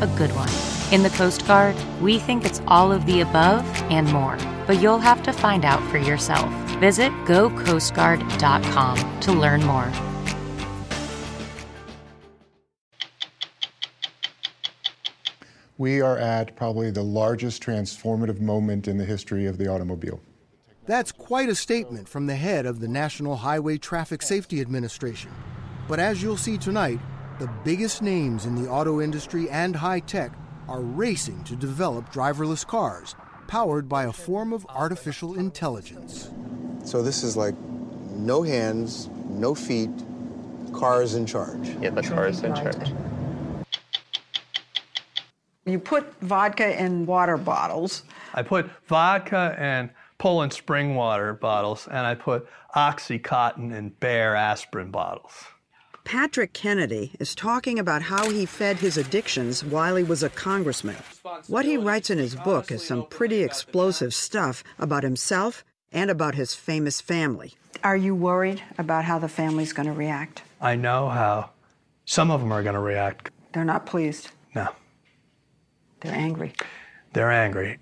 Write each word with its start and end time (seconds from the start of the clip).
a 0.00 0.06
good 0.18 0.30
one. 0.34 0.48
In 0.92 1.02
the 1.02 1.10
Coast 1.10 1.46
Guard, 1.46 1.74
we 2.00 2.18
think 2.18 2.44
it's 2.44 2.60
all 2.68 2.92
of 2.92 3.06
the 3.06 3.20
above 3.20 3.64
and 3.90 4.10
more, 4.12 4.38
but 4.66 4.80
you'll 4.80 4.98
have 4.98 5.22
to 5.24 5.32
find 5.32 5.64
out 5.64 5.82
for 5.90 5.98
yourself. 5.98 6.50
Visit 6.78 7.10
gocoastguard.com 7.24 9.20
to 9.20 9.32
learn 9.32 9.64
more. 9.64 9.92
We 15.78 16.00
are 16.00 16.16
at 16.16 16.56
probably 16.56 16.90
the 16.90 17.02
largest 17.02 17.62
transformative 17.62 18.40
moment 18.40 18.88
in 18.88 18.96
the 18.96 19.04
history 19.04 19.44
of 19.44 19.58
the 19.58 19.68
automobile. 19.68 20.20
That's 20.86 21.12
quite 21.12 21.48
a 21.48 21.54
statement 21.54 22.08
from 22.08 22.26
the 22.26 22.36
head 22.36 22.64
of 22.64 22.80
the 22.80 22.88
National 22.88 23.36
Highway 23.36 23.76
Traffic 23.76 24.22
Safety 24.22 24.60
Administration. 24.60 25.32
But 25.88 25.98
as 25.98 26.22
you'll 26.22 26.36
see 26.36 26.56
tonight, 26.56 27.00
the 27.38 27.50
biggest 27.64 28.00
names 28.00 28.46
in 28.46 28.54
the 28.54 28.68
auto 28.68 29.00
industry 29.00 29.50
and 29.50 29.76
high 29.76 30.00
tech 30.00 30.32
are 30.68 30.80
racing 30.80 31.44
to 31.44 31.54
develop 31.54 32.10
driverless 32.10 32.66
cars 32.66 33.14
powered 33.46 33.88
by 33.88 34.04
a 34.04 34.12
form 34.12 34.52
of 34.52 34.66
artificial 34.70 35.34
intelligence. 35.34 36.30
So 36.84 37.02
this 37.02 37.22
is 37.22 37.36
like 37.36 37.54
no 38.10 38.42
hands, 38.42 39.10
no 39.28 39.54
feet, 39.54 39.90
cars 40.72 41.14
in 41.14 41.26
charge. 41.26 41.68
Yeah, 41.80 41.90
the 41.90 42.02
car 42.02 42.26
is 42.26 42.42
in 42.42 42.54
charge. 42.54 42.90
You 45.66 45.78
put 45.78 46.14
vodka 46.20 46.80
in 46.82 47.06
water 47.06 47.36
bottles. 47.36 48.04
I 48.34 48.42
put 48.42 48.70
vodka 48.86 49.54
and 49.58 49.90
Poland 50.18 50.52
spring 50.52 50.94
water 50.94 51.34
bottles, 51.34 51.86
and 51.88 52.06
I 52.06 52.14
put 52.14 52.48
Oxycontin 52.74 53.74
in 53.74 53.90
Bayer 54.00 54.34
aspirin 54.34 54.90
bottles. 54.90 55.32
Patrick 56.06 56.52
Kennedy 56.52 57.10
is 57.18 57.34
talking 57.34 57.80
about 57.80 58.00
how 58.00 58.30
he 58.30 58.46
fed 58.46 58.76
his 58.76 58.96
addictions 58.96 59.64
while 59.64 59.96
he 59.96 60.04
was 60.04 60.22
a 60.22 60.30
congressman. 60.30 60.94
What 61.48 61.64
he 61.64 61.76
writes 61.76 62.10
in 62.10 62.18
his 62.18 62.36
book 62.36 62.70
is 62.70 62.86
some 62.86 63.06
pretty 63.06 63.42
explosive 63.42 64.14
stuff 64.14 64.62
about 64.78 65.02
himself 65.02 65.64
and 65.90 66.08
about 66.08 66.36
his 66.36 66.54
famous 66.54 67.00
family. 67.00 67.54
Are 67.82 67.96
you 67.96 68.14
worried 68.14 68.62
about 68.78 69.04
how 69.04 69.18
the 69.18 69.28
family's 69.28 69.72
going 69.72 69.88
to 69.88 69.92
react? 69.92 70.44
I 70.60 70.76
know 70.76 71.08
how 71.08 71.50
some 72.04 72.30
of 72.30 72.40
them 72.40 72.52
are 72.52 72.62
going 72.62 72.76
to 72.76 72.80
react. 72.80 73.32
They're 73.52 73.64
not 73.64 73.84
pleased. 73.84 74.30
No. 74.54 74.68
They're 76.02 76.14
angry. 76.14 76.52
They're 77.14 77.32
angry. 77.32 77.78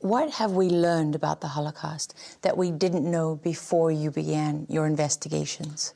What 0.00 0.32
have 0.32 0.50
we 0.52 0.68
learned 0.68 1.14
about 1.14 1.40
the 1.40 1.48
Holocaust 1.48 2.14
that 2.42 2.58
we 2.58 2.70
didn't 2.70 3.10
know 3.10 3.36
before 3.36 3.90
you 3.90 4.10
began 4.10 4.66
your 4.68 4.86
investigations? 4.86 5.94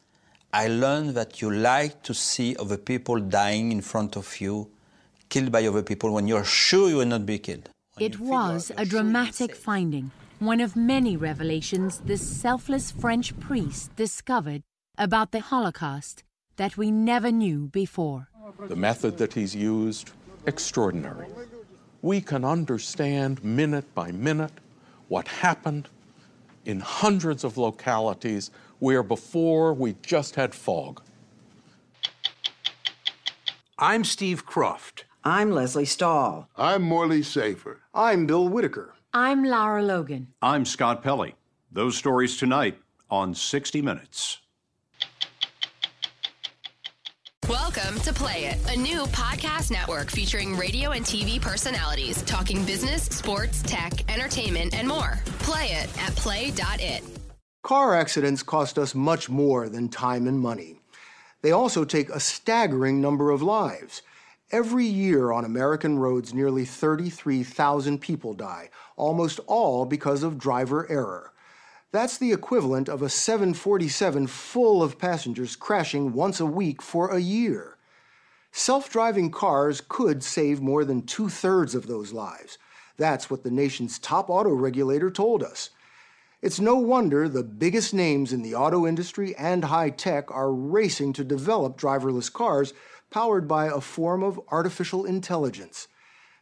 I 0.56 0.68
learned 0.68 1.10
that 1.16 1.42
you 1.42 1.50
like 1.50 2.02
to 2.04 2.14
see 2.14 2.56
other 2.56 2.78
people 2.78 3.20
dying 3.20 3.72
in 3.72 3.82
front 3.82 4.16
of 4.16 4.40
you, 4.40 4.70
killed 5.28 5.52
by 5.52 5.66
other 5.66 5.82
people 5.82 6.10
when 6.14 6.26
you're 6.26 6.44
sure 6.44 6.88
you 6.88 6.96
will 6.96 7.12
not 7.16 7.26
be 7.26 7.38
killed. 7.38 7.68
It 7.98 8.18
was 8.18 8.72
a 8.78 8.86
dramatic 8.86 9.54
finding, 9.54 10.12
one 10.38 10.62
of 10.62 10.74
many 10.74 11.14
revelations 11.14 11.98
this 12.06 12.22
selfless 12.26 12.90
French 12.90 13.38
priest 13.38 13.94
discovered 13.96 14.62
about 14.96 15.32
the 15.32 15.40
Holocaust 15.40 16.24
that 16.56 16.78
we 16.78 16.90
never 16.90 17.30
knew 17.30 17.68
before. 17.68 18.28
The 18.58 18.76
method 18.76 19.18
that 19.18 19.34
he's 19.34 19.54
used, 19.54 20.12
extraordinary. 20.46 21.26
We 22.00 22.22
can 22.22 22.46
understand 22.46 23.44
minute 23.44 23.94
by 23.94 24.10
minute 24.10 24.56
what 25.08 25.28
happened 25.28 25.90
in 26.66 26.80
hundreds 26.80 27.44
of 27.44 27.56
localities 27.56 28.50
where 28.78 29.02
before 29.02 29.72
we 29.72 29.96
just 30.02 30.34
had 30.34 30.54
fog. 30.54 31.02
I'm 33.78 34.04
Steve 34.04 34.46
Kroft. 34.46 35.04
I'm 35.22 35.50
Lesley 35.50 35.84
Stahl. 35.84 36.48
I'm 36.56 36.82
Morley 36.82 37.22
Safer. 37.22 37.80
I'm 37.94 38.26
Bill 38.26 38.48
Whitaker. 38.48 38.94
I'm 39.12 39.44
Lara 39.44 39.82
Logan. 39.82 40.28
I'm 40.42 40.64
Scott 40.64 41.02
Pelley. 41.02 41.34
Those 41.70 41.96
stories 41.96 42.36
tonight 42.36 42.78
on 43.10 43.34
60 43.34 43.82
Minutes. 43.82 44.38
Welcome 47.48 48.00
to 48.00 48.12
Play 48.12 48.46
It, 48.46 48.74
a 48.74 48.76
new 48.76 49.04
podcast 49.04 49.70
network 49.70 50.10
featuring 50.10 50.56
radio 50.56 50.90
and 50.90 51.04
TV 51.04 51.40
personalities 51.40 52.20
talking 52.22 52.64
business, 52.64 53.04
sports, 53.04 53.62
tech, 53.62 53.92
entertainment, 54.12 54.74
and 54.74 54.88
more. 54.88 55.20
Play 55.38 55.66
it 55.66 56.02
at 56.02 56.16
play.it. 56.16 57.04
Car 57.62 57.94
accidents 57.94 58.42
cost 58.42 58.80
us 58.80 58.96
much 58.96 59.28
more 59.28 59.68
than 59.68 59.88
time 59.88 60.26
and 60.26 60.40
money. 60.40 60.80
They 61.42 61.52
also 61.52 61.84
take 61.84 62.08
a 62.10 62.18
staggering 62.18 63.00
number 63.00 63.30
of 63.30 63.42
lives. 63.42 64.02
Every 64.50 64.86
year 64.86 65.30
on 65.30 65.44
American 65.44 66.00
roads, 66.00 66.34
nearly 66.34 66.64
33,000 66.64 68.00
people 68.00 68.34
die, 68.34 68.70
almost 68.96 69.38
all 69.46 69.86
because 69.86 70.24
of 70.24 70.36
driver 70.36 70.90
error. 70.90 71.32
That's 71.92 72.18
the 72.18 72.32
equivalent 72.32 72.88
of 72.88 73.00
a 73.00 73.08
747 73.08 74.26
full 74.26 74.82
of 74.82 74.98
passengers 74.98 75.56
crashing 75.56 76.12
once 76.12 76.40
a 76.40 76.46
week 76.46 76.82
for 76.82 77.10
a 77.10 77.20
year. 77.20 77.76
Self 78.50 78.90
driving 78.90 79.30
cars 79.30 79.82
could 79.86 80.22
save 80.24 80.60
more 80.60 80.84
than 80.84 81.02
two 81.02 81.28
thirds 81.28 81.74
of 81.74 81.86
those 81.86 82.12
lives. 82.12 82.58
That's 82.96 83.30
what 83.30 83.44
the 83.44 83.50
nation's 83.50 83.98
top 83.98 84.30
auto 84.30 84.50
regulator 84.50 85.10
told 85.10 85.42
us. 85.42 85.70
It's 86.42 86.60
no 86.60 86.76
wonder 86.76 87.28
the 87.28 87.42
biggest 87.42 87.94
names 87.94 88.32
in 88.32 88.42
the 88.42 88.54
auto 88.54 88.86
industry 88.86 89.34
and 89.36 89.64
high 89.64 89.90
tech 89.90 90.30
are 90.30 90.52
racing 90.52 91.12
to 91.14 91.24
develop 91.24 91.78
driverless 91.78 92.32
cars 92.32 92.74
powered 93.10 93.46
by 93.46 93.66
a 93.66 93.80
form 93.80 94.22
of 94.22 94.40
artificial 94.48 95.04
intelligence. 95.04 95.88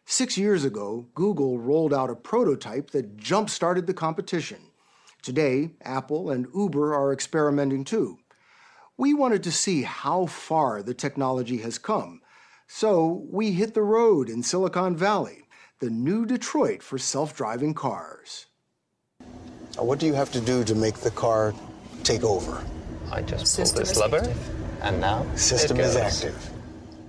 Six 0.05 0.37
years 0.37 0.65
ago, 0.65 1.07
Google 1.15 1.59
rolled 1.59 1.95
out 1.95 2.11
a 2.11 2.17
prototype 2.17 2.91
that 2.91 3.17
jump 3.17 3.51
started 3.51 3.87
the 3.87 3.95
competition. 3.95 4.59
Today, 5.25 5.71
Apple 5.81 6.31
and 6.31 6.47
Uber 6.55 6.95
are 6.95 7.11
experimenting 7.11 7.85
too. 7.85 8.19
We 8.99 9.15
wanted 9.15 9.43
to 9.45 9.53
see 9.53 9.81
how 9.81 10.27
far 10.27 10.83
the 10.83 10.93
technology 10.93 11.57
has 11.63 11.79
come, 11.79 12.21
so 12.67 13.27
we 13.31 13.53
hit 13.53 13.73
the 13.73 13.81
road 13.81 14.29
in 14.29 14.43
Silicon 14.43 14.95
Valley, 14.95 15.45
the 15.81 15.89
new 15.89 16.27
Detroit 16.27 16.83
for 16.83 16.99
self 16.99 17.35
driving 17.35 17.73
cars. 17.73 18.49
What 19.79 19.99
do 19.99 20.05
you 20.05 20.13
have 20.13 20.31
to 20.33 20.43
do 20.43 20.63
to 20.63 20.75
make 20.75 20.97
the 20.97 21.11
car 21.11 21.55
take 22.03 22.23
over? 22.23 22.63
I 23.11 23.23
just 23.23 23.57
pull 23.57 23.81
this 23.81 23.97
lever, 23.97 24.31
and 24.83 25.01
now 25.01 25.25
System 25.37 25.81
is 25.81 25.97
active. 25.97 26.51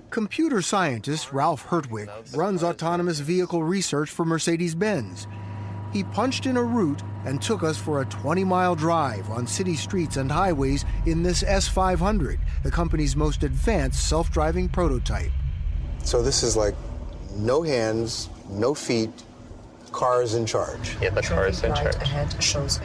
Computer 0.08 0.62
scientist 0.62 1.34
Ralf 1.34 1.66
Herrtwich 1.66 2.08
runs 2.34 2.64
autonomous 2.64 3.20
vehicle 3.20 3.62
research 3.62 4.08
for 4.08 4.24
Mercedes 4.24 4.74
Benz. 4.74 5.26
He 5.96 6.04
punched 6.04 6.44
in 6.44 6.58
a 6.58 6.62
route 6.62 7.00
and 7.24 7.40
took 7.40 7.62
us 7.62 7.78
for 7.78 8.02
a 8.02 8.04
20 8.04 8.44
mile 8.44 8.74
drive 8.74 9.30
on 9.30 9.46
city 9.46 9.74
streets 9.74 10.18
and 10.18 10.30
highways 10.30 10.84
in 11.06 11.22
this 11.22 11.42
S500, 11.42 12.36
the 12.62 12.70
company's 12.70 13.16
most 13.16 13.42
advanced 13.42 14.06
self 14.06 14.30
driving 14.30 14.68
prototype. 14.68 15.30
So 16.04 16.20
this 16.20 16.42
is 16.42 16.54
like 16.54 16.74
no 17.34 17.62
hands, 17.62 18.28
no 18.50 18.74
feet, 18.74 19.08
cars 19.90 20.34
in 20.34 20.44
charge. 20.44 20.98
Yeah, 21.00 21.08
the 21.08 21.22
car 21.22 21.46
is 21.46 21.64
in 21.64 21.74
charge. 21.74 21.96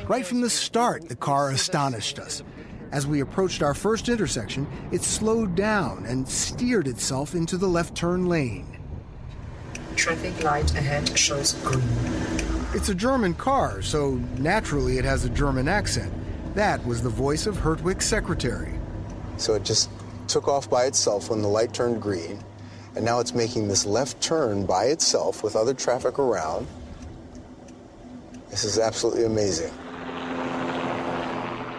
Right 0.08 0.26
from 0.26 0.40
the 0.40 0.50
start, 0.50 1.10
the 1.10 1.16
car 1.18 1.50
astonished 1.50 2.18
us. 2.18 2.44
As 2.94 3.06
we 3.06 3.20
approached 3.20 3.62
our 3.62 3.74
first 3.74 4.08
intersection, 4.08 4.66
it 4.94 5.04
slowed 5.04 5.56
down 5.56 6.06
and 6.06 6.26
steered 6.26 6.88
itself 6.88 7.36
into 7.36 7.58
the 7.58 7.68
left 7.68 7.94
turn 7.94 8.28
lane. 8.28 8.78
Traffic 9.98 10.42
light 10.46 10.74
ahead 10.76 11.20
shows 11.20 11.56
green. 11.56 12.51
It's 12.74 12.88
a 12.88 12.96
German 12.96 13.34
car, 13.34 13.82
so 13.82 14.12
naturally 14.38 14.98
it 14.98 15.04
has 15.04 15.26
a 15.26 15.30
German 15.30 15.68
accent. 15.68 16.14
That 16.56 16.86
was 16.86 17.02
the 17.02 17.10
voice 17.10 17.46
of 17.46 17.58
Herrtwich's 17.58 18.06
secretary. 18.06 18.80
So 19.36 19.56
it 19.56 19.66
just 19.66 19.90
took 20.30 20.48
off 20.48 20.70
by 20.70 20.86
itself 20.86 21.30
when 21.30 21.42
the 21.42 21.50
light 21.50 21.74
turned 21.74 22.02
green, 22.02 22.42
and 22.96 23.04
now 23.04 23.20
it's 23.20 23.34
making 23.34 23.68
this 23.68 23.86
left 23.86 24.22
turn 24.22 24.66
by 24.66 24.86
itself 24.86 25.44
with 25.44 25.58
other 25.58 25.74
traffic 25.74 26.18
around. 26.18 26.66
This 28.50 28.64
is 28.64 28.80
absolutely 28.80 29.26
amazing. 29.26 29.74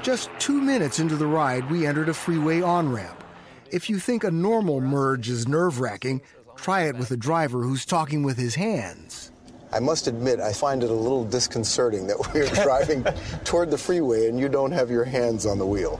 Just 0.02 0.28
two 0.38 0.60
minutes 0.60 0.98
into 0.98 1.16
the 1.16 1.26
ride, 1.26 1.70
we 1.70 1.86
entered 1.86 2.10
a 2.10 2.14
freeway 2.14 2.60
on 2.60 2.92
ramp. 2.92 3.24
If 3.70 3.88
you 3.88 3.98
think 3.98 4.24
a 4.24 4.30
normal 4.30 4.82
merge 4.82 5.30
is 5.30 5.48
nerve 5.48 5.80
wracking, 5.80 6.20
try 6.56 6.82
it 6.82 6.96
with 6.96 7.10
a 7.10 7.16
driver 7.16 7.62
who's 7.62 7.86
talking 7.86 8.22
with 8.22 8.36
his 8.36 8.56
hands. 8.56 9.31
I 9.72 9.80
must 9.80 10.06
admit, 10.06 10.38
I 10.40 10.52
find 10.52 10.82
it 10.82 10.90
a 10.90 10.94
little 10.94 11.24
disconcerting 11.24 12.06
that 12.08 12.34
we're 12.34 12.46
driving 12.64 13.04
toward 13.44 13.70
the 13.70 13.78
freeway 13.78 14.28
and 14.28 14.38
you 14.38 14.48
don't 14.48 14.72
have 14.72 14.90
your 14.90 15.04
hands 15.04 15.46
on 15.46 15.58
the 15.58 15.66
wheel. 15.66 15.98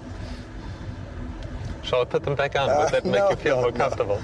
Shall 1.83 2.03
I 2.03 2.05
put 2.05 2.23
them 2.23 2.35
back 2.35 2.55
on? 2.55 2.69
Would 2.69 2.91
that 2.91 3.05
Uh, 3.05 3.09
make 3.09 3.15
no, 3.21 3.31
you 3.31 3.37
feel 3.37 3.57
no, 3.57 3.63
more 3.63 3.71
no. 3.73 3.77
comfortable? 3.79 4.23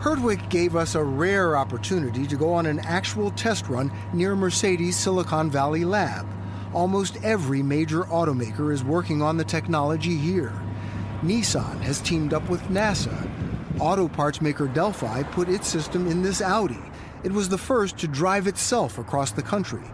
Herrtwich 0.00 0.48
gave 0.48 0.74
us 0.74 0.94
a 0.94 1.02
rare 1.02 1.56
opportunity 1.56 2.26
to 2.26 2.36
go 2.36 2.52
on 2.52 2.66
an 2.66 2.80
actual 2.80 3.30
test 3.32 3.68
run 3.68 3.90
near 4.12 4.34
Mercedes 4.34 4.96
Silicon 4.96 5.50
Valley 5.50 5.84
lab. 5.84 6.26
Almost 6.72 7.18
every 7.22 7.62
major 7.62 8.02
automaker 8.04 8.72
is 8.72 8.82
working 8.82 9.22
on 9.22 9.36
the 9.36 9.44
technology 9.44 10.16
here. 10.16 10.52
Nissan 11.22 11.80
has 11.82 12.00
teamed 12.00 12.32
up 12.32 12.48
with 12.48 12.62
NASA. 12.62 13.28
Auto 13.78 14.08
parts 14.08 14.40
maker 14.40 14.66
Delphi 14.66 15.22
put 15.24 15.48
its 15.48 15.68
system 15.68 16.08
in 16.08 16.22
this 16.22 16.40
Audi. 16.40 16.78
It 17.24 17.32
was 17.32 17.48
the 17.48 17.58
first 17.58 17.98
to 17.98 18.08
drive 18.08 18.46
itself 18.46 18.98
across 18.98 19.30
the 19.30 19.42
country. 19.42 19.84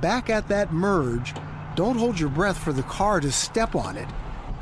Back 0.00 0.30
at 0.30 0.48
that 0.48 0.72
merge, 0.72 1.34
don't 1.74 1.96
hold 1.98 2.18
your 2.18 2.30
breath 2.30 2.56
for 2.58 2.72
the 2.72 2.82
car 2.84 3.20
to 3.20 3.30
step 3.30 3.74
on 3.74 3.96
it. 3.96 4.08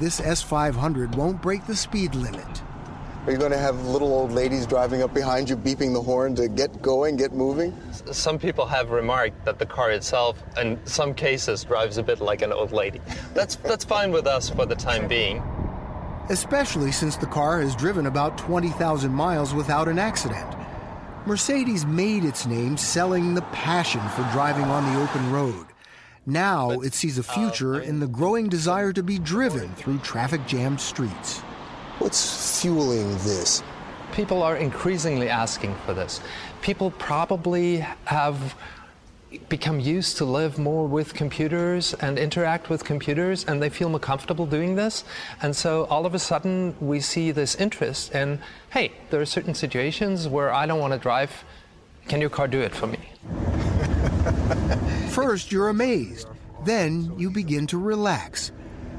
This 0.00 0.20
S500 0.20 1.14
won't 1.14 1.41
break 1.41 1.67
the 1.67 1.76
speed 1.76 2.14
limit. 2.17 2.62
Are 3.26 3.32
you 3.32 3.38
going 3.38 3.52
to 3.52 3.58
have 3.58 3.87
little 3.87 4.12
old 4.12 4.32
ladies 4.32 4.67
driving 4.67 5.02
up 5.02 5.14
behind 5.14 5.49
you, 5.49 5.56
beeping 5.56 5.94
the 5.94 6.02
horn 6.02 6.35
to 6.35 6.49
get 6.49 6.82
going, 6.82 7.17
get 7.17 7.32
moving? 7.32 7.73
Some 8.12 8.38
people 8.38 8.67
have 8.67 8.91
remarked 8.91 9.44
that 9.44 9.58
the 9.58 9.67
car 9.67 9.93
itself, 9.93 10.43
in 10.61 10.79
some 10.87 11.14
cases, 11.14 11.64
drives 11.64 11.96
a 11.96 12.02
bit 12.02 12.20
like 12.20 12.43
an 12.43 12.52
old 12.52 12.73
lady. 12.73 13.00
That's 13.35 13.56
that's 13.56 13.85
fine 13.85 14.11
with 14.12 14.26
us 14.26 14.50
for 14.50 14.67
the 14.67 14.75
time 14.75 15.08
being. 15.08 15.43
especially 16.31 16.93
since 16.93 17.17
the 17.17 17.26
car 17.26 17.61
has 17.61 17.76
driven 17.76 18.06
about 18.06 18.38
20,000 18.38 19.12
miles 19.12 19.55
without 19.55 19.88
an 19.88 19.99
accident. 19.99 20.46
Mercedes 21.26 21.87
made 21.87 22.23
its 22.23 22.44
name 22.44 22.76
selling 22.76 23.32
the 23.32 23.41
passion 23.43 24.06
for 24.11 24.29
driving 24.31 24.65
on 24.65 24.93
the 24.93 25.00
open 25.00 25.32
road. 25.32 25.67
Now 26.26 26.71
it 26.71 26.93
sees 26.93 27.17
a 27.17 27.23
oh, 27.23 27.35
future 27.35 27.81
in 27.81 27.99
the 27.99 28.06
growing 28.06 28.50
desire 28.50 28.93
to 28.93 29.03
be 29.03 29.19
driven 29.19 29.75
through 29.75 29.99
traffic 30.00 30.47
jammed 30.47 30.82
streets. 30.82 31.41
What's 31.99 32.61
fueling 32.61 33.11
this? 33.19 33.62
People 34.12 34.43
are 34.43 34.56
increasingly 34.56 35.31
asking 35.31 35.75
for 35.87 35.94
this. 35.94 36.21
People 36.61 36.91
probably 36.91 37.79
have 38.05 38.55
become 39.48 39.81
used 39.81 40.16
to 40.19 40.25
live 40.25 40.58
more 40.58 40.86
with 40.86 41.14
computers 41.14 41.94
and 41.94 42.19
interact 42.19 42.69
with 42.69 42.84
computers, 42.84 43.44
and 43.44 43.62
they 43.62 43.69
feel 43.69 43.88
more 43.88 44.00
comfortable 44.00 44.46
doing 44.46 44.75
this. 44.75 45.04
And 45.42 45.54
so 45.54 45.84
all 45.84 46.06
of 46.06 46.14
a 46.14 46.19
sudden, 46.19 46.75
we 46.81 47.00
see 47.00 47.31
this 47.31 47.54
interest 47.54 48.14
in 48.14 48.40
hey, 48.70 48.92
there 49.10 49.20
are 49.20 49.26
certain 49.26 49.54
situations 49.54 50.26
where 50.26 50.52
I 50.52 50.66
don't 50.66 50.81
want 50.81 50.92
to 50.92 50.98
drive. 50.98 51.44
Can 52.08 52.20
your 52.20 52.31
car 52.31 52.48
do 52.48 52.60
it 52.60 52.75
for 52.75 52.86
me? 52.86 52.98
First, 55.10 55.52
you're 55.52 55.69
amazed. 55.69 56.28
Then 56.64 57.12
you 57.19 57.31
begin 57.31 57.66
to 57.69 57.78
relax. 57.78 58.52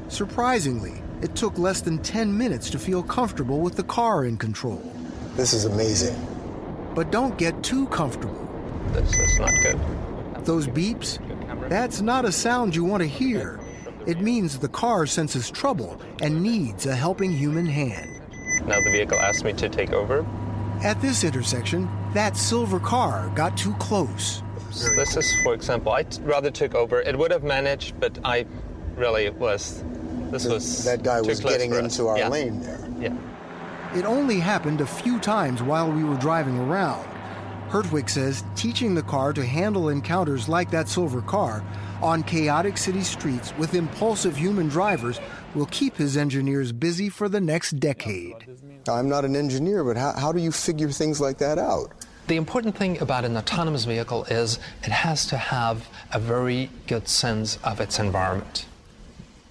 Surprisingly, 0.07 1.01
it 1.21 1.35
took 1.35 1.57
less 1.57 1.81
than 1.81 1.97
10 1.99 2.37
minutes 2.37 2.69
to 2.69 2.79
feel 2.79 3.01
comfortable 3.03 3.59
with 3.59 3.75
the 3.75 3.83
car 3.83 4.25
in 4.25 4.37
control. 4.37 4.81
This 5.35 5.53
is 5.53 5.65
amazing. 5.65 6.15
But 6.93 7.11
don't 7.11 7.37
get 7.37 7.61
too 7.63 7.87
comfortable. 7.87 8.41
This 8.93 9.13
is 9.13 9.39
not 9.39 9.51
good. 9.61 9.79
Those 10.45 10.67
beeps? 10.67 11.19
That's 11.69 12.01
not 12.01 12.23
a 12.25 12.31
sound 12.31 12.75
you 12.75 12.83
want 12.83 13.01
to 13.01 13.07
hear. 13.09 13.59
It 14.05 14.21
means 14.21 14.59
the 14.59 14.67
car 14.69 15.05
senses 15.07 15.49
trouble 15.49 15.99
and 16.21 16.41
needs 16.43 16.85
a 16.85 16.95
helping 16.95 17.31
human 17.31 17.65
hand. 17.65 18.21
Now 18.67 18.79
the 18.81 18.91
vehicle 18.91 19.19
asked 19.19 19.43
me 19.43 19.53
to 19.53 19.67
take 19.69 19.91
over. 19.91 20.25
At 20.83 21.01
this 21.01 21.23
intersection, 21.23 21.89
that 22.13 22.37
silver 22.37 22.79
car 22.79 23.31
got 23.35 23.57
too 23.57 23.73
close. 23.75 24.43
This 24.95 25.15
is, 25.17 25.33
for 25.41 25.53
example, 25.53 25.91
I 25.93 26.03
t- 26.03 26.21
rather 26.21 26.51
took 26.51 26.75
over. 26.75 27.01
It 27.01 27.17
would 27.17 27.31
have 27.31 27.43
managed, 27.43 27.99
but 27.99 28.19
I 28.23 28.45
really 28.95 29.29
was. 29.29 29.83
This 30.31 30.45
was 30.45 30.83
that 30.85 31.01
guy 31.01 31.21
too 31.21 31.27
was 31.29 31.39
close 31.39 31.53
getting 31.53 31.73
into 31.73 32.07
our 32.07 32.17
Yeah. 32.17 32.27
lane 32.29 32.61
there. 32.61 32.87
Yeah. 32.99 33.13
It 33.97 34.05
only 34.05 34.39
happened 34.39 34.81
a 34.81 34.85
few 34.85 35.19
times 35.19 35.63
while 35.63 35.89
we 35.91 36.03
were 36.03 36.17
driving 36.17 36.59
around. 36.59 37.05
Herrtwich 37.75 38.07
says 38.07 38.41
teaching 38.55 38.95
the 38.95 39.03
car 39.03 39.33
to 39.33 39.45
handle 39.45 39.89
encounters 39.89 40.47
like 40.47 40.71
that 40.71 40.87
silver 40.87 41.21
car 41.21 41.61
on 42.01 42.23
chaotic 42.23 42.77
city 42.77 43.01
streets 43.01 43.53
with 43.57 43.73
impulsive 43.73 44.37
human 44.37 44.69
drivers 44.69 45.19
will 45.55 45.65
keep 45.65 45.97
his 45.97 46.15
engineers 46.15 46.71
busy 46.71 47.09
for 47.09 47.27
the 47.27 47.41
next 47.41 47.71
decade. 47.71 48.47
I'm 48.87 49.09
not 49.09 49.25
an 49.25 49.35
engineer, 49.35 49.83
but 49.83 49.97
how, 49.97 50.13
how 50.13 50.31
do 50.31 50.39
you 50.39 50.53
figure 50.53 50.89
things 50.89 51.19
like 51.19 51.37
that 51.39 51.57
out? 51.57 51.91
The 52.27 52.37
important 52.37 52.77
thing 52.77 53.01
about 53.01 53.25
an 53.25 53.35
autonomous 53.35 53.83
vehicle 53.83 54.23
is 54.29 54.57
it 54.83 54.93
has 54.93 55.25
to 55.25 55.37
have 55.37 55.85
a 56.13 56.19
very 56.19 56.69
good 56.87 57.09
sense 57.09 57.59
of 57.61 57.81
its 57.81 57.99
environment. 57.99 58.67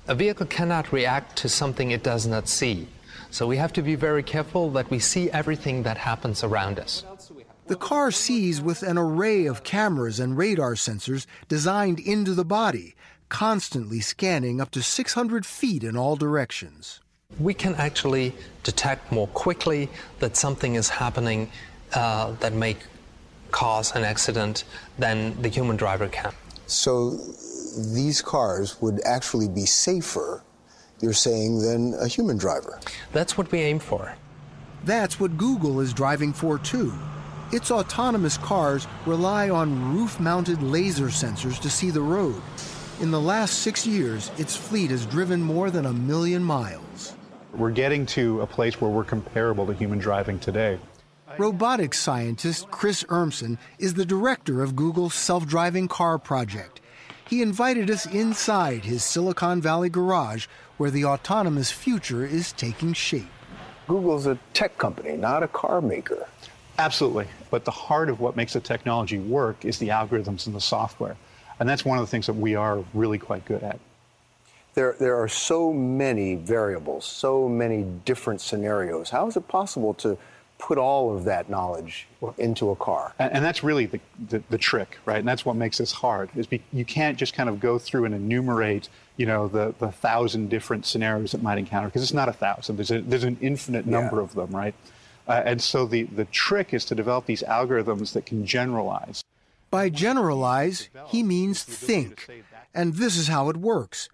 A 0.09 0.15
vehicle 0.15 0.47
cannot 0.47 0.95
react 0.95 1.37
to 1.37 1.51
something 1.51 1.91
it 1.91 2.03
does 2.03 2.27
not 2.27 2.49
see. 2.49 2.89
So 3.31 3.47
we 3.47 3.59
have 3.59 3.75
to 3.75 3.83
be 3.83 3.97
very 3.97 4.23
careful 4.23 4.71
that 4.71 4.89
we 4.89 4.99
see 4.99 5.31
everything 5.31 5.83
that 5.83 5.99
happens 5.99 6.43
around 6.43 6.79
us. 6.79 7.05
The 7.67 7.77
car 7.77 8.11
sees 8.11 8.61
with 8.61 8.83
an 8.83 8.99
array 8.99 9.47
of 9.47 9.65
cameras 9.65 10.21
and 10.21 10.37
radar 10.37 10.75
sensors 10.75 11.25
designed 11.49 11.99
into 11.99 12.35
the 12.35 12.45
body, 12.45 12.95
constantly 13.31 14.01
scanning 14.01 14.61
up 14.61 14.71
to 14.73 14.83
600 14.83 15.47
feet 15.47 15.83
in 15.83 15.97
all 15.97 16.15
directions. 16.15 17.01
We 17.39 17.55
can 17.55 17.75
actually 17.77 18.35
detect 18.65 19.11
more 19.11 19.29
quickly 19.29 19.89
that 20.19 20.37
something 20.37 20.75
is 20.75 20.91
happening 20.91 21.51
uh, 21.95 22.33
that 22.41 22.53
may 22.53 22.77
cause 23.51 23.97
an 23.97 24.05
accident 24.05 24.65
than 24.99 25.41
the 25.41 25.49
human 25.49 25.77
driver 25.77 26.09
can. 26.09 26.33
So 26.67 27.19
these 27.95 28.21
cars 28.21 28.81
would 28.83 29.01
actually 29.07 29.49
be 29.49 29.65
safer, 29.65 30.43
you're 31.01 31.15
saying, 31.15 31.61
than 31.61 31.95
a 31.95 32.09
human 32.09 32.37
driver? 32.37 32.79
That's 33.15 33.39
what 33.39 33.51
we 33.51 33.61
aim 33.61 33.79
for. 33.79 34.15
That's 34.85 35.19
what 35.19 35.39
Google 35.39 35.81
is 35.81 35.95
driving 35.95 36.35
for 36.35 36.59
too. 36.59 36.93
Its 37.55 37.71
autonomous 37.71 38.37
cars 38.39 38.89
rely 39.07 39.49
on 39.49 39.95
roof 39.95 40.19
mounted 40.19 40.61
laser 40.61 41.07
sensors 41.07 41.61
to 41.61 41.71
see 41.71 41.89
the 41.89 42.01
road. 42.01 42.43
In 43.01 43.13
the 43.13 43.21
last 43.21 43.61
six 43.61 43.87
years, 43.87 44.33
its 44.39 44.57
fleet 44.57 44.91
has 44.91 45.07
driven 45.07 45.41
more 45.41 45.71
than 45.71 45.87
a 45.87 45.93
million 45.93 46.43
miles. 46.43 47.15
We're 47.53 47.71
getting 47.71 48.07
to 48.07 48.41
a 48.41 48.47
place 48.49 48.81
where 48.81 48.91
we're 48.91 49.05
comparable 49.05 49.69
to 49.69 49.73
human 49.73 50.01
driving 50.01 50.41
today. 50.41 50.81
Robotics 51.39 52.01
scientist 52.01 52.73
Chris 52.73 53.05
Urmson 53.05 53.59
is 53.79 53.95
the 53.95 54.05
director 54.05 54.61
of 54.61 54.75
Google's 54.75 55.15
self 55.15 55.47
driving 55.47 55.87
car 55.87 56.19
project. 56.19 56.81
He 57.29 57.41
invited 57.41 57.89
us 57.89 58.05
inside 58.05 58.85
his 58.85 59.05
Silicon 59.05 59.61
Valley 59.61 59.91
garage 59.91 60.49
where 60.77 60.91
the 60.91 61.05
autonomous 61.05 61.71
future 61.71 62.27
is 62.27 62.51
taking 62.51 62.95
shape. 62.95 63.31
Google's 63.87 64.27
a 64.27 64.41
tech 64.55 64.77
company, 64.77 65.17
not 65.17 65.45
a 65.45 65.49
car 65.49 65.81
maker. 65.81 66.27
Absolutely. 66.79 67.27
But 67.51 67.65
the 67.65 67.71
heart 67.71 68.09
of 68.09 68.21
what 68.21 68.37
makes 68.37 68.53
the 68.55 68.61
technology 68.61 69.19
work 69.19 69.65
is 69.65 69.79
the 69.79 69.89
algorithms 69.89 70.47
and 70.47 70.55
the 70.55 70.61
software. 70.61 71.17
And 71.61 71.69
that's 71.69 71.85
one 71.85 71.99
of 71.99 72.03
the 72.03 72.11
things 72.11 72.27
that 72.27 72.35
we 72.35 72.55
are 72.57 72.85
really 72.95 73.19
quite 73.19 73.45
good 73.45 73.63
at. 73.63 73.79
There, 74.75 74.97
there 74.99 75.17
are 75.23 75.29
so 75.29 75.73
many 75.73 76.35
variables, 76.35 77.05
so 77.05 77.49
many 77.49 77.85
different 78.05 78.41
scenarios. 78.41 79.11
How 79.11 79.29
is 79.29 79.37
it 79.37 79.47
possible 79.47 79.95
to 79.95 80.19
put 80.59 80.79
all 80.79 81.17
of 81.17 81.25
that 81.25 81.49
knowledge 81.49 82.09
into 82.39 82.71
a 82.71 82.77
car? 82.77 83.15
And, 83.21 83.35
and 83.35 83.45
that's 83.45 83.63
really 83.63 83.87
the, 83.87 84.01
the, 84.31 84.43
the 84.51 84.59
trick, 84.59 84.99
right? 85.07 85.19
And 85.19 85.29
that's 85.29 85.45
what 85.45 85.55
makes 85.55 85.79
this 85.79 85.93
hard. 85.93 86.29
Is 86.35 86.49
be, 86.49 86.61
you 86.73 86.85
can't 86.85 87.17
just 87.17 87.35
kind 87.35 87.49
of 87.49 87.61
go 87.61 87.79
through 87.79 88.05
and 88.07 88.15
enumerate, 88.17 88.89
you 89.17 89.27
know, 89.27 89.47
the, 89.47 89.77
the 89.79 89.93
thousand 89.93 90.51
different 90.51 90.87
scenarios 90.87 91.31
that 91.33 91.43
might 91.43 91.59
encounter 91.59 91.87
because 91.87 92.03
it's 92.03 92.13
not 92.13 92.29
a 92.29 92.33
thousand. 92.33 92.75
There's, 92.75 92.91
a, 92.91 93.01
there's 93.01 93.25
an 93.25 93.39
infinite 93.41 93.87
number 93.87 94.17
Yeah. 94.17 94.23
of 94.23 94.35
them, 94.35 94.51
right? 94.51 94.75
Uh, 95.27 95.43
and 95.45 95.63
so 95.63 95.87
the, 95.87 96.05
the 96.05 96.27
trick 96.27 96.75
is 96.75 96.85
to 96.87 96.95
develop 96.95 97.27
these 97.27 97.43
algorithms 97.43 98.13
that 98.13 98.27
can 98.27 98.45
generalize. 98.45 99.23
By 99.71 99.89
generalize, 99.89 100.89
he 101.07 101.23
means 101.23 101.63
think. 101.63 102.29
And 102.75 102.95
this 102.95 103.17
is 103.17 103.29
how 103.29 103.49
it 103.49 103.57
works. 103.57 104.09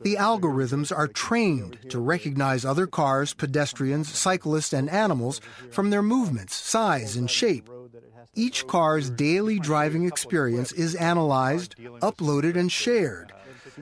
The 0.00 0.14
algorithms 0.14 0.96
are 0.96 1.08
trained 1.08 1.78
to 1.88 1.98
recognize 1.98 2.64
other 2.64 2.86
cars, 2.86 3.34
pedestrians, 3.34 4.08
cyclists, 4.08 4.72
and 4.72 4.88
animals 4.88 5.40
from 5.70 5.90
their 5.90 6.02
movements, 6.02 6.54
size, 6.54 7.16
and 7.16 7.28
shape. 7.28 7.68
Each 8.34 8.66
car's 8.66 9.10
daily 9.10 9.58
driving 9.58 10.06
experience 10.06 10.70
is 10.70 10.94
analyzed, 10.94 11.76
uploaded, 12.00 12.56
and 12.56 12.70
shared. 12.70 13.32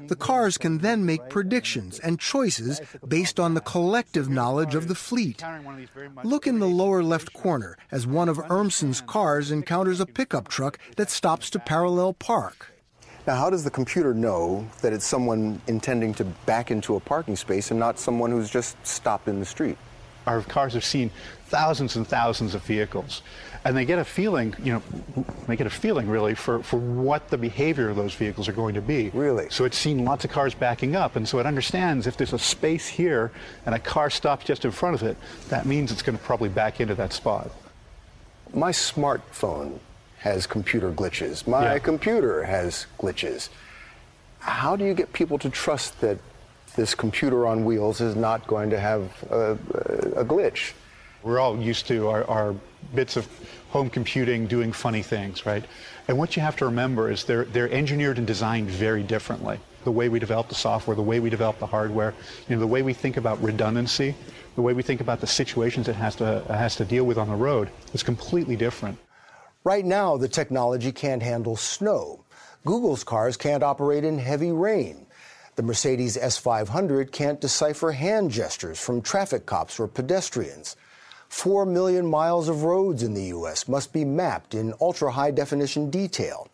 The 0.08 0.16
cars 0.16 0.58
can 0.58 0.78
then 0.78 1.04
make 1.04 1.28
predictions 1.28 1.98
and 1.98 2.18
choices 2.18 2.80
based 3.06 3.40
on 3.40 3.54
the 3.54 3.60
collective 3.60 4.28
knowledge 4.28 4.74
of 4.74 4.88
the 4.88 4.94
fleet. 4.94 5.42
Look 6.22 6.46
in 6.46 6.58
the 6.58 6.68
lower 6.68 7.02
left 7.02 7.32
corner 7.32 7.76
as 7.90 8.06
one 8.06 8.28
of 8.28 8.38
Urmson's 8.50 9.00
cars 9.00 9.50
encounters 9.50 10.00
a 10.00 10.06
pickup 10.06 10.48
truck 10.48 10.78
that 10.96 11.10
stops 11.10 11.50
to 11.50 11.58
parallel 11.58 12.12
park. 12.12 12.72
Now, 13.26 13.34
how 13.34 13.50
does 13.50 13.64
the 13.64 13.70
computer 13.70 14.14
know 14.14 14.68
that 14.82 14.92
it's 14.92 15.04
someone 15.04 15.60
intending 15.66 16.14
to 16.14 16.24
back 16.24 16.70
into 16.70 16.94
a 16.94 17.00
parking 17.00 17.34
space 17.34 17.72
and 17.72 17.80
not 17.80 17.98
someone 17.98 18.30
who's 18.30 18.48
just 18.48 18.76
stopped 18.86 19.26
in 19.26 19.40
the 19.40 19.46
street? 19.46 19.76
Our 20.26 20.42
cars 20.42 20.74
have 20.74 20.84
seen 20.84 21.10
thousands 21.46 21.96
and 21.96 22.06
thousands 22.06 22.54
of 22.54 22.62
vehicles, 22.64 23.22
and 23.64 23.76
they 23.76 23.84
get 23.84 23.98
a 23.98 24.04
feeling, 24.04 24.54
you 24.62 24.72
know, 24.72 24.82
they 25.46 25.56
get 25.56 25.66
a 25.66 25.70
feeling 25.70 26.08
really 26.08 26.34
for, 26.34 26.62
for 26.62 26.78
what 26.78 27.28
the 27.28 27.38
behavior 27.38 27.88
of 27.88 27.96
those 27.96 28.14
vehicles 28.14 28.48
are 28.48 28.52
going 28.52 28.74
to 28.74 28.80
be. 28.80 29.10
Really? 29.10 29.48
So 29.50 29.64
it's 29.64 29.78
seen 29.78 30.04
lots 30.04 30.24
of 30.24 30.30
cars 30.30 30.54
backing 30.54 30.96
up, 30.96 31.16
and 31.16 31.28
so 31.28 31.38
it 31.38 31.46
understands 31.46 32.06
if 32.06 32.16
there's 32.16 32.32
a 32.32 32.38
space 32.38 32.88
here 32.88 33.30
and 33.64 33.74
a 33.74 33.78
car 33.78 34.10
stops 34.10 34.44
just 34.44 34.64
in 34.64 34.72
front 34.72 34.96
of 34.96 35.02
it, 35.02 35.16
that 35.48 35.66
means 35.66 35.92
it's 35.92 36.02
going 36.02 36.18
to 36.18 36.24
probably 36.24 36.48
back 36.48 36.80
into 36.80 36.94
that 36.96 37.12
spot. 37.12 37.50
My 38.52 38.72
smartphone 38.72 39.78
has 40.18 40.46
computer 40.46 40.90
glitches. 40.90 41.46
My 41.46 41.74
yeah. 41.74 41.78
computer 41.78 42.44
has 42.44 42.86
glitches. 42.98 43.48
How 44.40 44.76
do 44.76 44.84
you 44.84 44.94
get 44.94 45.12
people 45.12 45.38
to 45.38 45.50
trust 45.50 46.00
that 46.00 46.18
this 46.76 46.94
computer 46.94 47.46
on 47.46 47.64
wheels 47.64 48.00
is 48.00 48.14
not 48.14 48.46
going 48.46 48.70
to 48.70 48.78
have 48.78 49.10
a, 49.30 49.52
a 50.14 50.24
glitch? 50.24 50.72
We're 51.22 51.40
all 51.40 51.58
used 51.58 51.86
to 51.88 52.08
our, 52.08 52.24
our, 52.24 52.54
bits 52.94 53.16
of 53.16 53.26
home 53.70 53.90
computing 53.90 54.46
doing 54.46 54.72
funny 54.72 55.02
things, 55.02 55.44
right? 55.44 55.64
And 56.08 56.16
what 56.16 56.36
you 56.36 56.42
have 56.42 56.56
to 56.56 56.66
remember 56.66 57.10
is 57.10 57.24
they're, 57.24 57.44
they're 57.46 57.70
engineered 57.70 58.18
and 58.18 58.26
designed 58.26 58.70
very 58.70 59.02
differently. 59.02 59.58
The 59.84 59.90
way 59.90 60.08
we 60.08 60.18
develop 60.18 60.48
the 60.48 60.54
software, 60.54 60.94
the 60.94 61.02
way 61.02 61.20
we 61.20 61.30
develop 61.30 61.58
the 61.58 61.66
hardware, 61.66 62.14
you 62.48 62.54
know, 62.54 62.60
the 62.60 62.66
way 62.66 62.82
we 62.82 62.92
think 62.92 63.16
about 63.16 63.42
redundancy, 63.42 64.14
the 64.54 64.62
way 64.62 64.72
we 64.72 64.82
think 64.82 65.00
about 65.00 65.20
the 65.20 65.26
situations 65.26 65.88
it 65.88 65.96
has 65.96 66.16
to, 66.16 66.44
has 66.48 66.76
to 66.76 66.84
deal 66.84 67.04
with 67.04 67.18
on 67.18 67.28
the 67.28 67.34
road 67.34 67.70
is 67.92 68.02
completely 68.02 68.56
different. 68.56 68.98
Right 69.64 69.84
now, 69.84 70.16
the 70.16 70.28
technology 70.28 70.92
can't 70.92 71.22
handle 71.22 71.56
snow. 71.56 72.24
Google's 72.64 73.04
cars 73.04 73.36
can't 73.36 73.62
operate 73.62 74.04
in 74.04 74.18
heavy 74.18 74.52
rain. 74.52 75.05
The 75.56 75.62
Mercedes 75.62 76.18
S500 76.18 77.10
can't 77.12 77.40
decipher 77.40 77.92
hand 77.92 78.30
gestures 78.30 78.78
from 78.78 79.00
traffic 79.00 79.46
cops 79.46 79.80
or 79.80 79.88
pedestrians. 79.88 80.76
Four 81.30 81.64
million 81.64 82.06
miles 82.06 82.50
of 82.50 82.64
roads 82.64 83.02
in 83.02 83.14
the 83.14 83.24
U.S. 83.28 83.66
must 83.66 83.90
be 83.90 84.04
mapped 84.04 84.54
in 84.54 84.74
ultra 84.82 85.10
high 85.10 85.30
definition 85.30 85.88
detail. 85.88 86.48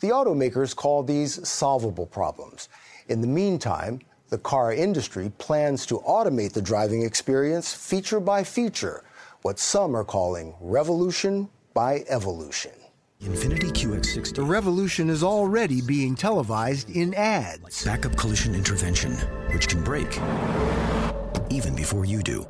The 0.00 0.08
automakers 0.08 0.76
call 0.76 1.02
these 1.02 1.48
solvable 1.48 2.04
problems. 2.04 2.68
In 3.08 3.22
the 3.22 3.26
meantime, 3.26 4.00
the 4.28 4.36
car 4.36 4.74
industry 4.74 5.32
plans 5.38 5.86
to 5.86 6.00
automate 6.00 6.52
the 6.52 6.60
driving 6.60 7.02
experience 7.02 7.72
feature 7.72 8.20
by 8.20 8.44
feature, 8.44 9.04
what 9.40 9.58
some 9.58 9.96
are 9.96 10.04
calling 10.04 10.54
revolution 10.60 11.48
by 11.72 12.04
evolution. 12.08 12.72
Infiniti 13.24 13.72
QX60. 13.72 14.34
The 14.34 14.42
revolution 14.42 15.08
is 15.08 15.22
already 15.22 15.80
being 15.80 16.14
televised 16.14 16.90
in 16.90 17.14
ads. 17.14 17.82
Backup 17.82 18.16
collision 18.16 18.54
intervention, 18.54 19.12
which 19.52 19.66
can 19.66 19.82
brake 19.82 20.20
even 21.48 21.74
before 21.74 22.04
you 22.04 22.22
do. 22.22 22.46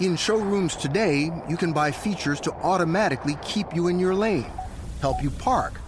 In 0.00 0.16
showrooms 0.16 0.76
today, 0.76 1.30
you 1.48 1.56
can 1.56 1.72
buy 1.72 1.90
features 1.90 2.40
to 2.40 2.52
automatically 2.52 3.38
keep 3.42 3.74
you 3.74 3.88
in 3.88 3.98
your 3.98 4.14
lane, 4.14 4.52
help 5.00 5.22
you 5.22 5.30
park, 5.30 5.80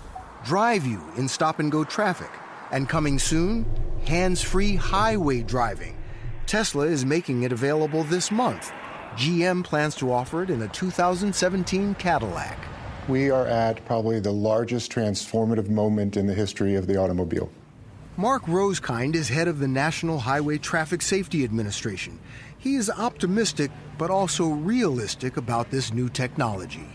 drive 0.44 0.86
you 0.86 1.02
in 1.16 1.28
stop 1.28 1.58
and 1.58 1.70
go 1.70 1.84
traffic, 1.84 2.30
and 2.70 2.88
coming 2.88 3.18
soon, 3.18 3.66
hands 4.06 4.40
free 4.40 4.74
highway 4.76 5.42
driving. 5.42 5.96
Tesla 6.46 6.86
is 6.86 7.04
making 7.04 7.42
it 7.42 7.52
available 7.52 8.04
this 8.04 8.30
month 8.30 8.72
GM 9.16 9.64
plans 9.64 9.96
to 9.96 10.12
offer 10.12 10.44
it 10.44 10.50
in 10.50 10.62
a 10.62 10.68
2017 10.68 11.94
Cadillac. 11.96 12.56
We 13.08 13.30
are 13.30 13.46
at 13.46 13.82
probably 13.86 14.20
the 14.20 14.32
largest 14.32 14.92
transformative 14.92 15.70
moment 15.70 16.18
in 16.18 16.26
the 16.26 16.34
history 16.34 16.74
of 16.74 16.86
the 16.86 16.98
automobile. 16.98 17.50
Mark 18.18 18.42
Rosekind 18.44 19.14
is 19.14 19.30
head 19.30 19.48
of 19.48 19.60
the 19.60 19.68
National 19.68 20.18
Highway 20.18 20.58
Traffic 20.58 21.00
Safety 21.00 21.42
Administration. 21.42 22.18
He 22.58 22.74
is 22.74 22.90
optimistic 22.90 23.70
but 23.96 24.10
also 24.10 24.48
realistic 24.48 25.38
about 25.38 25.70
this 25.70 25.90
new 25.90 26.10
technology. 26.10 26.86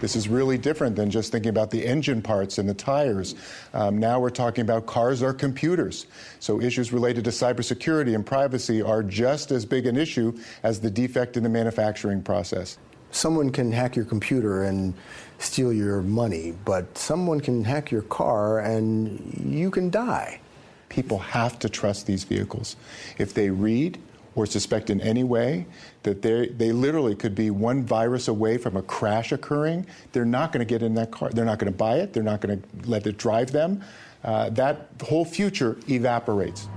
This 0.00 0.16
is 0.16 0.28
really 0.28 0.58
different 0.58 0.96
than 0.96 1.12
just 1.12 1.30
thinking 1.30 1.50
about 1.50 1.70
the 1.70 1.86
engine 1.86 2.22
parts 2.22 2.58
and 2.58 2.68
the 2.68 2.74
tires. 2.74 3.36
Um, 3.72 3.98
now 3.98 4.18
we're 4.18 4.30
talking 4.30 4.62
about 4.62 4.86
cars 4.86 5.22
are 5.22 5.32
computers. 5.32 6.06
So 6.40 6.60
issues 6.60 6.92
related 6.92 7.22
to 7.26 7.30
cybersecurity 7.30 8.16
and 8.16 8.26
privacy 8.26 8.82
are 8.82 9.04
just 9.04 9.52
as 9.52 9.64
big 9.64 9.86
an 9.86 9.96
issue 9.96 10.36
as 10.64 10.80
the 10.80 10.90
defect 10.90 11.36
in 11.36 11.44
the 11.44 11.48
manufacturing 11.48 12.20
process. 12.20 12.78
Someone 13.12 13.50
can 13.50 13.70
hack 13.70 13.94
your 13.94 14.06
computer 14.06 14.64
and 14.64 14.94
steal 15.42 15.72
your 15.72 16.02
money, 16.02 16.54
but 16.64 16.96
someone 16.96 17.40
can 17.40 17.64
hack 17.64 17.90
your 17.90 18.02
car 18.02 18.60
and 18.60 19.44
you 19.44 19.70
can 19.70 19.90
die. 19.90 20.40
People 20.88 21.18
have 21.18 21.58
to 21.60 21.68
trust 21.68 22.06
these 22.06 22.24
vehicles. 22.24 22.76
If 23.18 23.34
they 23.34 23.50
read, 23.50 23.98
or 24.34 24.46
suspect 24.46 24.90
in 24.90 25.00
any 25.00 25.24
way 25.24 25.66
that 26.04 26.22
they 26.22 26.48
they 26.48 26.72
literally 26.72 27.14
could 27.14 27.34
be 27.34 27.50
one 27.50 27.82
virus 27.82 28.28
away 28.28 28.58
from 28.58 28.76
a 28.76 28.82
crash 28.82 29.32
occurring, 29.32 29.86
they're 30.12 30.24
not 30.24 30.52
going 30.52 30.60
to 30.60 30.64
get 30.64 30.82
in 30.82 30.94
that 30.94 31.10
car. 31.10 31.30
They're 31.30 31.44
not 31.44 31.58
going 31.58 31.72
to 31.72 31.76
buy 31.76 31.96
it. 31.96 32.12
They're 32.12 32.22
not 32.22 32.40
going 32.40 32.60
to 32.60 32.88
let 32.88 33.06
it 33.06 33.18
drive 33.18 33.52
them. 33.52 33.82
Uh, 34.24 34.50
that 34.50 34.88
whole 35.02 35.24
future 35.24 35.76
evaporates. 35.88 36.68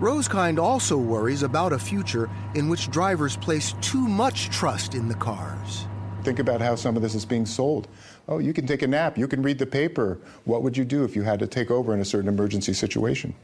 Rosekind 0.00 0.58
also 0.58 0.96
worries 0.96 1.42
about 1.42 1.72
a 1.72 1.78
future 1.78 2.30
in 2.54 2.68
which 2.68 2.90
drivers 2.90 3.36
place 3.36 3.74
too 3.80 4.06
much 4.06 4.48
trust 4.50 4.94
in 4.94 5.08
the 5.08 5.14
cars. 5.14 5.86
Think 6.22 6.38
about 6.38 6.60
how 6.60 6.74
some 6.74 6.96
of 6.96 7.02
this 7.02 7.14
is 7.14 7.24
being 7.24 7.46
sold. 7.46 7.88
Oh, 8.28 8.38
you 8.38 8.52
can 8.52 8.66
take 8.66 8.82
a 8.82 8.86
nap, 8.86 9.16
you 9.16 9.28
can 9.28 9.42
read 9.42 9.58
the 9.58 9.66
paper. 9.66 10.18
What 10.44 10.62
would 10.62 10.76
you 10.76 10.84
do 10.84 11.04
if 11.04 11.14
you 11.14 11.22
had 11.22 11.38
to 11.38 11.46
take 11.46 11.70
over 11.70 11.94
in 11.94 12.00
a 12.00 12.04
certain 12.04 12.28
emergency 12.28 12.72
situation? 12.72 13.34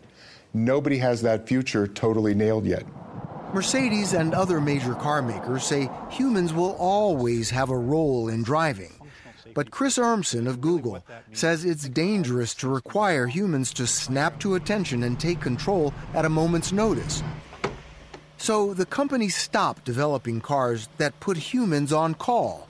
Nobody 0.52 0.98
has 0.98 1.22
that 1.22 1.48
future 1.48 1.86
totally 1.86 2.34
nailed 2.34 2.66
yet. 2.66 2.84
Mercedes 3.52 4.14
and 4.14 4.34
other 4.34 4.60
major 4.60 4.94
car 4.94 5.22
makers 5.22 5.64
say 5.64 5.88
humans 6.10 6.52
will 6.52 6.72
always 6.72 7.50
have 7.50 7.70
a 7.70 7.78
role 7.78 8.28
in 8.28 8.42
driving. 8.42 8.92
But 9.54 9.70
Chris 9.70 9.98
Urmson 9.98 10.48
of 10.48 10.60
Google 10.60 11.04
says 11.32 11.64
it's 11.64 11.88
dangerous 11.88 12.54
to 12.56 12.68
require 12.68 13.28
humans 13.28 13.72
to 13.74 13.86
snap 13.86 14.40
to 14.40 14.56
attention 14.56 15.04
and 15.04 15.18
take 15.18 15.40
control 15.40 15.94
at 16.12 16.24
a 16.24 16.28
moment's 16.28 16.72
notice. 16.72 17.22
So 18.36 18.74
the 18.74 18.86
company 18.86 19.28
stopped 19.28 19.84
developing 19.84 20.40
cars 20.40 20.88
that 20.98 21.18
put 21.20 21.36
humans 21.36 21.92
on 21.92 22.14
call. 22.14 22.68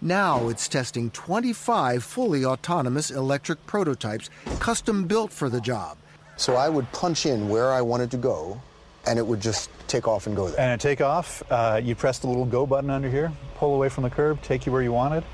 Now 0.00 0.48
it's 0.48 0.68
testing 0.68 1.10
25 1.10 2.02
fully 2.02 2.44
autonomous 2.44 3.10
electric 3.10 3.64
prototypes 3.66 4.28
custom 4.58 5.04
built 5.06 5.32
for 5.32 5.48
the 5.48 5.60
job. 5.60 5.96
So 6.36 6.56
I 6.56 6.68
would 6.68 6.90
punch 6.92 7.26
in 7.26 7.48
where 7.48 7.72
I 7.72 7.80
wanted 7.80 8.10
to 8.10 8.16
go 8.16 8.60
and 9.06 9.18
it 9.18 9.26
would 9.26 9.40
just 9.40 9.70
take 9.86 10.08
off 10.08 10.26
and 10.26 10.34
go 10.34 10.48
there. 10.48 10.58
And 10.58 10.72
at 10.72 10.80
takeoff, 10.80 11.42
uh, 11.50 11.80
you 11.82 11.94
press 11.94 12.18
the 12.18 12.26
little 12.26 12.46
go 12.46 12.66
button 12.66 12.90
under 12.90 13.08
here, 13.08 13.32
pull 13.56 13.74
away 13.74 13.88
from 13.88 14.04
the 14.04 14.10
curb, 14.10 14.42
take 14.42 14.66
you 14.66 14.72
where 14.72 14.82
you 14.82 14.92
wanted. 14.92 15.24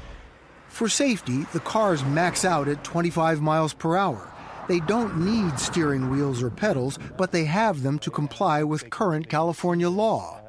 For 0.69 0.89
safety, 0.89 1.47
the 1.53 1.61
cars 1.61 2.05
max 2.05 2.45
out 2.45 2.69
at 2.69 2.85
25 2.85 3.41
miles 3.41 3.73
per 3.73 3.97
hour. 3.97 4.31
They 4.71 4.79
don't 4.79 5.25
need 5.25 5.59
steering 5.59 6.11
wheels 6.11 6.45
or 6.45 6.49
pedals, 6.49 6.97
but 7.17 7.33
they 7.33 7.45
have 7.47 7.83
them 7.83 7.99
to 7.99 8.11
comply 8.11 8.62
with 8.62 8.89
current 8.89 9.29
California 9.29 9.91
law. 9.91 10.41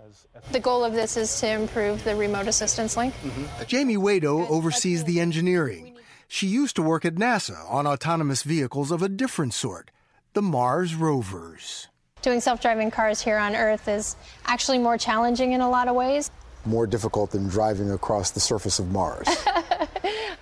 The 0.52 0.60
goal 0.60 0.84
of 0.84 0.94
this 0.94 1.18
is 1.18 1.40
to 1.40 1.48
improve 1.48 2.04
the 2.04 2.16
remote 2.16 2.46
assistance 2.46 2.96
link. 2.96 3.16
Mm-hmm. 3.16 3.46
Jaime 3.68 3.98
Waydo 3.98 4.48
oversees 4.48 5.06
the 5.06 5.20
engineering. 5.20 5.98
She 6.28 6.46
used 6.46 6.76
to 6.76 6.84
work 6.84 7.04
at 7.04 7.16
NASA 7.16 7.66
on 7.68 7.88
autonomous 7.88 8.44
vehicles 8.44 8.92
of 8.92 9.02
a 9.02 9.10
different 9.10 9.56
sort, 9.56 9.90
the 10.34 10.44
Mars 10.44 10.94
rovers 10.94 11.88
doing 12.22 12.40
self-driving 12.40 12.92
cars 12.92 13.22
here 13.22 13.38
on 13.38 13.56
Earth 13.56 13.88
is 13.88 14.16
actually 14.46 14.78
more 14.78 14.98
challenging 14.98 15.54
in 15.54 15.62
a 15.62 15.70
lot 15.70 15.88
of 15.88 15.96
ways. 15.96 16.30
More 16.66 16.86
difficult 16.86 17.32
than 17.32 17.48
driving 17.48 17.92
across 17.92 18.32
the 18.32 18.40
surface 18.40 18.78
of 18.78 18.92
Mars. 18.92 19.26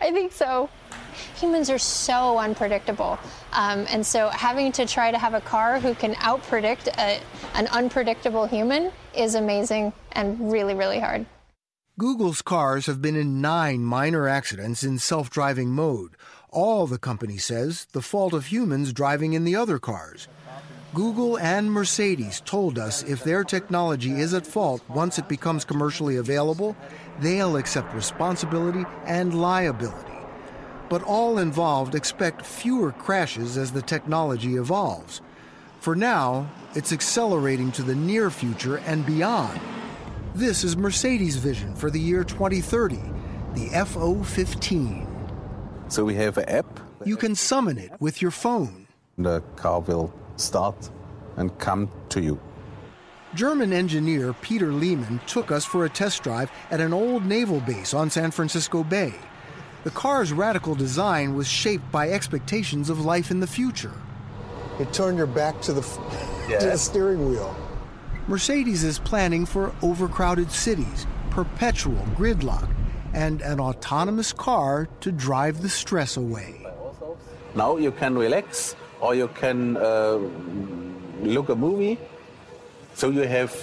I 0.02 0.12
think 0.12 0.34
so. 0.34 0.70
Humans 1.38 1.70
are 1.70 1.78
so 1.78 2.38
unpredictable. 2.38 3.20
Um, 3.54 3.86
and 3.90 4.06
so 4.06 4.30
having 4.30 4.72
to 4.74 4.86
try 4.86 5.12
to 5.12 5.18
have 5.18 5.34
a 5.34 5.42
car 5.42 5.80
who 5.80 5.94
can 5.96 6.14
outpredict 6.16 6.88
a, 6.98 7.22
an 7.56 7.68
unpredictable 7.68 8.46
human 8.46 8.92
is 9.16 9.36
amazing 9.36 9.94
and 10.12 10.52
really, 10.52 10.74
really 10.74 11.00
hard. 11.00 11.26
Google's 11.98 12.42
cars 12.42 12.86
have 12.86 13.02
been 13.02 13.18
in 13.18 13.42
nine 13.42 13.84
minor 13.84 14.28
accidents 14.28 14.84
in 14.84 15.00
self 15.00 15.30
driving 15.30 15.72
mode. 15.72 16.16
All, 16.50 16.88
the 16.88 16.98
company 16.98 17.38
says, 17.38 17.86
the 17.92 18.02
fault 18.02 18.34
of 18.34 18.48
humans 18.48 18.94
driving 18.94 19.34
in 19.34 19.44
the 19.44 19.56
other 19.56 19.80
cars. 19.80 20.28
Google 20.94 21.38
and 21.38 21.72
Mercedes 21.72 22.42
told 22.42 22.80
us 22.80 23.04
if 23.04 23.24
their 23.24 23.44
technology 23.44 24.12
is 24.12 24.34
at 24.34 24.48
fault 24.48 24.82
once 24.90 25.20
it 25.20 25.28
becomes 25.28 25.64
commercially 25.64 26.16
available, 26.16 26.76
they'll 27.20 27.58
accept 27.58 27.94
responsibility 27.94 28.84
and 29.06 29.40
liability. 29.40 30.09
But 30.90 31.04
all 31.04 31.38
involved 31.38 31.96
expect 31.96 32.46
fewer 32.46 32.92
crashes 32.92 33.58
as 33.58 33.72
the 33.72 33.82
technology 33.82 34.56
evolves. 34.56 35.22
For 35.80 35.96
now, 35.96 36.50
it's 36.76 36.92
accelerating 36.92 37.72
to 37.74 37.84
the 37.84 37.96
near 37.96 38.30
future 38.30 38.78
and 38.80 39.06
beyond. 39.06 39.60
This 40.36 40.64
is 40.64 40.76
Mercedes' 40.76 41.36
vision 41.36 41.76
for 41.76 41.90
the 41.90 42.00
year 42.00 42.24
2030, 42.24 43.00
the 43.54 43.70
F 43.72 43.96
015. 43.96 45.08
So 45.88 46.04
we 46.04 46.16
have 46.16 46.38
an 46.38 46.50
app. 46.50 46.80
You 47.06 47.18
can 47.18 47.36
summon 47.36 47.78
it 47.78 47.92
with 48.00 48.22
your 48.22 48.32
phone. 48.32 48.88
The 49.18 49.42
car 49.56 49.80
will 49.82 50.14
start 50.36 50.90
and 51.38 51.58
come 51.60 51.90
to 52.10 52.22
you. 52.22 52.40
German 53.36 53.74
engineer 53.74 54.34
Peter 54.34 54.72
Lehmann 54.72 55.22
took 55.28 55.52
us 55.52 55.64
for 55.66 55.86
a 55.86 55.90
test 55.90 56.24
drive 56.24 56.52
at 56.72 56.82
an 56.82 56.94
old 56.94 57.26
naval 57.26 57.60
base 57.60 57.94
on 57.94 58.10
San 58.10 58.32
Francisco 58.32 58.84
Bay. 58.84 59.14
The 59.84 59.92
car's 59.92 60.34
radical 60.34 60.76
design 60.76 61.36
was 61.36 61.48
shaped 61.48 61.90
by 61.92 62.10
expectations 62.10 62.90
of 62.90 63.06
life 63.06 63.32
in 63.32 63.40
the 63.40 63.48
future. 63.48 63.94
It 64.78 64.92
turned 64.92 65.18
your 65.18 65.28
back 65.28 65.62
to 65.62 65.74
the, 65.74 65.82
to 66.60 66.66
the 66.66 66.78
steering 66.78 67.30
wheel. 67.30 67.56
Mercedes 68.28 68.84
is 68.84 69.00
planning 69.00 69.46
for 69.46 69.74
overcrowded 69.82 70.52
cities, 70.52 71.08
perpetual 71.30 72.06
gridlock, 72.16 72.70
and 73.14 73.42
an 73.42 73.60
autonomous 73.60 74.34
car 74.34 74.88
to 75.00 75.12
drive 75.12 75.62
the 75.62 75.70
stress 75.70 76.18
away. 76.18 76.66
Now 77.56 77.78
you 77.78 77.92
can 77.92 78.18
relax 78.18 78.76
or 79.00 79.16
you 79.16 79.30
can 79.30 79.78
uh, 79.78 80.20
look 81.22 81.50
a 81.50 81.56
movie. 81.56 81.98
So 82.94 83.10
you 83.10 83.22
have 83.22 83.56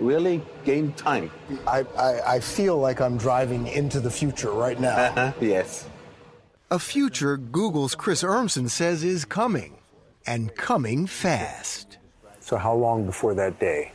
really 0.00 0.42
gained 0.64 0.96
time. 0.96 1.30
I, 1.66 1.84
I, 1.96 2.20
I 2.34 2.40
feel 2.40 2.78
like 2.78 3.00
I'm 3.00 3.16
driving 3.16 3.66
into 3.66 4.00
the 4.00 4.10
future 4.10 4.50
right 4.50 4.78
now. 4.78 5.34
yes. 5.40 5.86
A 6.70 6.78
future 6.78 7.36
Google's 7.36 7.94
Chris 7.94 8.22
Urmson 8.22 8.70
says 8.70 9.02
is 9.02 9.24
coming, 9.24 9.78
and 10.26 10.54
coming 10.54 11.06
fast. 11.06 11.98
So, 12.40 12.56
how 12.56 12.74
long 12.74 13.06
before 13.06 13.34
that 13.34 13.58
day? 13.58 13.92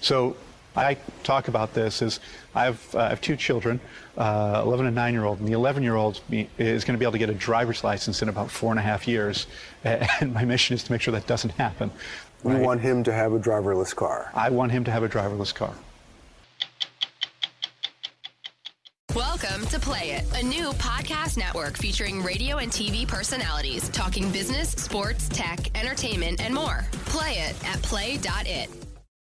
So, 0.00 0.36
I 0.76 0.96
talk 1.24 1.48
about 1.48 1.74
this 1.74 2.02
as 2.02 2.20
I 2.54 2.64
have, 2.64 2.94
uh, 2.94 2.98
I 2.98 3.08
have 3.08 3.20
two 3.20 3.36
children, 3.36 3.80
uh, 4.16 4.62
11 4.64 4.86
and 4.86 4.94
9 4.94 5.12
year 5.12 5.24
old, 5.24 5.38
and 5.40 5.48
the 5.48 5.52
11 5.52 5.82
year 5.82 5.96
old 5.96 6.20
is 6.30 6.84
going 6.84 6.94
to 6.94 6.98
be 6.98 7.04
able 7.04 7.12
to 7.12 7.18
get 7.18 7.30
a 7.30 7.34
driver's 7.34 7.82
license 7.82 8.22
in 8.22 8.28
about 8.28 8.50
four 8.50 8.70
and 8.70 8.78
a 8.78 8.82
half 8.82 9.06
years. 9.08 9.46
And 9.84 10.34
my 10.34 10.44
mission 10.44 10.74
is 10.74 10.82
to 10.84 10.92
make 10.92 11.00
sure 11.00 11.12
that 11.12 11.26
doesn't 11.26 11.50
happen. 11.50 11.90
You 12.44 12.50
right? 12.50 12.62
want 12.62 12.80
him 12.80 13.02
to 13.02 13.12
have 13.12 13.32
a 13.32 13.38
driverless 13.38 13.94
car? 13.94 14.30
I 14.32 14.48
want 14.50 14.70
him 14.70 14.84
to 14.84 14.92
have 14.92 15.02
a 15.02 15.08
driverless 15.08 15.52
car. 15.52 15.74
Welcome 19.12 19.66
to 19.66 19.80
Play 19.80 20.10
It, 20.12 20.24
a 20.36 20.42
new 20.44 20.70
podcast 20.74 21.36
network 21.36 21.76
featuring 21.76 22.22
radio 22.22 22.58
and 22.58 22.70
TV 22.70 23.08
personalities 23.08 23.88
talking 23.88 24.30
business, 24.30 24.70
sports, 24.70 25.28
tech, 25.28 25.76
entertainment, 25.76 26.40
and 26.40 26.54
more. 26.54 26.86
Play 27.06 27.32
it 27.38 27.56
at 27.66 27.82
play.it. 27.82 28.70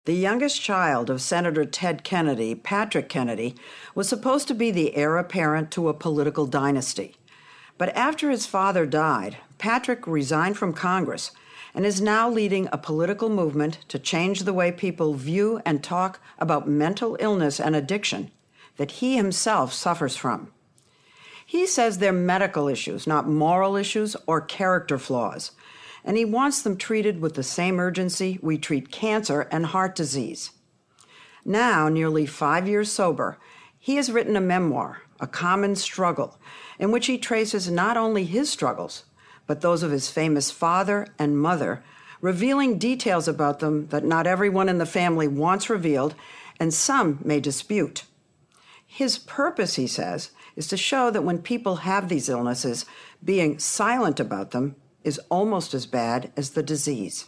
The 0.05 0.15
youngest 0.15 0.61
child 0.61 1.09
of 1.09 1.23
Senator 1.23 1.65
Ted 1.65 2.05
Kennedy, 2.05 2.55
Patrick 2.55 3.09
Kennedy, 3.09 3.55
was 3.95 4.09
supposed 4.09 4.47
to 4.49 4.55
be 4.55 4.71
the 4.71 4.95
heir 4.95 5.17
apparent 5.17 5.71
to 5.73 5.89
a 5.89 5.95
political 5.95 6.47
dynasty. 6.47 7.17
But 7.79 7.97
after 7.97 8.31
his 8.31 8.47
father 8.47 8.85
died, 8.85 9.39
Patrick 9.57 10.07
resigned 10.07 10.59
from 10.59 10.75
Congress 10.75 11.31
and 11.77 11.85
is 11.85 12.01
now 12.01 12.29
leading 12.29 12.69
a 12.73 12.79
political 12.79 13.29
movement 13.29 13.79
to 13.87 13.99
change 13.99 14.41
the 14.41 14.55
way 14.55 14.73
people 14.73 15.13
view 15.13 15.61
and 15.67 15.85
talk 15.85 16.19
about 16.39 16.67
mental 16.67 17.19
illness 17.21 17.61
and 17.61 17.77
addiction 17.77 18.31
that 18.79 18.93
he 18.93 19.17
himself 19.17 19.75
suffers 19.75 20.17
from. 20.17 20.51
He 21.45 21.67
says 21.67 21.99
they're 21.99 22.13
medical 22.13 22.67
issues, 22.67 23.07
not 23.07 23.29
moral 23.29 23.77
issues 23.77 24.17
or 24.27 24.41
character 24.41 24.99
flaws, 24.99 25.53
and 26.03 26.17
he 26.17 26.25
wants 26.25 26.63
them 26.63 26.79
treated 26.79 27.21
with 27.21 27.35
the 27.35 27.43
same 27.43 27.79
urgency 27.79 28.39
we 28.41 28.57
treat 28.57 28.91
cancer 28.91 29.43
and 29.53 29.67
heart 29.67 29.95
disease. 29.95 30.53
Now, 31.45 31.91
nearly 31.91 32.25
five 32.25 32.67
years 32.67 32.91
sober, 32.91 33.39
he 33.79 33.97
has 33.97 34.11
written 34.11 34.35
a 34.35 34.41
memoir, 34.41 35.03
A 35.21 35.27
Common 35.27 35.77
Struggle, 35.77 36.41
in 36.79 36.91
which 36.91 37.07
he 37.07 37.19
traces 37.19 37.71
not 37.71 37.97
only 37.99 38.25
his 38.25 38.51
struggles, 38.51 39.05
but 39.47 39.61
those 39.61 39.83
of 39.83 39.91
his 39.91 40.11
famous 40.11 40.51
father 40.51 41.07
and 41.19 41.39
mother, 41.39 41.83
revealing 42.21 42.79
details 42.79 43.29
about 43.29 43.61
them 43.61 43.87
that 43.89 44.05
not 44.05 44.27
everyone 44.27 44.69
in 44.69 44.79
the 44.79 44.87
family 44.87 45.29
wants 45.29 45.71
revealed 45.71 46.15
and 46.59 46.73
some 46.73 47.19
may 47.23 47.41
dispute. 47.41 48.05
His 48.87 49.19
purpose, 49.19 49.77
he 49.77 49.87
says, 49.87 50.31
is 50.55 50.69
to 50.69 50.77
show 50.77 51.11
that 51.11 51.25
when 51.25 51.39
people 51.39 51.77
have 51.77 52.09
these 52.09 52.29
illnesses, 52.29 52.87
being 53.23 53.59
silent 53.59 54.19
about 54.19 54.53
them 54.53 54.77
is 55.05 55.21
almost 55.29 55.75
as 55.75 55.87
bad 55.87 56.33
as 56.37 56.51
the 56.51 56.63
disease. 56.63 57.27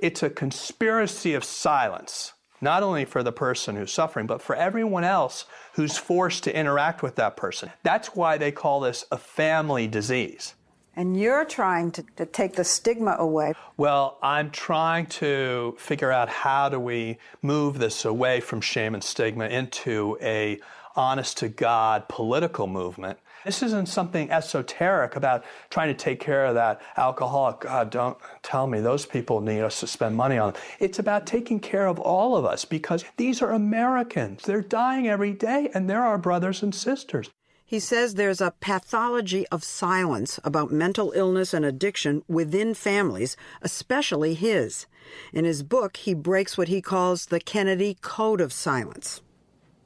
It's 0.00 0.22
a 0.22 0.30
conspiracy 0.30 1.34
of 1.34 1.44
silence, 1.44 2.32
not 2.60 2.82
only 2.82 3.04
for 3.04 3.22
the 3.22 3.32
person 3.32 3.76
who's 3.76 3.92
suffering, 3.92 4.26
but 4.26 4.40
for 4.40 4.54
everyone 4.54 5.04
else 5.04 5.44
who's 5.74 5.98
forced 5.98 6.44
to 6.44 6.56
interact 6.56 7.02
with 7.02 7.16
that 7.16 7.36
person. 7.36 7.70
That's 7.82 8.14
why 8.14 8.38
they 8.38 8.52
call 8.52 8.80
this 8.80 9.04
a 9.10 9.18
family 9.18 9.86
disease. 9.88 10.54
And 10.94 11.18
you're 11.18 11.44
trying 11.44 11.90
to, 11.92 12.04
to, 12.16 12.26
take 12.26 12.54
the 12.54 12.64
stigma 12.64 13.16
away. 13.18 13.54
Well, 13.76 14.18
I'm 14.22 14.50
trying 14.50 15.06
to 15.06 15.74
figure 15.78 16.12
out 16.12 16.28
how 16.28 16.68
do 16.68 16.78
we 16.78 17.18
move 17.40 17.78
this 17.78 18.04
away 18.04 18.40
from 18.40 18.60
shame 18.60 18.94
and 18.94 19.02
stigma 19.02 19.46
into 19.46 20.18
a 20.20 20.60
honest 20.94 21.38
to 21.38 21.48
God 21.48 22.08
political 22.08 22.66
movement. 22.66 23.18
This 23.44 23.62
isn't 23.62 23.86
something 23.86 24.30
esoteric 24.30 25.16
about 25.16 25.44
trying 25.68 25.88
to 25.88 25.94
take 25.94 26.20
care 26.20 26.44
of 26.44 26.54
that 26.54 26.80
alcoholic. 26.96 27.60
God, 27.60 27.90
don't 27.90 28.16
tell 28.42 28.66
me 28.66 28.80
those 28.80 29.04
people 29.04 29.40
need 29.40 29.62
us 29.62 29.80
to 29.80 29.86
spend 29.86 30.16
money 30.16 30.38
on. 30.38 30.54
It's 30.78 30.98
about 30.98 31.26
taking 31.26 31.58
care 31.58 31.86
of 31.86 31.98
all 31.98 32.36
of 32.36 32.44
us 32.44 32.64
because 32.64 33.04
these 33.16 33.42
are 33.42 33.50
Americans. 33.50 34.42
They're 34.44 34.62
dying 34.62 35.08
every 35.08 35.32
day 35.32 35.70
and 35.74 35.90
they're 35.90 36.04
our 36.04 36.18
brothers 36.18 36.62
and 36.62 36.74
sisters. 36.74 37.30
He 37.72 37.80
says 37.80 38.16
there's 38.16 38.42
a 38.42 38.52
pathology 38.60 39.48
of 39.48 39.64
silence 39.64 40.38
about 40.44 40.70
mental 40.70 41.10
illness 41.16 41.54
and 41.54 41.64
addiction 41.64 42.22
within 42.28 42.74
families, 42.74 43.34
especially 43.62 44.34
his. 44.34 44.84
In 45.32 45.46
his 45.46 45.62
book, 45.62 45.96
he 45.96 46.12
breaks 46.12 46.58
what 46.58 46.68
he 46.68 46.82
calls 46.82 47.24
the 47.24 47.40
Kennedy 47.40 47.96
Code 48.02 48.42
of 48.42 48.52
Silence. 48.52 49.22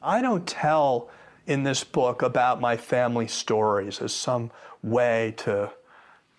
I 0.02 0.20
don't 0.20 0.48
tell 0.48 1.10
in 1.46 1.62
this 1.62 1.84
book 1.84 2.22
about 2.22 2.60
my 2.60 2.76
family 2.76 3.28
stories 3.28 4.02
as 4.02 4.12
some 4.12 4.50
way 4.82 5.34
to 5.36 5.70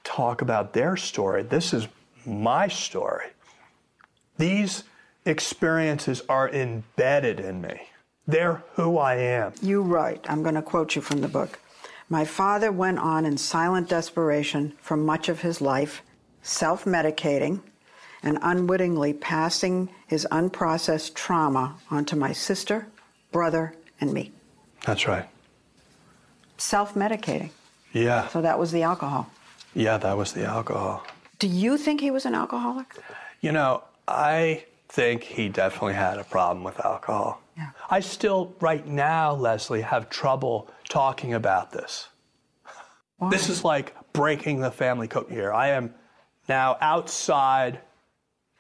talk 0.04 0.42
about 0.42 0.74
their 0.74 0.98
story. 0.98 1.44
This 1.44 1.74
is 1.74 1.88
my 2.26 2.68
story. 2.68 3.28
These 4.38 4.84
experiences 5.24 6.24
are 6.28 6.50
embedded 6.50 7.40
in 7.40 7.62
me. 7.62 7.84
They're 8.28 8.63
who 8.74 8.98
I 8.98 9.16
am. 9.16 9.54
You 9.62 9.82
write, 9.82 10.26
I'm 10.30 10.44
going 10.44 10.56
to 10.56 10.62
quote 10.62 10.96
you 10.96 11.02
from 11.02 11.22
the 11.22 11.28
book. 11.28 11.60
My 12.10 12.26
father 12.26 12.72
went 12.72 13.00
on 13.00 13.26
in 13.26 13.38
silent 13.38 13.90
desperation 13.90 14.74
for 14.82 14.98
much 14.98 15.30
of 15.30 15.42
his 15.42 15.62
life, 15.62 16.02
self 16.42 16.86
medicating 16.86 17.62
and 18.24 18.40
unwittingly 18.42 19.13
passing 19.13 19.90
his 20.08 20.28
unprocessed 20.32 21.13
trauma 21.13 21.76
onto 21.90 22.16
my 22.16 22.34
sister, 22.34 22.88
brother, 23.32 23.76
and 24.02 24.13
me. 24.13 24.32
That's 24.86 25.08
right. 25.08 25.28
Self 26.58 26.96
medicating. 26.96 27.52
Yeah. 27.94 28.28
So 28.30 28.42
that 28.42 28.60
was 28.60 28.72
the 28.72 28.84
alcohol. 28.84 29.30
Yeah, 29.74 29.98
that 29.98 30.18
was 30.18 30.34
the 30.34 30.46
alcohol. 30.46 31.06
Do 31.40 31.48
you 31.48 31.78
think 31.78 32.02
he 32.02 32.12
was 32.12 32.26
an 32.26 32.34
alcoholic? 32.34 32.96
You 33.42 33.52
know, 33.52 33.84
I 34.08 34.66
think 34.90 35.24
he 35.24 35.50
definitely 35.50 35.94
had 35.94 36.18
a 36.18 36.24
problem 36.24 36.63
with 36.63 36.84
alcohol. 36.84 37.42
Yeah. 37.58 37.72
I 37.89 38.02
still, 38.02 38.56
right 38.62 38.86
now, 38.86 39.34
Lesley, 39.34 39.82
have 39.82 40.10
trouble 40.10 40.70
talking 40.88 41.34
about 41.34 41.72
this. 41.72 42.08
This 43.32 43.50
is 43.50 43.63
like 43.63 43.96
breaking 44.13 44.60
the 44.60 44.70
family 44.70 45.08
code 45.08 45.32
here. 45.32 45.52
I 45.52 45.70
am 45.70 45.96
now 46.48 46.78
outside 46.80 47.80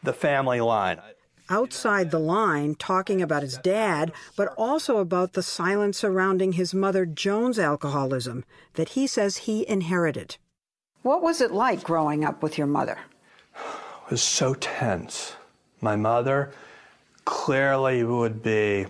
the 0.01 0.13
family 0.13 0.59
line. 0.61 0.99
Outside 1.49 2.09
the 2.09 2.19
line, 2.19 2.75
talking 2.75 3.21
about 3.21 3.43
his 3.43 3.57
dad, 3.59 4.11
but 4.35 4.53
also 4.57 4.97
about 4.97 5.33
the 5.33 5.43
silence 5.43 5.99
surrounding 5.99 6.53
his 6.53 6.73
mother 6.73 7.05
Joan's 7.05 7.59
alcoholism 7.59 8.43
that 8.73 8.89
he 8.89 9.05
says 9.05 9.37
he 9.37 9.67
inherited. 9.69 10.37
What 11.03 11.21
was 11.21 11.39
it 11.39 11.51
like 11.51 11.83
growing 11.83 12.25
up 12.25 12.41
with 12.41 12.57
your 12.57 12.67
mother? 12.67 12.97
It 13.55 14.11
was 14.11 14.23
so 14.23 14.55
tense. 14.55 15.35
My 15.79 15.95
mother 15.95 16.51
clearly 17.27 18.05
would 18.05 18.41
be 18.41 18.85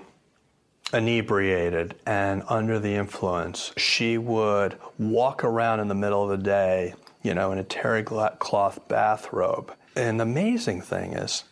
inebriated 0.94 1.96
and 2.06 2.44
under 2.48 2.78
the 2.78 2.94
influence, 2.94 3.74
she 3.78 4.16
would 4.20 4.78
walk 5.00 5.44
around 5.44 5.80
in 5.80 5.88
the 5.88 5.96
middle 5.96 6.24
of 6.24 6.30
the 6.30 6.44
day, 6.44 6.94
you 7.24 7.34
know, 7.34 7.52
in 7.52 7.58
a 7.58 7.64
terry 7.64 8.04
cloth 8.04 8.80
bathrobe. 8.88 9.74
And 9.96 10.20
the 10.20 10.24
amazing 10.24 10.82
thing 10.82 11.14
is, 11.14 11.46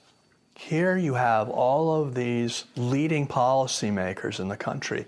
here 0.56 0.96
you 0.96 1.16
have 1.16 1.50
all 1.50 2.02
of 2.02 2.14
these 2.14 2.66
leading 2.76 3.28
policymakers 3.28 4.40
in 4.40 4.48
the 4.48 4.56
country 4.56 5.08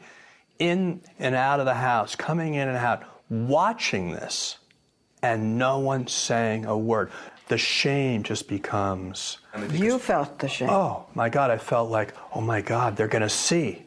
in 0.58 1.00
and 1.20 1.36
out 1.36 1.60
of 1.60 1.68
the 1.68 1.76
house, 1.76 2.16
coming 2.16 2.56
in 2.56 2.68
and 2.68 2.78
out, 2.78 3.04
watching 3.30 4.14
this, 4.14 4.58
and 5.22 5.60
no 5.60 5.78
one 5.78 6.08
saying 6.08 6.66
a 6.66 6.76
word. 6.76 7.12
The 7.48 7.58
shame 7.58 8.24
just 8.24 8.48
becomes. 8.48 9.38
You 9.72 10.00
felt 10.00 10.40
the 10.40 10.50
shame. 10.50 10.70
Oh 10.70 11.06
my 11.16 11.30
God, 11.30 11.50
I 11.50 11.58
felt 11.58 11.90
like, 11.90 12.14
oh 12.36 12.42
my 12.42 12.62
God, 12.62 12.96
they're 12.98 13.08
going 13.08 13.22
to 13.22 13.30
see. 13.30 13.84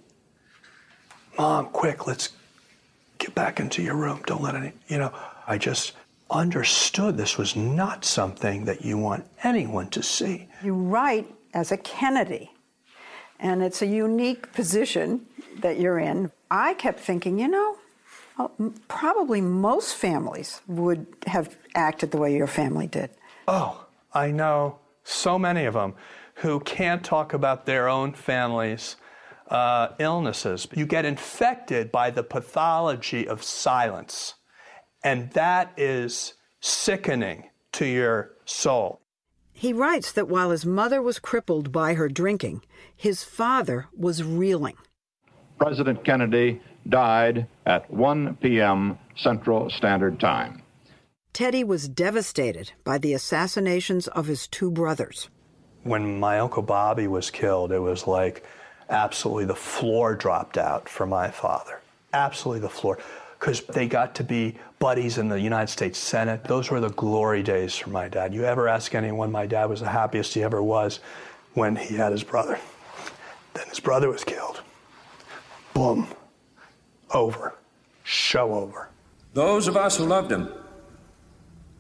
Mom, 1.37 1.66
quick, 1.66 2.07
let's 2.07 2.31
get 3.18 3.35
back 3.35 3.61
into 3.61 3.83
your 3.83 3.96
room. 3.96 4.23
Don't 4.27 4.42
let 4.42 4.55
any, 4.55 4.73
you 4.88 4.99
know, 4.99 5.12
I 5.46 5.59
just 5.59 5.92
understood 6.31 7.16
this 7.16 7.37
was 7.37 7.55
not 7.57 8.05
something 8.05 8.64
that 8.64 8.83
you 8.85 8.96
want 8.96 9.27
anyone 9.42 9.88
to 9.90 10.03
see. 10.03 10.49
You 10.62 10.75
write 10.75 11.27
as 11.53 11.73
a 11.73 11.77
Kennedy, 11.77 12.51
and 13.38 13.62
it's 13.62 13.83
a 13.83 13.87
unique 13.87 14.53
position 14.53 15.27
that 15.61 15.79
you're 15.79 15.99
in. 15.99 16.31
I 16.51 16.75
kept 16.75 17.01
thinking, 17.01 17.38
you 17.38 17.49
know, 17.49 17.77
probably 18.88 19.40
most 19.40 19.96
families 19.96 20.62
would 20.66 21.07
have 21.27 21.57
acted 21.75 22.11
the 22.11 22.18
way 22.18 22.35
your 22.35 22.46
family 22.46 22.87
did. 22.87 23.11
Oh, 23.53 23.85
I 24.15 24.31
know 24.31 24.79
so 25.03 25.37
many 25.37 25.65
of 25.65 25.75
them 25.75 25.95
who 26.35 26.61
can't 26.61 27.03
talk 27.03 27.33
about 27.33 27.67
their 27.67 27.89
own 27.89 28.13
families' 28.13 28.95
uh, 29.49 29.89
illnesses. 29.99 30.69
You 30.73 30.87
get 30.87 31.05
infected 31.05 31.91
by 31.91 32.11
the 32.11 32.23
pathology 32.23 33.27
of 33.27 33.43
silence, 33.43 34.35
and 35.03 35.33
that 35.33 35.73
is 35.77 36.35
sickening 36.61 37.51
to 37.73 37.87
your 37.87 38.37
soul. 38.45 39.01
He 39.53 39.73
writes 39.73 40.13
that 40.13 40.29
while 40.29 40.51
his 40.51 40.65
mother 40.65 41.03
was 41.03 41.19
crippled 41.19 41.73
by 41.73 41.95
her 41.95 42.09
drinking, 42.09 42.63
his 42.97 43.25
father 43.25 43.89
was 43.93 44.23
reeling. 44.23 44.77
President 45.59 46.05
Kennedy 46.05 46.63
died 46.89 47.49
at 47.67 47.91
1 47.91 48.37
p.m. 48.37 48.97
Central 49.17 49.69
Standard 49.71 50.21
Time. 50.21 50.63
Teddy 51.33 51.62
was 51.64 51.88
devastated 51.88 52.73
by 52.85 52.99
the 52.99 53.14
assassinations 53.14 54.09
of 54.09 54.27
his 54.27 54.47
two 54.49 54.71
brothers. 54.71 55.29
When 55.85 56.19
my 56.19 56.38
Uncle 56.40 56.62
Bobby 56.62 57.07
was 57.07 57.31
killed, 57.31 57.73
it 57.73 57.79
was 57.79 58.07
like 58.07 58.45
absolutely 58.88 59.45
the 59.47 59.55
floor 59.55 60.14
dropped 60.14 60.59
out 60.59 60.88
for 60.88 61.07
my 61.07 61.31
father. 61.31 61.81
Absolutely 62.12 62.61
the 62.61 62.69
floor. 62.69 62.99
Because 63.38 63.62
they 63.62 63.87
got 63.87 64.14
to 64.16 64.25
be 64.25 64.57
buddies 64.81 65.16
in 65.16 65.29
the 65.29 65.40
United 65.40 65.69
States 65.69 65.99
Senate. 65.99 66.45
Those 66.45 66.71
were 66.71 66.81
the 66.81 66.90
glory 66.90 67.43
days 67.43 67.75
for 67.75 67.90
my 67.90 68.09
dad. 68.09 68.35
You 68.35 68.45
ever 68.45 68.69
ask 68.69 68.95
anyone, 68.95 69.31
my 69.31 69.47
dad 69.47 69.66
was 69.66 69.81
the 69.81 69.88
happiest 69.88 70.35
he 70.35 70.43
ever 70.43 70.62
was 70.62 71.01
when 71.55 71.77
he 71.77 71.95
had 71.97 72.12
his 72.12 72.25
brother. 72.25 72.59
Then 73.55 73.69
his 73.69 73.81
brother 73.81 74.11
was 74.11 74.25
killed. 74.25 74.61
Boom. 75.73 76.09
Over. 77.14 77.55
Show 78.05 78.53
over. 78.53 78.88
Those 79.33 79.69
of 79.69 79.77
us 79.77 79.97
who 79.97 80.05
loved 80.05 80.31
him 80.31 80.53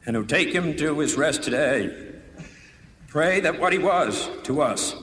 and 0.06 0.16
who 0.16 0.24
take 0.24 0.54
him 0.54 0.76
to 0.76 0.98
his 0.98 1.16
rest 1.16 1.42
today 1.42 2.10
pray 3.10 3.40
that 3.40 3.58
what 3.58 3.72
he 3.72 3.78
was 3.78 4.30
to 4.44 4.62
us, 4.62 4.94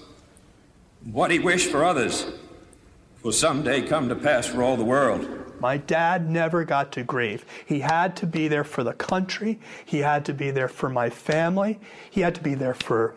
what 1.03 1.29
he 1.29 1.39
wished 1.39 1.69
for 1.69 1.83
others, 1.83 2.25
will 3.21 3.33
someday 3.33 3.81
come 3.81 4.07
to 4.07 4.15
pass 4.15 4.47
for 4.47 4.63
all 4.63 4.77
the 4.77 4.85
world. 4.85 5.27
My 5.59 5.75
dad 5.75 6.29
never 6.29 6.63
got 6.63 6.91
to 6.93 7.03
grieve. 7.03 7.43
He 7.65 7.81
had 7.81 8.15
to 8.17 8.25
be 8.25 8.47
there 8.47 8.63
for 8.63 8.83
the 8.83 8.93
country. 8.93 9.59
He 9.85 9.99
had 9.99 10.23
to 10.25 10.33
be 10.33 10.51
there 10.51 10.69
for 10.69 10.87
my 10.87 11.09
family. 11.09 11.79
He 12.09 12.21
had 12.21 12.35
to 12.35 12.41
be 12.41 12.53
there 12.53 12.75
for 12.75 13.15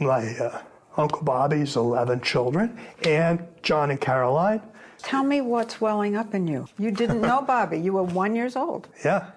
my 0.00 0.36
uh, 0.38 0.62
Uncle 0.96 1.22
Bobby's 1.22 1.76
11 1.76 2.22
children 2.22 2.78
and 3.04 3.46
John 3.62 3.90
and 3.90 4.00
Caroline. 4.00 4.62
Tell 4.98 5.22
me 5.22 5.40
what's 5.40 5.80
welling 5.80 6.16
up 6.16 6.34
in 6.34 6.48
you. 6.48 6.66
You 6.78 6.90
didn't 6.90 7.20
know 7.20 7.42
Bobby. 7.42 7.78
You 7.78 7.92
were 7.92 8.02
one 8.02 8.34
years 8.34 8.56
old. 8.56 8.88
Yeah. 9.04 9.30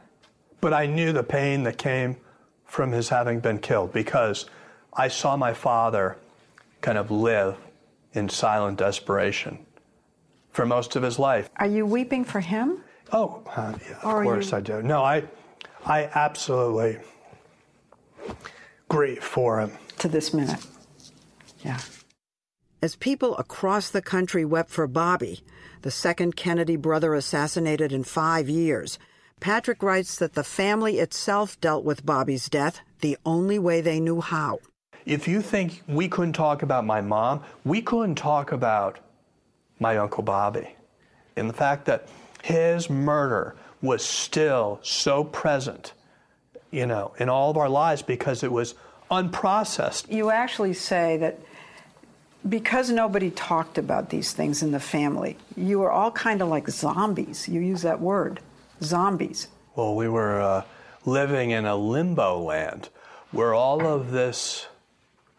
But 0.61 0.73
I 0.73 0.85
knew 0.85 1.13
the 1.13 1.23
pain 1.23 1.63
that 1.63 1.77
came 1.77 2.17
from 2.65 2.91
his 2.91 3.09
having 3.09 3.39
been 3.39 3.59
killed 3.59 3.93
because 3.93 4.45
I 4.93 5.07
saw 5.07 5.37
my 5.37 5.53
father 5.53 6.17
kind 6.81 6.97
of 6.97 7.11
live 7.11 7.57
in 8.13 8.29
silent 8.29 8.77
desperation 8.77 9.59
for 10.51 10.65
most 10.65 10.95
of 10.95 11.03
his 11.03 11.19
life. 11.19 11.49
Are 11.57 11.67
you 11.67 11.85
weeping 11.85 12.25
for 12.25 12.39
him? 12.39 12.79
Oh, 13.11 13.41
uh, 13.55 13.73
yeah, 13.87 13.95
of 13.95 14.01
course 14.23 14.51
you... 14.51 14.57
I 14.57 14.61
do. 14.61 14.81
No, 14.81 15.03
I, 15.03 15.23
I 15.85 16.09
absolutely 16.13 16.97
grieve 18.87 19.23
for 19.23 19.59
him. 19.59 19.71
To 19.99 20.07
this 20.07 20.33
minute. 20.33 20.65
Yeah. 21.63 21.79
As 22.81 22.95
people 22.95 23.35
across 23.37 23.89
the 23.89 24.01
country 24.01 24.45
wept 24.45 24.69
for 24.69 24.87
Bobby, 24.87 25.41
the 25.81 25.91
second 25.91 26.35
Kennedy 26.35 26.75
brother 26.75 27.13
assassinated 27.13 27.91
in 27.91 28.03
five 28.03 28.47
years, 28.49 28.97
Patrick 29.39 29.81
writes 29.81 30.17
that 30.17 30.33
the 30.33 30.43
family 30.43 30.99
itself 30.99 31.59
dealt 31.61 31.85
with 31.85 32.05
Bobby's 32.05 32.49
death 32.49 32.81
the 33.01 33.17
only 33.25 33.57
way 33.57 33.81
they 33.81 33.99
knew 33.99 34.21
how. 34.21 34.59
If 35.05 35.27
you 35.27 35.41
think 35.41 35.81
we 35.87 36.09
couldn't 36.09 36.33
talk 36.33 36.61
about 36.61 36.85
my 36.85 37.01
mom, 37.01 37.41
we 37.63 37.81
couldn't 37.81 38.15
talk 38.15 38.51
about 38.51 38.99
my 39.79 39.97
Uncle 39.97 40.23
Bobby. 40.23 40.75
And 41.35 41.49
the 41.49 41.53
fact 41.53 41.85
that 41.85 42.07
his 42.43 42.89
murder 42.89 43.55
was 43.81 44.03
still 44.03 44.79
so 44.83 45.23
present, 45.23 45.93
you 46.69 46.85
know, 46.85 47.13
in 47.17 47.29
all 47.29 47.49
of 47.49 47.57
our 47.57 47.69
lives 47.69 48.01
because 48.01 48.43
it 48.43 48.51
was 48.51 48.75
unprocessed. 49.09 50.11
You 50.11 50.31
actually 50.31 50.73
say 50.73 51.17
that 51.17 51.39
because 52.47 52.89
nobody 52.89 53.31
talked 53.31 53.77
about 53.77 54.09
these 54.09 54.33
things 54.33 54.61
in 54.61 54.71
the 54.71 54.79
family, 54.79 55.37
you 55.55 55.79
were 55.79 55.91
all 55.91 56.11
kind 56.11 56.41
of 56.41 56.49
like 56.49 56.69
zombies. 56.69 57.47
You 57.47 57.61
use 57.61 57.81
that 57.81 57.99
word, 57.99 58.41
zombies. 58.81 59.47
Well, 59.75 59.95
we 59.95 60.07
were 60.07 60.41
uh, 60.41 60.63
living 61.05 61.51
in 61.51 61.65
a 61.65 61.75
limbo 61.75 62.39
land 62.39 62.89
where 63.31 63.53
all 63.53 63.85
of 63.85 64.11
this 64.11 64.67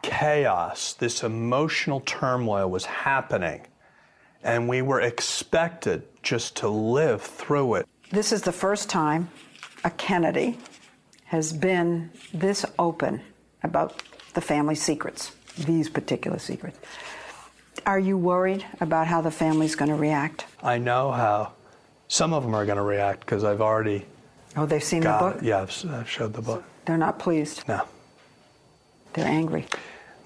chaos, 0.02 0.94
this 0.94 1.22
emotional 1.22 2.00
turmoil 2.00 2.70
was 2.70 2.84
happening, 2.84 3.66
and 4.42 4.68
we 4.68 4.82
were 4.82 5.00
expected 5.00 6.02
just 6.22 6.56
to 6.56 6.68
live 6.68 7.22
through 7.22 7.74
it. 7.74 7.86
This 8.10 8.32
is 8.32 8.42
the 8.42 8.52
first 8.52 8.88
time 8.88 9.28
a 9.84 9.90
Kennedy 9.90 10.58
has 11.24 11.52
been 11.52 12.10
this 12.32 12.64
open 12.78 13.20
about 13.62 14.02
the 14.34 14.40
family 14.40 14.74
secrets 14.74 15.32
these 15.56 15.88
particular 15.88 16.38
secrets. 16.38 16.78
Are 17.86 17.98
you 17.98 18.16
worried 18.16 18.64
about 18.80 19.06
how 19.06 19.20
the 19.20 19.30
family's 19.30 19.74
going 19.74 19.90
to 19.90 19.96
react? 19.96 20.46
I 20.62 20.78
know 20.78 21.12
how 21.12 21.52
some 22.10 22.34
of 22.34 22.42
them 22.42 22.54
are 22.54 22.66
going 22.66 22.76
to 22.76 22.82
react 22.82 23.20
because 23.20 23.44
I've 23.44 23.60
already. 23.60 24.04
Oh, 24.56 24.66
they've 24.66 24.82
seen 24.82 25.02
the 25.02 25.16
book? 25.18 25.36
It. 25.36 25.44
Yeah, 25.44 25.62
I've, 25.62 25.84
I've 25.90 26.10
showed 26.10 26.34
the 26.34 26.42
book. 26.42 26.64
They're 26.84 26.98
not 26.98 27.20
pleased? 27.20 27.66
No. 27.68 27.82
They're 29.12 29.26
angry. 29.26 29.66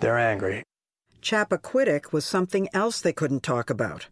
They're 0.01 0.19
angry. 0.19 0.65
Chappaquiddick 1.23 2.11
was 2.11 2.25
something 2.25 2.69
else 2.73 3.01
they 3.01 3.13
couldn't 3.13 3.43
talk 3.43 3.71
about. 3.71 4.09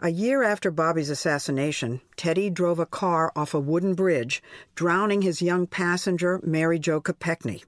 A 0.00 0.10
year 0.10 0.42
after 0.42 0.70
Bobby's 0.70 1.10
assassination, 1.10 2.00
Teddy 2.16 2.50
drove 2.50 2.78
a 2.78 2.86
car 2.86 3.32
off 3.34 3.54
a 3.54 3.60
wooden 3.60 3.94
bridge, 3.94 4.42
drowning 4.74 5.22
his 5.22 5.42
young 5.42 5.66
passenger, 5.66 6.40
Mary 6.42 6.78
Jo 6.78 7.00
Kopechne. 7.00 7.62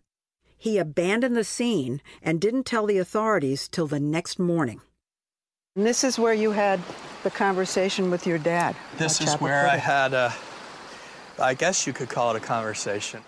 He 0.56 0.78
abandoned 0.78 1.36
the 1.36 1.44
scene 1.44 2.00
and 2.22 2.40
didn't 2.40 2.66
tell 2.66 2.86
the 2.86 2.98
authorities 2.98 3.68
till 3.68 3.86
the 3.86 4.00
next 4.00 4.38
morning. 4.38 4.80
And 5.76 5.84
this 5.84 6.04
is 6.04 6.20
where 6.20 6.32
you 6.34 6.52
had 6.52 6.78
the 7.24 7.32
conversation 7.32 8.08
with 8.08 8.28
your 8.28 8.38
dad. 8.38 8.76
This 8.96 9.20
is 9.20 9.34
where 9.40 9.66
I 9.66 9.76
had 9.76 10.14
a, 10.14 10.32
I 11.36 11.54
guess 11.54 11.84
you 11.84 11.92
could 11.92 12.08
call 12.08 12.30
it 12.30 12.36
a 12.36 12.46
conversation. 12.46 13.22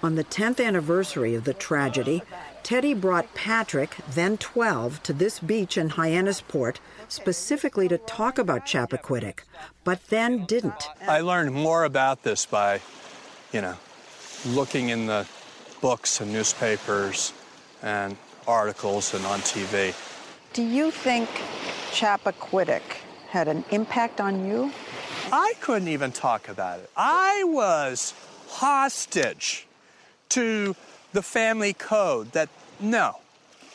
On 0.00 0.14
the 0.14 0.22
10th 0.22 0.64
anniversary 0.64 1.34
of 1.34 1.42
the 1.42 1.52
tragedy, 1.52 2.22
Teddy 2.62 2.94
brought 2.94 3.34
Patrick, 3.34 3.96
then 4.08 4.38
12, 4.38 5.02
to 5.02 5.12
this 5.12 5.40
beach 5.40 5.76
in 5.76 5.90
Hyannisport 5.90 6.76
specifically 7.08 7.88
to 7.88 7.98
talk 7.98 8.38
about 8.38 8.66
Chappaquiddick, 8.66 9.40
but 9.82 10.06
then 10.10 10.44
didn't. 10.44 10.84
I 11.08 11.22
learned 11.22 11.50
more 11.50 11.82
about 11.82 12.22
this 12.22 12.46
by, 12.46 12.82
you 13.50 13.62
know, 13.62 13.74
looking 14.46 14.90
in 14.90 15.06
the 15.06 15.26
books 15.80 16.20
and 16.20 16.32
newspapers 16.32 17.32
and 17.82 18.16
articles 18.46 19.12
and 19.12 19.26
on 19.26 19.40
TV. 19.40 19.92
Do 20.52 20.62
you 20.64 20.90
think 20.90 21.28
Chappaquiddick 21.92 22.82
had 23.28 23.46
an 23.46 23.64
impact 23.70 24.20
on 24.20 24.48
you? 24.48 24.72
I 25.32 25.52
couldn't 25.60 25.86
even 25.86 26.10
talk 26.10 26.48
about 26.48 26.80
it. 26.80 26.90
I 26.96 27.44
was 27.46 28.14
hostage 28.48 29.68
to 30.30 30.74
the 31.12 31.22
family 31.22 31.72
code 31.72 32.32
that 32.32 32.48
no, 32.80 33.18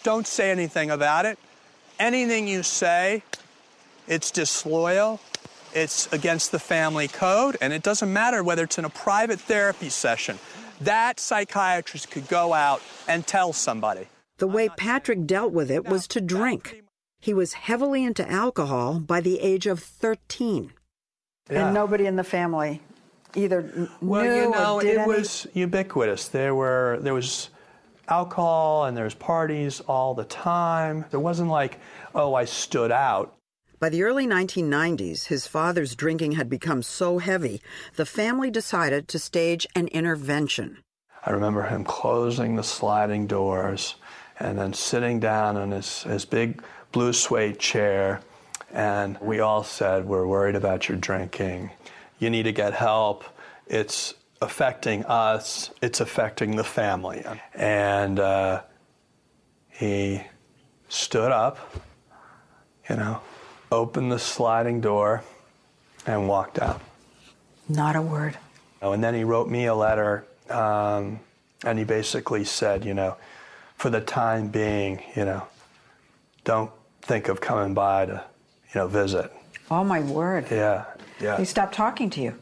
don't 0.03 0.27
say 0.27 0.51
anything 0.51 0.91
about 0.91 1.25
it. 1.25 1.39
Anything 1.97 2.45
you 2.45 2.61
say 2.61 3.23
it's 4.05 4.29
disloyal, 4.29 5.21
it's 5.73 6.11
against 6.11 6.51
the 6.51 6.59
family 6.59 7.07
code, 7.07 7.55
and 7.61 7.71
it 7.71 7.83
doesn't 7.83 8.11
matter 8.11 8.43
whether 8.43 8.65
it's 8.65 8.77
in 8.77 8.83
a 8.83 8.89
private 8.89 9.39
therapy 9.39 9.87
session. 9.87 10.39
That 10.81 11.21
psychiatrist 11.21 12.11
could 12.11 12.27
go 12.27 12.51
out 12.51 12.81
and 13.07 13.25
tell 13.25 13.53
somebody. 13.53 14.07
The 14.37 14.47
way 14.47 14.69
Patrick 14.69 15.25
dealt 15.25 15.53
with 15.53 15.71
it 15.71 15.85
was 15.85 16.07
to 16.09 16.21
drink. 16.21 16.83
He 17.21 17.33
was 17.33 17.53
heavily 17.53 18.03
into 18.03 18.29
alcohol 18.29 18.99
by 18.99 19.21
the 19.21 19.39
age 19.39 19.65
of 19.65 19.79
13. 19.79 20.71
Yeah. 21.49 21.65
And 21.65 21.73
nobody 21.73 22.05
in 22.05 22.15
the 22.17 22.23
family 22.23 22.81
either 23.35 23.59
n- 23.61 23.89
Well, 24.01 24.23
knew 24.23 24.35
you 24.35 24.49
know, 24.51 24.75
or 24.75 24.81
did 24.81 24.95
it 24.95 24.99
any- 24.99 25.07
was 25.07 25.47
ubiquitous. 25.53 26.27
There 26.27 26.53
were 26.55 26.97
there 27.01 27.13
was 27.13 27.49
alcohol 28.07 28.85
and 28.85 28.95
there 28.95 29.03
was 29.05 29.15
parties 29.15 29.79
all 29.81 30.13
the 30.13 30.23
time. 30.25 31.05
It 31.11 31.17
wasn't 31.17 31.49
like, 31.49 31.79
oh, 32.13 32.33
I 32.33 32.45
stood 32.45 32.91
out. 32.91 33.33
By 33.79 33.89
the 33.89 34.03
early 34.03 34.25
1990s, 34.25 35.25
his 35.27 35.47
father's 35.47 35.95
drinking 35.95 36.33
had 36.33 36.49
become 36.49 36.81
so 36.81 37.17
heavy, 37.19 37.61
the 37.95 38.05
family 38.05 38.49
decided 38.49 39.07
to 39.09 39.19
stage 39.19 39.67
an 39.75 39.87
intervention. 39.89 40.79
I 41.25 41.31
remember 41.31 41.63
him 41.63 41.83
closing 41.83 42.55
the 42.55 42.63
sliding 42.63 43.27
doors 43.27 43.95
and 44.39 44.57
then 44.57 44.73
sitting 44.73 45.19
down 45.19 45.57
in 45.57 45.71
his, 45.71 46.03
his 46.03 46.25
big 46.25 46.61
blue 46.91 47.13
suede 47.13 47.59
chair. 47.59 48.21
And 48.73 49.17
we 49.21 49.39
all 49.39 49.63
said, 49.63 50.05
We're 50.05 50.27
worried 50.27 50.55
about 50.55 50.89
your 50.89 50.97
drinking. 50.97 51.71
You 52.19 52.29
need 52.29 52.43
to 52.43 52.51
get 52.51 52.73
help. 52.73 53.23
It's 53.67 54.13
affecting 54.41 55.05
us, 55.05 55.71
it's 55.81 55.99
affecting 55.99 56.55
the 56.55 56.63
family. 56.63 57.23
And 57.53 58.19
uh, 58.19 58.61
he 59.69 60.21
stood 60.89 61.31
up, 61.31 61.57
you 62.89 62.95
know, 62.95 63.21
opened 63.71 64.11
the 64.11 64.19
sliding 64.19 64.81
door, 64.81 65.23
and 66.05 66.27
walked 66.27 66.59
out. 66.59 66.81
Not 67.67 67.95
a 67.95 68.01
word. 68.01 68.37
Oh, 68.81 68.91
And 68.91 69.03
then 69.03 69.15
he 69.15 69.23
wrote 69.23 69.49
me 69.49 69.65
a 69.65 69.73
letter, 69.73 70.25
um, 70.49 71.19
and 71.63 71.79
he 71.79 71.85
basically 71.85 72.43
said, 72.43 72.85
you 72.85 72.93
know, 72.93 73.17
for 73.75 73.89
the 73.89 74.01
time 74.01 74.47
being, 74.47 75.01
you 75.15 75.25
know, 75.25 75.47
don't 76.43 76.71
think 77.01 77.27
of 77.27 77.41
coming 77.41 77.73
by 77.73 78.05
to, 78.05 78.23
you 78.73 78.81
know, 78.81 78.87
visit. 78.87 79.31
Oh, 79.69 79.83
my 79.83 79.99
word. 80.01 80.47
Yeah, 80.51 80.85
yeah. 81.19 81.37
He 81.37 81.45
stopped 81.45 81.73
talking 81.73 82.09
to 82.11 82.21
you. 82.21 82.35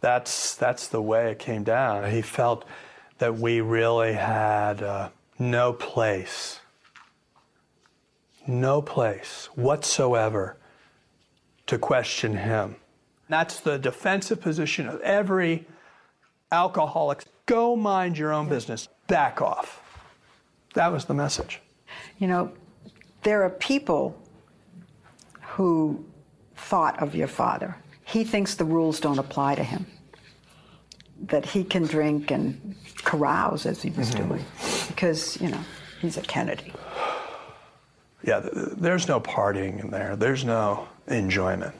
That's 0.00 0.54
that's 0.54 0.88
the 0.88 1.02
way 1.02 1.30
it 1.30 1.38
came 1.38 1.62
down. 1.62 2.10
He 2.10 2.22
felt 2.22 2.64
that 3.18 3.38
we 3.38 3.60
really 3.60 4.14
had 4.14 4.82
uh, 4.82 5.10
no 5.38 5.74
place, 5.74 6.60
no 8.46 8.80
place 8.80 9.50
whatsoever 9.54 10.56
to 11.66 11.78
question 11.78 12.38
him. 12.38 12.76
That's 13.28 13.60
the 13.60 13.78
defensive 13.78 14.40
position 14.40 14.88
of 14.88 15.00
every 15.02 15.66
alcoholic. 16.50 17.24
Go 17.44 17.76
mind 17.76 18.16
your 18.16 18.32
own 18.32 18.48
business. 18.48 18.88
Back 19.06 19.42
off. 19.42 19.89
That 20.74 20.92
was 20.92 21.04
the 21.06 21.14
message. 21.14 21.60
You 22.18 22.28
know, 22.28 22.52
there 23.22 23.42
are 23.42 23.50
people 23.50 24.16
who 25.40 26.04
thought 26.54 27.02
of 27.02 27.14
your 27.14 27.26
father. 27.26 27.76
He 28.04 28.24
thinks 28.24 28.54
the 28.54 28.64
rules 28.64 29.00
don't 29.00 29.18
apply 29.18 29.56
to 29.56 29.64
him, 29.64 29.86
that 31.26 31.44
he 31.44 31.64
can 31.64 31.84
drink 31.84 32.30
and 32.30 32.76
carouse 33.04 33.66
as 33.66 33.82
he 33.82 33.90
was 33.90 34.10
mm-hmm. 34.10 34.28
doing, 34.28 34.44
because, 34.88 35.40
you 35.40 35.48
know, 35.48 35.60
he's 36.00 36.16
a 36.16 36.22
Kennedy. 36.22 36.72
Yeah, 38.22 38.40
th- 38.40 38.52
th- 38.52 38.68
there's 38.76 39.08
no 39.08 39.20
partying 39.20 39.82
in 39.82 39.90
there. 39.90 40.16
There's 40.16 40.44
no 40.44 40.88
enjoyment. 41.06 41.74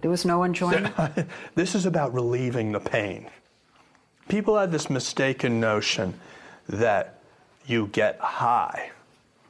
There 0.00 0.10
was 0.10 0.24
no 0.24 0.42
enjoyment. 0.42 0.94
this 1.54 1.74
is 1.74 1.86
about 1.86 2.12
relieving 2.12 2.72
the 2.72 2.80
pain. 2.80 3.28
People 4.28 4.56
have 4.58 4.72
this 4.72 4.90
mistaken 4.90 5.60
notion 5.60 6.14
that 6.68 7.21
you 7.66 7.88
get 7.88 8.18
high. 8.18 8.90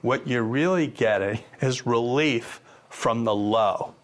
What 0.01 0.27
you're 0.27 0.43
really 0.43 0.87
getting 0.87 1.41
is 1.61 1.87
relief 1.87 2.61
from 2.89 3.25
the 3.25 3.35
low. 3.35 3.95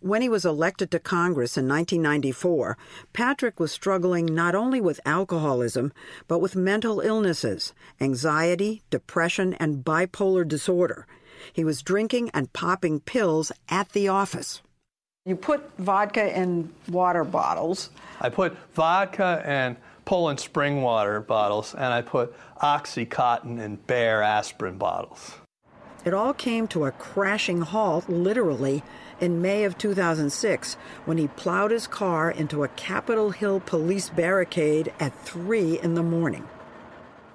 When 0.00 0.22
he 0.22 0.28
was 0.28 0.44
elected 0.44 0.90
to 0.92 0.98
Congress 0.98 1.56
in 1.56 1.66
1994, 1.66 2.78
Patrick 3.12 3.58
was 3.58 3.72
struggling 3.72 4.26
not 4.26 4.54
only 4.54 4.80
with 4.80 5.00
alcoholism, 5.04 5.92
but 6.28 6.38
with 6.38 6.54
mental 6.54 7.00
illnesses, 7.00 7.72
anxiety, 8.00 8.82
depression, 8.90 9.54
and 9.54 9.84
bipolar 9.84 10.46
disorder. 10.46 11.06
He 11.52 11.64
was 11.64 11.82
drinking 11.82 12.30
and 12.32 12.52
popping 12.52 13.00
pills 13.00 13.50
at 13.68 13.90
the 13.90 14.08
office. 14.08 14.62
You 15.24 15.34
put 15.34 15.76
vodka 15.78 16.38
in 16.38 16.72
water 16.88 17.24
bottles. 17.24 17.90
I 18.20 18.28
put 18.28 18.56
vodka 18.74 19.42
and 19.44 19.76
Poland 20.06 20.40
spring 20.40 20.80
water 20.80 21.20
bottles, 21.20 21.74
and 21.74 21.92
I 21.92 22.00
put 22.00 22.34
Oxycontin 22.62 23.60
in 23.60 23.76
Bayer 23.76 24.22
aspirin 24.22 24.78
bottles. 24.78 25.34
It 26.06 26.14
all 26.14 26.32
came 26.32 26.68
to 26.68 26.84
a 26.84 26.92
crashing 26.92 27.62
halt, 27.62 28.08
literally, 28.08 28.84
in 29.20 29.42
May 29.42 29.64
of 29.64 29.76
2006 29.76 30.74
when 31.04 31.18
he 31.18 31.26
plowed 31.26 31.72
his 31.72 31.88
car 31.88 32.30
into 32.30 32.62
a 32.62 32.68
Capitol 32.68 33.30
Hill 33.30 33.58
police 33.58 34.08
barricade 34.08 34.92
at 35.00 35.18
3 35.24 35.80
in 35.80 35.94
the 35.94 36.04
morning. 36.04 36.46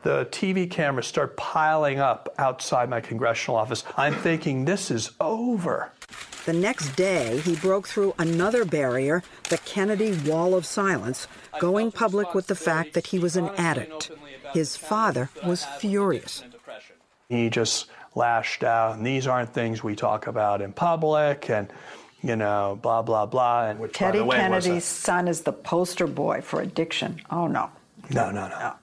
The 0.03 0.25
TV 0.31 0.69
cameras 0.69 1.05
start 1.07 1.37
piling 1.37 1.99
up 1.99 2.33
outside 2.39 2.89
my 2.89 3.01
congressional 3.01 3.57
office. 3.57 3.83
I'm 3.97 4.15
thinking, 4.15 4.65
this 4.65 4.89
is 4.89 5.11
over. 5.19 5.91
The 6.45 6.53
next 6.53 6.95
day, 6.95 7.39
he 7.41 7.55
broke 7.55 7.87
through 7.87 8.15
another 8.17 8.65
barrier, 8.65 9.21
the 9.49 9.59
Kennedy 9.59 10.17
Wall 10.27 10.55
of 10.55 10.65
Silence, 10.65 11.27
going 11.59 11.91
public 11.91 12.33
with 12.33 12.47
the 12.47 12.55
fact 12.55 12.93
that 12.93 13.07
he 13.07 13.19
was 13.19 13.35
an 13.35 13.49
addict. 13.57 14.09
His 14.53 14.75
father 14.75 15.29
was 15.45 15.65
furious. 15.65 16.43
He 17.29 17.51
just 17.51 17.85
lashed 18.15 18.63
out, 18.63 18.97
and 18.97 19.05
these 19.05 19.27
aren't 19.27 19.53
things 19.53 19.83
we 19.83 19.95
talk 19.95 20.25
about 20.25 20.61
in 20.63 20.73
public, 20.73 21.47
and, 21.49 21.71
you 22.23 22.35
know, 22.35 22.77
blah, 22.81 23.03
blah, 23.03 23.27
blah. 23.27 23.67
And 23.67 23.79
which, 23.79 23.93
by 23.93 23.97
Teddy 23.99 24.17
the 24.17 24.25
way, 24.25 24.37
was 24.49 24.65
a- 24.65 24.67
Kennedy's 24.69 24.83
son 24.85 25.27
is 25.27 25.41
the 25.41 25.53
poster 25.53 26.07
boy 26.07 26.41
for 26.41 26.59
addiction. 26.59 27.21
Oh, 27.29 27.45
no. 27.47 27.69
No, 28.09 28.31
no, 28.31 28.47
no. 28.49 28.73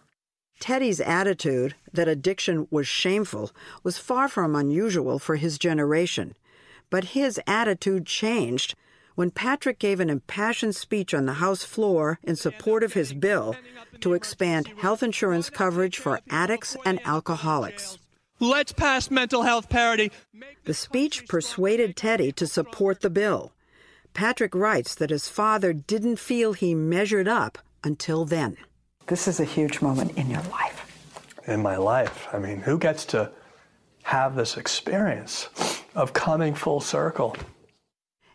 Teddy's 0.60 1.00
attitude 1.00 1.74
that 1.92 2.08
addiction 2.08 2.66
was 2.70 2.88
shameful 2.88 3.52
was 3.82 3.98
far 3.98 4.28
from 4.28 4.56
unusual 4.56 5.18
for 5.18 5.36
his 5.36 5.58
generation. 5.58 6.34
But 6.90 7.04
his 7.04 7.40
attitude 7.46 8.06
changed 8.06 8.74
when 9.14 9.30
Patrick 9.30 9.78
gave 9.78 9.98
an 10.00 10.10
impassioned 10.10 10.76
speech 10.76 11.12
on 11.12 11.26
the 11.26 11.34
House 11.34 11.64
floor 11.64 12.18
in 12.22 12.36
support 12.36 12.82
of 12.82 12.92
his 12.92 13.12
bill 13.12 13.56
to 14.00 14.14
expand 14.14 14.72
health 14.78 15.02
insurance 15.02 15.50
coverage 15.50 15.98
for 15.98 16.20
addicts 16.30 16.76
and 16.84 17.00
alcoholics. 17.04 17.98
Let's 18.40 18.72
pass 18.72 19.10
mental 19.10 19.42
health 19.42 19.68
parity. 19.68 20.12
The 20.64 20.74
speech 20.74 21.26
persuaded 21.26 21.96
Teddy 21.96 22.30
to 22.32 22.46
support 22.46 23.00
the 23.00 23.10
bill. 23.10 23.52
Patrick 24.14 24.54
writes 24.54 24.94
that 24.94 25.10
his 25.10 25.28
father 25.28 25.72
didn't 25.72 26.20
feel 26.20 26.52
he 26.52 26.74
measured 26.74 27.26
up 27.26 27.58
until 27.82 28.24
then. 28.24 28.56
This 29.08 29.26
is 29.26 29.40
a 29.40 29.44
huge 29.44 29.80
moment 29.80 30.16
in 30.18 30.30
your 30.30 30.42
life. 30.50 30.74
in 31.46 31.62
my 31.62 31.76
life. 31.78 32.28
I 32.30 32.38
mean, 32.38 32.60
who 32.60 32.78
gets 32.78 33.06
to 33.06 33.30
have 34.02 34.36
this 34.36 34.58
experience 34.58 35.48
of 35.94 36.12
coming 36.12 36.54
full 36.54 36.80
circle? 36.80 37.34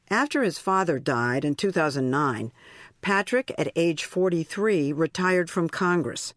After 0.09 0.41
his 0.41 0.57
father 0.57 0.97
died 0.97 1.45
in 1.45 1.53
2009, 1.53 2.51
Patrick, 3.01 3.53
at 3.55 3.71
age 3.75 4.05
43, 4.05 4.91
retired 4.93 5.51
from 5.51 5.69
Congress. 5.69 6.33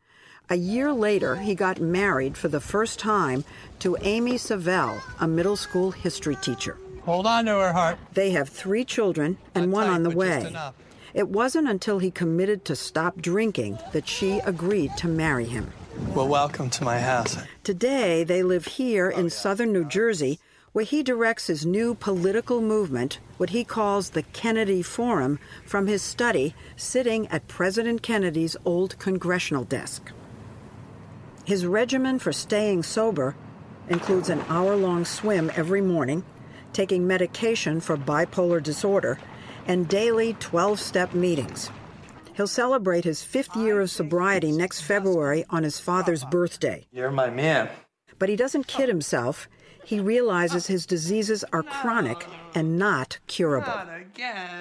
A 0.50 0.56
year 0.56 0.92
later, 0.92 1.36
he 1.36 1.54
got 1.54 1.80
married 1.80 2.36
for 2.36 2.48
the 2.48 2.60
first 2.60 2.98
time 2.98 3.42
to 3.78 3.96
Amy 4.02 4.36
Savell, 4.36 5.00
a 5.18 5.26
middle 5.26 5.56
school 5.56 5.92
history 5.92 6.36
teacher. 6.36 6.76
Hold 7.04 7.26
on 7.26 7.46
to 7.46 7.52
her 7.52 7.72
heart. 7.72 7.98
They 8.12 8.32
have 8.32 8.50
three 8.50 8.84
children 8.84 9.38
and 9.54 9.72
one 9.72 9.88
on 9.88 10.02
the 10.02 10.10
but 10.10 10.42
just 10.42 10.54
way. 10.54 10.72
It 11.16 11.30
wasn't 11.30 11.66
until 11.66 11.98
he 11.98 12.10
committed 12.10 12.66
to 12.66 12.76
stop 12.76 13.22
drinking 13.22 13.78
that 13.94 14.06
she 14.06 14.40
agreed 14.40 14.98
to 14.98 15.08
marry 15.08 15.46
him. 15.46 15.72
Well, 16.14 16.28
welcome 16.28 16.68
to 16.68 16.84
my 16.84 16.98
house. 16.98 17.38
Today, 17.64 18.22
they 18.22 18.42
live 18.42 18.66
here 18.66 19.08
in 19.08 19.30
southern 19.30 19.72
New 19.72 19.86
Jersey, 19.86 20.38
where 20.72 20.84
he 20.84 21.02
directs 21.02 21.46
his 21.46 21.64
new 21.64 21.94
political 21.94 22.60
movement, 22.60 23.18
what 23.38 23.48
he 23.48 23.64
calls 23.64 24.10
the 24.10 24.24
Kennedy 24.24 24.82
Forum, 24.82 25.38
from 25.64 25.86
his 25.86 26.02
study 26.02 26.54
sitting 26.76 27.26
at 27.28 27.48
President 27.48 28.02
Kennedy's 28.02 28.54
old 28.66 28.98
congressional 28.98 29.64
desk. 29.64 30.12
His 31.46 31.64
regimen 31.64 32.18
for 32.18 32.34
staying 32.34 32.82
sober 32.82 33.34
includes 33.88 34.28
an 34.28 34.44
hour 34.50 34.76
long 34.76 35.06
swim 35.06 35.50
every 35.56 35.80
morning, 35.80 36.24
taking 36.74 37.06
medication 37.06 37.80
for 37.80 37.96
bipolar 37.96 38.62
disorder, 38.62 39.18
and 39.66 39.88
daily 39.88 40.34
12 40.40 40.78
step 40.80 41.14
meetings. 41.14 41.70
He'll 42.34 42.46
celebrate 42.46 43.04
his 43.04 43.22
fifth 43.22 43.56
year 43.56 43.80
of 43.80 43.90
sobriety 43.90 44.52
next 44.52 44.82
February 44.82 45.44
on 45.50 45.62
his 45.62 45.78
father's 45.80 46.24
birthday. 46.24 46.86
You're 46.92 47.10
my 47.10 47.30
man. 47.30 47.70
But 48.18 48.28
he 48.28 48.36
doesn't 48.36 48.66
kid 48.66 48.88
himself. 48.88 49.48
he 49.84 50.00
realizes 50.00 50.66
his 50.66 50.84
diseases 50.84 51.44
are 51.52 51.62
chronic 51.62 52.26
and 52.54 52.76
not 52.76 53.18
curable. 53.28 53.72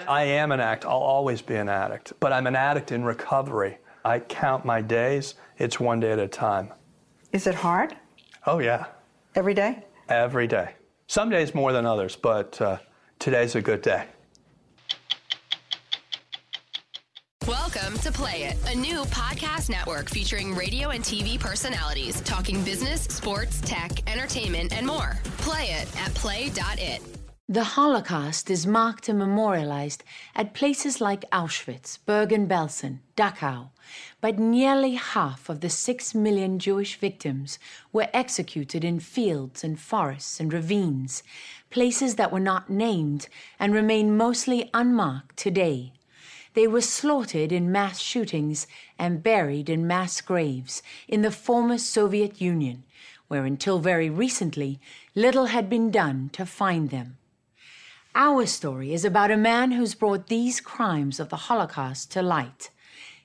I 0.07 0.23
am 0.23 0.51
an 0.51 0.59
addict. 0.59 0.85
I'll 0.85 0.91
always 1.15 1.41
be 1.41 1.55
an 1.55 1.67
addict, 1.67 2.13
but 2.19 2.31
I'm 2.31 2.45
an 2.47 2.55
addict 2.55 2.91
in 2.91 3.03
recovery. 3.03 3.77
I 4.03 4.19
count 4.19 4.65
my 4.65 4.81
days, 4.81 5.33
it's 5.57 5.79
one 5.79 5.99
day 5.99 6.11
at 6.11 6.19
a 6.19 6.27
time. 6.27 6.71
Is 7.31 7.47
it 7.47 7.55
hard? 7.55 7.95
Oh, 8.45 8.59
yeah. 8.59 8.85
Every 9.33 9.55
day? 9.55 9.83
Every 10.09 10.45
day. 10.47 10.75
Some 11.07 11.29
days 11.31 11.55
more 11.55 11.73
than 11.73 11.85
others, 11.87 12.15
but 12.15 12.61
uh, 12.61 12.77
today's 13.17 13.55
a 13.55 13.61
good 13.61 13.81
day. 13.81 14.05
Welcome 17.47 17.99
to 17.99 18.11
Play 18.11 18.45
It, 18.45 18.57
a 18.73 18.75
new 18.75 19.03
podcast 19.03 19.69
network 19.69 20.09
featuring 20.09 20.55
radio 20.55 20.89
and 20.89 21.03
TV 21.03 21.39
personalities 21.39 22.19
talking 22.21 22.63
business, 22.63 23.03
sports, 23.03 23.61
tech, 23.61 23.91
entertainment, 24.11 24.75
and 24.75 24.87
more. 24.87 25.19
Play 25.37 25.65
it 25.65 25.87
at 26.01 26.11
play.it. 26.15 27.01
The 27.47 27.63
Holocaust 27.63 28.49
is 28.49 28.65
marked 28.65 29.09
and 29.09 29.19
memorialized 29.19 30.03
at 30.35 30.55
places 30.55 30.99
like 30.99 31.29
Auschwitz, 31.29 31.99
Bergen-Belsen, 32.03 33.01
Dachau, 33.15 33.69
but 34.21 34.39
nearly 34.39 34.95
half 34.95 35.47
of 35.47 35.59
the 35.61 35.69
six 35.69 36.15
million 36.15 36.57
Jewish 36.57 36.97
victims 36.99 37.59
were 37.93 38.07
executed 38.11 38.83
in 38.83 38.99
fields 38.99 39.63
and 39.63 39.79
forests 39.79 40.39
and 40.39 40.51
ravines, 40.51 41.21
places 41.69 42.15
that 42.15 42.31
were 42.31 42.39
not 42.39 42.71
named 42.71 43.27
and 43.59 43.71
remain 43.71 44.17
mostly 44.17 44.67
unmarked 44.73 45.37
today. 45.37 45.91
They 46.55 46.67
were 46.67 46.81
slaughtered 46.81 47.51
in 47.51 47.69
mass 47.69 47.99
shootings 47.99 48.65
and 48.97 49.21
buried 49.21 49.69
in 49.69 49.85
mass 49.85 50.21
graves 50.21 50.81
in 51.05 51.21
the 51.21 51.29
former 51.29 51.77
Soviet 51.77 52.39
Union, 52.39 52.85
where 53.27 53.43
until 53.43 53.79
very 53.79 54.09
recently 54.09 54.79
little 55.13 55.47
had 55.47 55.69
been 55.69 55.91
done 55.91 56.29
to 56.31 56.45
find 56.45 56.91
them. 56.91 57.17
Our 58.15 58.45
story 58.45 58.93
is 58.93 59.03
about 59.03 59.31
a 59.31 59.37
man 59.37 59.73
who's 59.73 59.95
brought 59.95 60.27
these 60.27 60.61
crimes 60.61 61.19
of 61.19 61.27
the 61.27 61.47
Holocaust 61.47 62.09
to 62.11 62.21
light. 62.21 62.69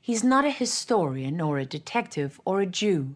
He's 0.03 0.25
not 0.25 0.45
a 0.45 0.51
historian 0.51 1.41
or 1.41 1.59
a 1.59 1.65
detective 1.65 2.41
or 2.45 2.61
a 2.61 2.67
Jew. 2.67 3.15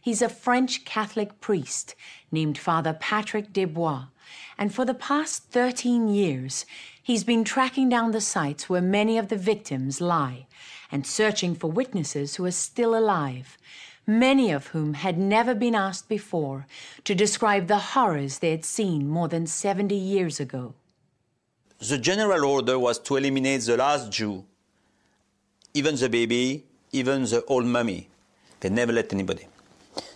He's 0.00 0.22
a 0.22 0.28
French 0.28 0.84
Catholic 0.84 1.40
priest 1.40 1.96
named 2.30 2.56
Father 2.56 2.92
Patrick 2.92 3.52
Desbois. 3.52 4.04
And 4.56 4.72
for 4.72 4.84
the 4.84 4.94
past 4.94 5.50
13 5.50 6.08
years, 6.08 6.66
he's 7.06 7.22
been 7.22 7.44
tracking 7.44 7.88
down 7.88 8.10
the 8.10 8.20
sites 8.20 8.68
where 8.68 8.82
many 8.82 9.16
of 9.16 9.28
the 9.28 9.36
victims 9.36 10.00
lie 10.00 10.44
and 10.90 11.06
searching 11.06 11.54
for 11.54 11.70
witnesses 11.70 12.34
who 12.34 12.44
are 12.44 12.50
still 12.50 12.98
alive, 12.98 13.56
many 14.08 14.50
of 14.50 14.66
whom 14.68 14.94
had 14.94 15.16
never 15.16 15.54
been 15.54 15.76
asked 15.76 16.08
before 16.08 16.66
to 17.04 17.14
describe 17.14 17.68
the 17.68 17.78
horrors 17.94 18.40
they 18.40 18.50
had 18.50 18.64
seen 18.64 19.08
more 19.08 19.28
than 19.28 19.46
70 19.46 19.94
years 19.94 20.40
ago. 20.40 20.74
The 21.78 21.98
general 21.98 22.44
order 22.44 22.76
was 22.76 22.98
to 22.98 23.14
eliminate 23.14 23.60
the 23.60 23.76
last 23.76 24.10
Jew, 24.10 24.44
even 25.74 25.94
the 25.94 26.08
baby, 26.08 26.64
even 26.90 27.22
the 27.22 27.44
old 27.44 27.66
mummy. 27.66 28.08
They 28.58 28.68
never 28.68 28.92
let 28.92 29.12
anybody. 29.12 29.46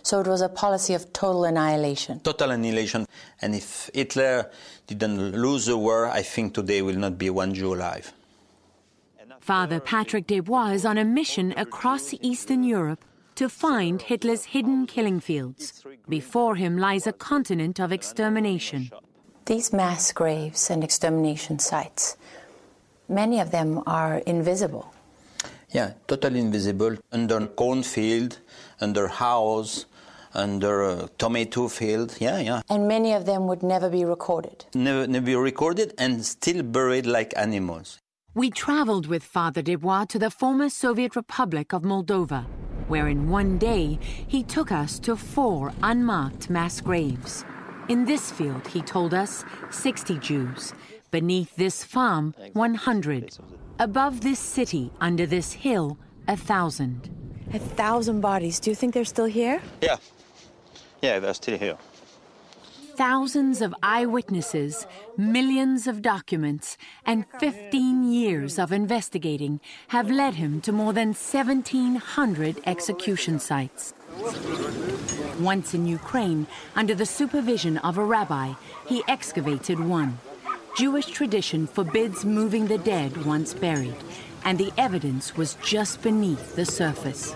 So 0.03 0.19
it 0.19 0.27
was 0.27 0.41
a 0.41 0.49
policy 0.49 0.93
of 0.93 1.13
total 1.13 1.45
annihilation. 1.45 2.19
Total 2.21 2.51
annihilation. 2.51 3.07
And 3.41 3.55
if 3.55 3.89
Hitler 3.93 4.49
didn't 4.87 5.33
lose 5.33 5.67
the 5.67 5.77
war, 5.77 6.07
I 6.07 6.21
think 6.21 6.53
today 6.53 6.81
will 6.81 6.97
not 6.97 7.17
be 7.17 7.29
one 7.29 7.53
Jew 7.53 7.73
alive. 7.75 8.13
Father 9.39 9.79
Patrick 9.79 10.27
Desbois 10.27 10.73
is 10.73 10.85
on 10.85 10.97
a 10.97 11.05
mission 11.05 11.53
across 11.57 12.13
Eastern 12.21 12.63
Europe 12.63 13.03
to 13.35 13.49
find 13.49 14.01
Hitler's 14.01 14.45
hidden 14.45 14.85
killing 14.85 15.19
fields. 15.19 15.83
Before 16.07 16.55
him 16.55 16.77
lies 16.77 17.07
a 17.07 17.13
continent 17.13 17.79
of 17.79 17.91
extermination. 17.91 18.91
These 19.45 19.73
mass 19.73 20.11
graves 20.11 20.69
and 20.69 20.83
extermination 20.83 21.57
sites, 21.57 22.17
many 23.09 23.39
of 23.39 23.49
them 23.49 23.81
are 23.87 24.17
invisible. 24.27 24.93
Yeah, 25.71 25.93
totally 26.07 26.39
invisible. 26.39 26.97
Under 27.11 27.47
cornfield, 27.47 28.37
under 28.79 29.07
house, 29.07 29.85
under 30.33 30.83
uh, 30.83 31.05
a 31.05 31.09
tomato 31.17 31.67
field. 31.67 32.17
Yeah, 32.19 32.39
yeah. 32.39 32.61
And 32.69 32.87
many 32.87 33.13
of 33.13 33.25
them 33.25 33.47
would 33.47 33.63
never 33.63 33.89
be 33.89 34.05
recorded. 34.05 34.65
Never, 34.73 35.07
never 35.07 35.25
be 35.25 35.35
recorded 35.35 35.93
and 35.97 36.25
still 36.25 36.63
buried 36.63 37.05
like 37.05 37.33
animals. 37.35 37.99
We 38.33 38.49
traveled 38.49 39.07
with 39.07 39.23
Father 39.23 39.61
Desbois 39.61 40.07
to 40.09 40.19
the 40.19 40.31
former 40.31 40.69
Soviet 40.69 41.15
Republic 41.15 41.73
of 41.73 41.81
Moldova, 41.81 42.45
where 42.87 43.09
in 43.09 43.29
one 43.29 43.57
day 43.57 43.99
he 44.27 44.41
took 44.41 44.71
us 44.71 44.99
to 44.99 45.17
four 45.17 45.73
unmarked 45.83 46.49
mass 46.49 46.79
graves. 46.79 47.43
In 47.89 48.05
this 48.05 48.31
field, 48.31 48.67
he 48.67 48.81
told 48.81 49.13
us, 49.13 49.43
60 49.69 50.17
Jews. 50.19 50.73
Beneath 51.11 51.53
this 51.57 51.83
farm, 51.83 52.33
100. 52.53 53.37
Above 53.79 54.21
this 54.21 54.39
city, 54.39 54.91
under 55.01 55.25
this 55.25 55.51
hill, 55.51 55.97
a 56.27 56.37
thousand. 56.37 57.09
A 57.53 57.59
thousand 57.59 58.21
bodies. 58.21 58.61
Do 58.61 58.69
you 58.69 58.75
think 58.75 58.93
they're 58.93 59.03
still 59.03 59.25
here? 59.25 59.61
Yeah. 59.81 59.97
Yeah. 61.01 61.75
Thousands 62.95 63.61
of 63.61 63.73
eyewitnesses, 63.81 64.85
millions 65.17 65.87
of 65.87 66.01
documents, 66.01 66.77
and 67.05 67.25
15 67.39 68.11
years 68.11 68.59
of 68.59 68.71
investigating 68.71 69.59
have 69.87 70.11
led 70.11 70.35
him 70.35 70.61
to 70.61 70.71
more 70.71 70.93
than 70.93 71.09
1,700 71.09 72.61
execution 72.65 73.39
sites. 73.39 73.93
Once 75.39 75.73
in 75.73 75.87
Ukraine, 75.87 76.45
under 76.75 76.93
the 76.93 77.05
supervision 77.05 77.77
of 77.79 77.97
a 77.97 78.03
rabbi, 78.03 78.53
he 78.85 79.03
excavated 79.07 79.79
one. 79.79 80.19
Jewish 80.77 81.07
tradition 81.07 81.65
forbids 81.65 82.23
moving 82.23 82.67
the 82.67 82.77
dead 82.77 83.25
once 83.25 83.53
buried, 83.53 83.95
and 84.45 84.57
the 84.57 84.71
evidence 84.77 85.35
was 85.35 85.55
just 85.63 86.01
beneath 86.01 86.55
the 86.55 86.65
surface. 86.65 87.33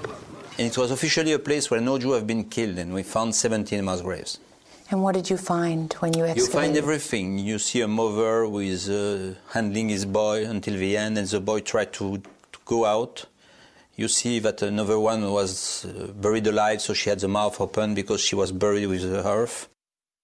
And 0.57 0.67
it 0.67 0.77
was 0.77 0.89
officially 0.89 1.33
a 1.33 1.39
place 1.39 1.69
where 1.69 1.81
no 1.81 1.99
Jew 1.99 2.11
have 2.11 2.25
been 2.25 2.45
killed, 2.45 2.77
and 2.77 2.93
we 2.93 3.03
found 3.03 3.35
17 3.35 3.83
mass 3.83 4.01
graves. 4.01 4.39
And 4.89 5.03
what 5.03 5.15
did 5.15 5.29
you 5.29 5.35
find 5.35 5.91
when 5.99 6.13
you 6.13 6.23
excavated? 6.23 6.37
You 6.37 6.59
find 6.59 6.77
everything. 6.77 7.39
You 7.39 7.59
see 7.59 7.81
a 7.81 7.87
mother 7.89 8.45
who 8.45 8.59
is 8.59 8.89
uh, 8.89 9.35
handling 9.51 9.89
his 9.89 10.05
boy 10.05 10.45
until 10.45 10.75
the 10.75 10.95
end, 10.95 11.17
and 11.17 11.27
the 11.27 11.41
boy 11.41 11.59
tried 11.59 11.91
to, 11.93 12.19
to 12.19 12.59
go 12.63 12.85
out. 12.85 13.25
You 13.97 14.07
see 14.07 14.39
that 14.39 14.61
another 14.61 14.97
one 14.97 15.29
was 15.29 15.85
uh, 15.85 16.13
buried 16.13 16.47
alive, 16.47 16.81
so 16.81 16.93
she 16.93 17.09
had 17.09 17.19
the 17.19 17.27
mouth 17.27 17.59
open 17.59 17.93
because 17.93 18.21
she 18.21 18.35
was 18.35 18.53
buried 18.53 18.85
with 18.85 19.01
the 19.01 19.27
earth. 19.27 19.67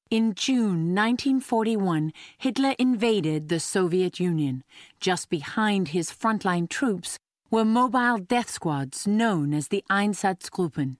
In 0.09 0.33
June 0.33 0.93
1941, 0.95 2.13
Hitler 2.37 2.75
invaded 2.77 3.49
the 3.49 3.59
Soviet 3.59 4.19
Union. 4.19 4.63
Just 4.99 5.29
behind 5.29 5.89
his 5.89 6.11
frontline 6.11 6.69
troops 6.69 7.17
were 7.51 7.65
mobile 7.65 8.17
death 8.17 8.49
squads 8.49 9.05
known 9.05 9.53
as 9.53 9.67
the 9.67 9.83
Einsatzgruppen, 9.89 10.95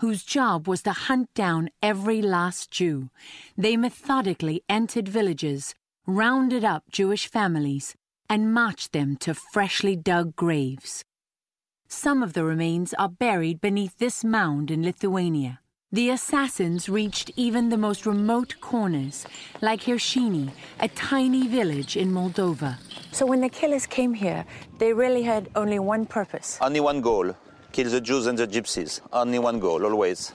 whose 0.00 0.22
job 0.22 0.68
was 0.68 0.82
to 0.82 0.92
hunt 0.92 1.32
down 1.34 1.70
every 1.82 2.20
last 2.20 2.70
Jew. 2.70 3.08
They 3.56 3.78
methodically 3.78 4.62
entered 4.68 5.08
villages, 5.08 5.74
rounded 6.06 6.62
up 6.62 6.84
Jewish 6.90 7.26
families, 7.30 7.94
and 8.28 8.52
marched 8.52 8.92
them 8.92 9.16
to 9.16 9.32
freshly 9.32 9.96
dug 9.96 10.36
graves. 10.36 11.02
Some 11.88 12.22
of 12.22 12.34
the 12.34 12.44
remains 12.44 12.92
are 12.94 13.08
buried 13.08 13.62
beneath 13.62 13.96
this 13.96 14.22
mound 14.22 14.70
in 14.70 14.82
Lithuania. 14.82 15.60
The 15.94 16.10
assassins 16.10 16.88
reached 16.88 17.30
even 17.36 17.68
the 17.68 17.76
most 17.76 18.04
remote 18.04 18.56
corners, 18.60 19.24
like 19.62 19.82
Hershini, 19.82 20.50
a 20.80 20.88
tiny 20.88 21.46
village 21.46 21.96
in 21.96 22.10
Moldova. 22.10 22.78
So 23.12 23.24
when 23.26 23.40
the 23.40 23.48
killers 23.48 23.86
came 23.86 24.12
here, 24.14 24.44
they 24.78 24.92
really 24.92 25.22
had 25.22 25.50
only 25.54 25.78
one 25.78 26.04
purpose. 26.04 26.58
Only 26.60 26.80
one 26.80 27.00
goal 27.00 27.36
kill 27.70 27.90
the 27.90 28.00
Jews 28.00 28.26
and 28.26 28.36
the 28.36 28.48
gypsies. 28.48 29.02
Only 29.12 29.38
one 29.38 29.60
goal, 29.60 29.86
always. 29.86 30.32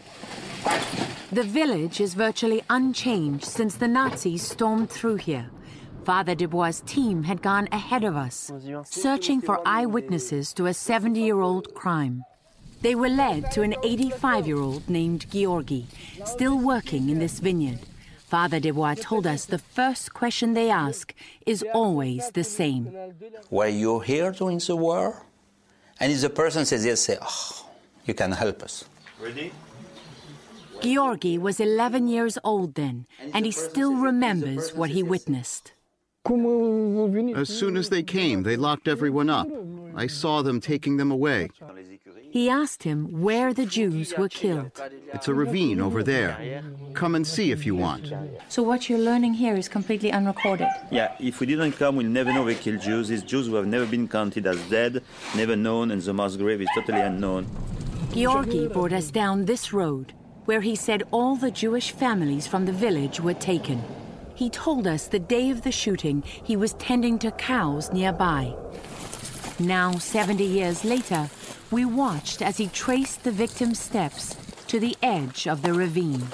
The 1.33 1.43
village 1.43 1.99
is 1.99 2.13
virtually 2.13 2.61
unchanged 2.69 3.43
since 3.43 3.75
the 3.75 3.89
Nazis 3.89 4.43
stormed 4.47 4.89
through 4.89 5.17
here. 5.17 5.49
Father 6.05 6.35
Desbois' 6.35 6.85
team 6.85 7.23
had 7.23 7.41
gone 7.41 7.67
ahead 7.73 8.05
of 8.05 8.15
us, 8.15 8.49
searching 8.85 9.41
for 9.41 9.59
eyewitnesses 9.67 10.53
to 10.53 10.67
a 10.67 10.73
70 10.73 11.19
year 11.19 11.41
old 11.41 11.73
crime. 11.73 12.23
They 12.81 12.95
were 12.95 13.09
led 13.09 13.51
to 13.51 13.61
an 13.61 13.75
85 13.83 14.47
year 14.47 14.57
old 14.57 14.89
named 14.89 15.29
Georgi, 15.31 15.87
still 16.25 16.57
working 16.57 17.09
in 17.09 17.19
this 17.19 17.39
vineyard. 17.39 17.79
Father 18.25 18.59
Desbois 18.59 19.01
told 19.01 19.25
us 19.25 19.45
the 19.45 19.57
first 19.57 20.13
question 20.13 20.53
they 20.53 20.69
ask 20.69 21.13
is 21.45 21.65
always 21.73 22.29
the 22.31 22.43
same 22.43 22.95
Were 23.49 23.67
you 23.67 23.99
here 23.99 24.31
during 24.31 24.59
the 24.59 24.75
war? 24.75 25.25
And 25.99 26.11
if 26.13 26.21
the 26.21 26.29
person 26.29 26.65
says 26.65 26.85
yes, 26.85 27.01
say, 27.01 27.17
oh, 27.21 27.65
you 28.05 28.13
can 28.13 28.31
help 28.31 28.63
us. 28.63 28.85
Ready? 29.19 29.51
Georgi 30.81 31.37
was 31.37 31.59
11 31.59 32.07
years 32.07 32.37
old 32.43 32.75
then, 32.75 33.05
and 33.33 33.45
he 33.45 33.51
still 33.51 33.95
remembers 33.95 34.73
what 34.73 34.91
he 34.91 35.03
witnessed. 35.03 35.73
As 37.35 37.49
soon 37.49 37.75
as 37.75 37.89
they 37.89 38.03
came, 38.03 38.43
they 38.43 38.55
locked 38.55 38.87
everyone 38.87 39.29
up. 39.29 39.47
I 39.95 40.07
saw 40.07 40.41
them 40.41 40.61
taking 40.61 40.97
them 40.97 41.11
away. 41.11 41.49
He 42.31 42.47
asked 42.49 42.83
him 42.83 43.21
where 43.21 43.53
the 43.53 43.65
Jews 43.65 44.13
were 44.15 44.29
killed. 44.29 44.71
It's 45.13 45.27
a 45.27 45.33
ravine 45.33 45.81
over 45.81 46.03
there. 46.03 46.63
Come 46.93 47.15
and 47.15 47.25
see 47.25 47.51
if 47.51 47.65
you 47.65 47.75
want. 47.75 48.13
So 48.49 48.61
what 48.61 48.87
you're 48.87 48.99
learning 48.99 49.33
here 49.33 49.55
is 49.55 49.67
completely 49.67 50.11
unrecorded. 50.11 50.67
Yeah, 50.91 51.15
if 51.19 51.39
we 51.39 51.47
didn't 51.47 51.73
come, 51.73 51.95
we'll 51.95 52.07
never 52.07 52.31
know 52.31 52.43
we 52.43 52.53
killed 52.55 52.81
Jews. 52.81 53.07
These 53.07 53.23
Jews 53.23 53.47
who 53.47 53.55
have 53.55 53.65
never 53.65 53.85
been 53.87 54.07
counted 54.07 54.45
as 54.45 54.59
dead, 54.69 55.03
never 55.35 55.55
known, 55.55 55.89
and 55.89 56.01
the 56.01 56.13
mass 56.13 56.35
grave 56.35 56.61
is 56.61 56.69
totally 56.75 57.01
unknown. 57.01 57.47
Georgi 58.13 58.67
brought 58.67 58.93
us 58.93 59.09
down 59.09 59.45
this 59.45 59.73
road, 59.73 60.13
where 60.45 60.61
he 60.61 60.75
said 60.75 61.03
all 61.11 61.35
the 61.35 61.51
Jewish 61.51 61.91
families 61.91 62.45
from 62.45 62.65
the 62.65 62.71
village 62.71 63.19
were 63.19 63.33
taken. 63.33 63.81
He 64.35 64.49
told 64.49 64.85
us 64.87 65.07
the 65.07 65.19
day 65.19 65.49
of 65.49 65.63
the 65.63 65.71
shooting 65.71 66.23
he 66.43 66.55
was 66.55 66.73
tending 66.73 67.17
to 67.19 67.31
cows 67.31 67.91
nearby. 67.91 68.55
Now, 69.59 69.91
70 69.91 70.43
years 70.43 70.85
later, 70.85 71.29
we 71.71 71.85
watched 71.85 72.41
as 72.41 72.57
he 72.57 72.67
traced 72.67 73.23
the 73.23 73.31
victim's 73.31 73.79
steps 73.79 74.35
to 74.67 74.79
the 74.79 74.97
edge 75.01 75.47
of 75.47 75.61
the 75.61 75.73
ravine. 75.73 76.27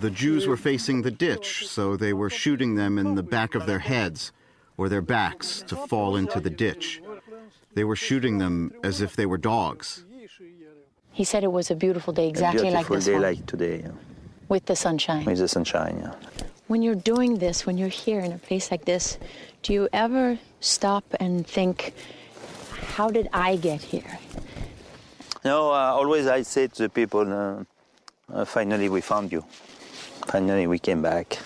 The 0.00 0.10
Jews 0.12 0.46
were 0.46 0.56
facing 0.56 1.02
the 1.02 1.10
ditch, 1.10 1.66
so 1.68 1.96
they 1.96 2.12
were 2.12 2.30
shooting 2.30 2.74
them 2.74 2.98
in 2.98 3.14
the 3.14 3.22
back 3.22 3.54
of 3.54 3.66
their 3.66 3.78
heads 3.80 4.32
or 4.76 4.88
their 4.88 5.02
backs 5.02 5.62
to 5.68 5.76
fall 5.76 6.16
into 6.16 6.40
the 6.40 6.50
ditch. 6.50 7.02
They 7.74 7.84
were 7.84 7.96
shooting 7.96 8.38
them 8.38 8.72
as 8.82 9.00
if 9.00 9.16
they 9.16 9.26
were 9.26 9.38
dogs. 9.38 10.04
He 11.12 11.24
said 11.24 11.44
it 11.44 11.52
was 11.52 11.70
a 11.70 11.74
beautiful 11.74 12.12
day, 12.12 12.28
exactly 12.28 12.68
a 12.68 12.72
like 12.72 12.88
this 12.88 13.04
day 13.04 13.12
one, 13.12 13.22
like 13.22 13.46
today, 13.46 13.82
yeah. 13.84 13.90
with 14.48 14.64
the 14.64 14.74
sunshine. 14.74 15.24
with 15.26 15.38
the 15.38 15.48
sunshine. 15.48 15.98
Yeah. 16.00 16.14
When 16.68 16.80
you're 16.80 16.94
doing 16.94 17.36
this, 17.36 17.66
when 17.66 17.76
you're 17.76 17.88
here 17.88 18.20
in 18.20 18.32
a 18.32 18.38
place 18.38 18.70
like 18.70 18.86
this, 18.86 19.18
do 19.62 19.72
you 19.72 19.88
ever 19.92 20.38
stop 20.60 21.04
and 21.20 21.46
think, 21.46 21.94
how 22.94 23.08
did 23.10 23.28
I 23.32 23.56
get 23.56 23.80
here? 23.80 24.18
No, 25.44 25.70
uh, 25.70 25.94
always 25.94 26.26
I 26.26 26.42
say 26.42 26.66
to 26.68 26.82
the 26.82 26.88
people, 26.88 27.32
uh, 27.32 27.64
uh, 28.32 28.44
finally 28.44 28.88
we 28.88 29.00
found 29.00 29.32
you. 29.32 29.44
Finally 30.26 30.66
we 30.66 30.78
came 30.78 31.02
back. 31.02 31.38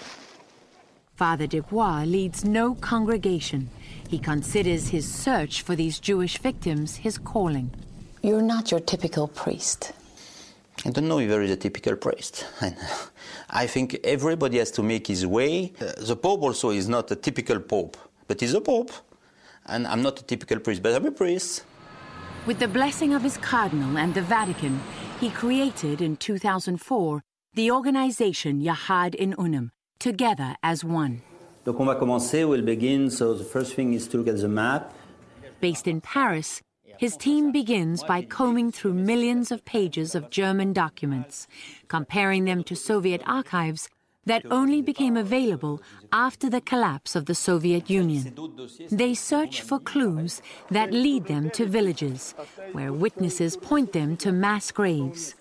Father 1.17 1.47
Desbois 1.47 2.05
leads 2.05 2.45
no 2.45 2.75
congregation. 2.75 3.71
He 4.09 4.19
considers 4.19 4.89
his 4.89 5.11
search 5.11 5.63
for 5.63 5.75
these 5.75 5.99
Jewish 5.99 6.39
victims 6.39 6.97
his 6.97 7.17
calling. 7.19 7.71
You're 8.23 8.43
not 8.43 8.71
your 8.71 8.81
typical 8.81 9.29
priest. 9.29 9.93
I 10.87 10.91
don't 10.91 11.09
know 11.09 11.19
if 11.19 11.29
there 11.29 11.43
is 11.43 11.51
a 11.51 11.57
typical 11.57 11.97
priest. 11.97 12.47
I 13.51 13.67
think 13.67 13.99
everybody 14.05 14.59
has 14.59 14.71
to 14.73 14.85
make 14.85 15.09
his 15.09 15.27
way. 15.27 15.73
Uh, 15.81 15.93
the 15.99 16.15
Pope 16.15 16.43
also 16.45 16.71
is 16.71 16.89
not 16.89 17.11
a 17.11 17.17
typical 17.17 17.59
Pope, 17.59 17.97
but 18.29 18.41
he's 18.41 18.55
a 18.55 18.61
Pope. 18.61 18.93
And 19.67 19.85
I'm 19.89 20.01
not 20.01 20.21
a 20.21 20.23
typical 20.23 20.61
priest, 20.61 20.85
but 20.85 20.95
I'm 20.95 21.05
a 21.05 21.11
priest. 21.11 21.65
With 22.47 22.61
the 22.61 22.69
blessing 22.69 23.15
of 23.15 23.23
his 23.25 23.37
cardinal 23.39 23.99
and 23.99 24.15
the 24.15 24.23
Vatican, 24.23 24.81
he 25.19 25.31
created 25.31 26.01
in 26.01 26.19
2004 26.19 27.21
the 27.55 27.73
organization 27.73 28.63
Yahad 28.63 29.17
in 29.17 29.35
Unum, 29.41 29.73
together 29.99 30.55
as 30.63 30.85
one. 30.85 31.21
Donc 31.65 31.81
on 31.81 31.87
va 31.87 31.97
commencer, 31.97 32.47
we'll 32.49 32.63
begin. 32.63 33.11
So 33.11 33.35
the 33.35 33.43
first 33.43 33.75
thing 33.75 33.93
is 33.93 34.07
to 34.07 34.19
look 34.19 34.29
at 34.29 34.41
the 34.41 34.47
map. 34.47 34.95
Based 35.61 35.89
in 35.89 36.01
Paris, 36.01 36.63
his 36.98 37.18
team 37.18 37.52
begins 37.52 38.04
by 38.04 38.22
combing 38.22 38.72
through 38.72 38.94
millions 38.94 39.52
of 39.52 39.66
pages 39.66 40.14
of 40.14 40.30
German 40.30 40.72
documents, 40.72 41.48
comparing 41.88 42.46
them 42.46 42.64
to 42.66 42.76
Soviet 42.76 43.22
archives 43.26 43.90
that 44.26 44.46
only 44.52 44.82
became 44.84 45.18
available 45.18 45.82
after 46.14 46.48
the 46.48 46.62
collapse 46.62 47.16
of 47.16 47.26
the 47.26 47.34
Soviet 47.34 47.90
Union. 47.90 48.36
They 48.92 49.16
search 49.16 49.62
for 49.62 49.80
clues 49.80 50.42
that 50.70 50.94
lead 50.94 51.26
them 51.26 51.50
to 51.58 51.66
villages, 51.66 52.36
where 52.74 52.94
witnesses 52.94 53.58
point 53.58 53.94
them 53.94 54.16
to 54.18 54.32
mass 54.32 54.72
graves. 54.72 55.34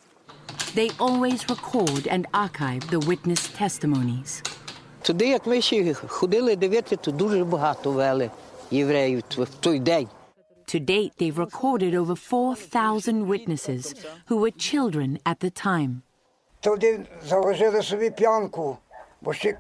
They 0.75 0.91
always 0.99 1.49
record 1.51 2.07
and 2.07 2.27
archive 2.33 2.89
the 2.91 3.01
witness 3.01 3.49
testimonies. 3.49 4.43
Туди, 5.03 5.29
як 5.29 5.47
ми 5.47 5.61
ще 5.61 5.95
ходили 5.95 6.57
дивитися, 6.57 6.97
то 6.97 7.11
дуже 7.11 7.45
багато 7.45 7.93
вели 7.93 8.31
євреїв 8.71 9.23
в 9.29 9.47
той 9.61 9.79
день. 9.79 10.09
To 10.73 10.79
date, 10.79 11.13
they've 11.19 11.39
recorded 11.47 11.95
over 11.95 12.15
4,000 12.15 13.27
witnesses 13.27 13.95
who 14.29 14.37
were 14.43 14.53
children 14.71 15.19
at 15.25 15.39
the 15.45 15.51
time. 15.67 15.91
Тоді 16.61 16.99
заложили 17.27 17.83
собі 17.83 18.11
п'янку, 18.11 18.77
бо 19.21 19.33
ще 19.33 19.59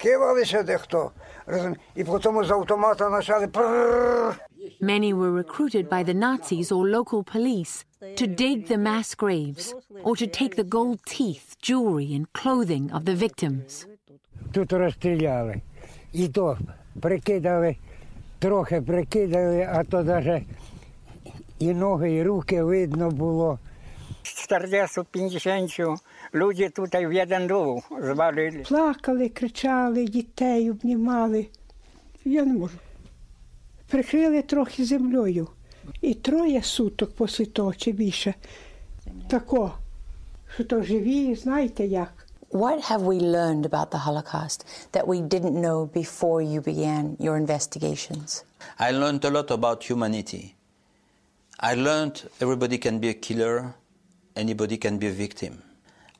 кивалися 0.00 0.62
дехто. 0.62 1.10
розум- 1.46 1.76
І 1.94 2.04
потім 2.04 2.44
з 2.44 2.50
автомата 2.50 3.10
почали 3.10 3.46
пррррр. 3.46 4.40
Many 4.80 5.14
were 5.14 5.32
recruited 5.44 5.88
by 5.88 6.04
the 6.04 6.14
Nazis 6.14 6.66
or 6.72 6.84
local 6.96 7.22
police 7.36 7.84
to 8.20 8.26
dig 8.40 8.56
the 8.72 8.78
mass 8.88 9.08
graves 9.22 9.74
or 10.04 10.12
to 10.22 10.26
take 10.42 10.54
the 10.56 10.68
gold 10.68 10.98
teeth, 11.16 11.46
jewelry, 11.68 12.08
and 12.18 12.24
clothing 12.42 12.84
of 12.96 13.02
the 13.04 13.16
victims. 13.26 13.86
Тут 14.52 14.72
розстріляли. 14.72 15.60
І 16.12 16.28
то 16.28 16.58
прикидали, 17.00 17.76
трохи 18.39 18.81
прикидали, 18.81 19.69
а 19.73 19.83
то 19.83 20.03
навіть 20.03 20.43
і 21.59 21.73
ноги, 21.73 22.13
і 22.13 22.23
руки 22.23 22.63
видно 22.63 23.11
було. 23.11 23.59
Стардесу, 24.23 25.05
пенсіонцю, 25.11 25.95
люди 26.33 26.69
тут 26.69 26.93
в 26.93 27.21
один 27.23 27.81
звалили. 28.01 28.63
Плакали, 28.67 29.29
кричали, 29.29 30.05
дітей 30.05 30.71
обнімали. 30.71 31.47
Я 32.25 32.45
не 32.45 32.53
можу. 32.53 32.77
Прикрили 33.89 34.41
трохи 34.41 34.85
землею. 34.85 35.47
І 36.01 36.13
троє 36.13 36.61
суток 36.61 37.11
після 37.17 37.45
того 37.45 37.73
чи 37.73 37.91
більше. 37.91 38.33
Тако, 39.27 39.71
що 40.53 40.63
то 40.63 40.81
живі, 40.83 41.35
знаєте 41.35 41.85
як. 41.85 42.24
What 42.55 42.79
have 42.83 43.01
we 43.01 43.19
learned 43.19 43.65
about 43.65 43.91
the 43.91 43.97
Holocaust 43.97 44.63
that 44.93 45.05
we 45.05 45.19
didn't 45.19 45.59
know 45.59 45.87
before 45.87 46.41
you 46.41 46.61
began 46.61 47.17
your 47.19 47.35
investigations? 47.35 48.45
I 48.79 48.91
learned 48.91 49.25
a 49.25 49.29
lot 49.29 49.51
about 49.51 49.83
humanity. 49.83 50.55
I 51.59 51.73
learned 51.73 52.23
everybody 52.39 52.77
can 52.77 52.99
be 52.99 53.09
a 53.09 53.13
killer, 53.13 53.75
anybody 54.37 54.77
can 54.77 54.99
be 54.99 55.07
a 55.07 55.11
victim. 55.11 55.63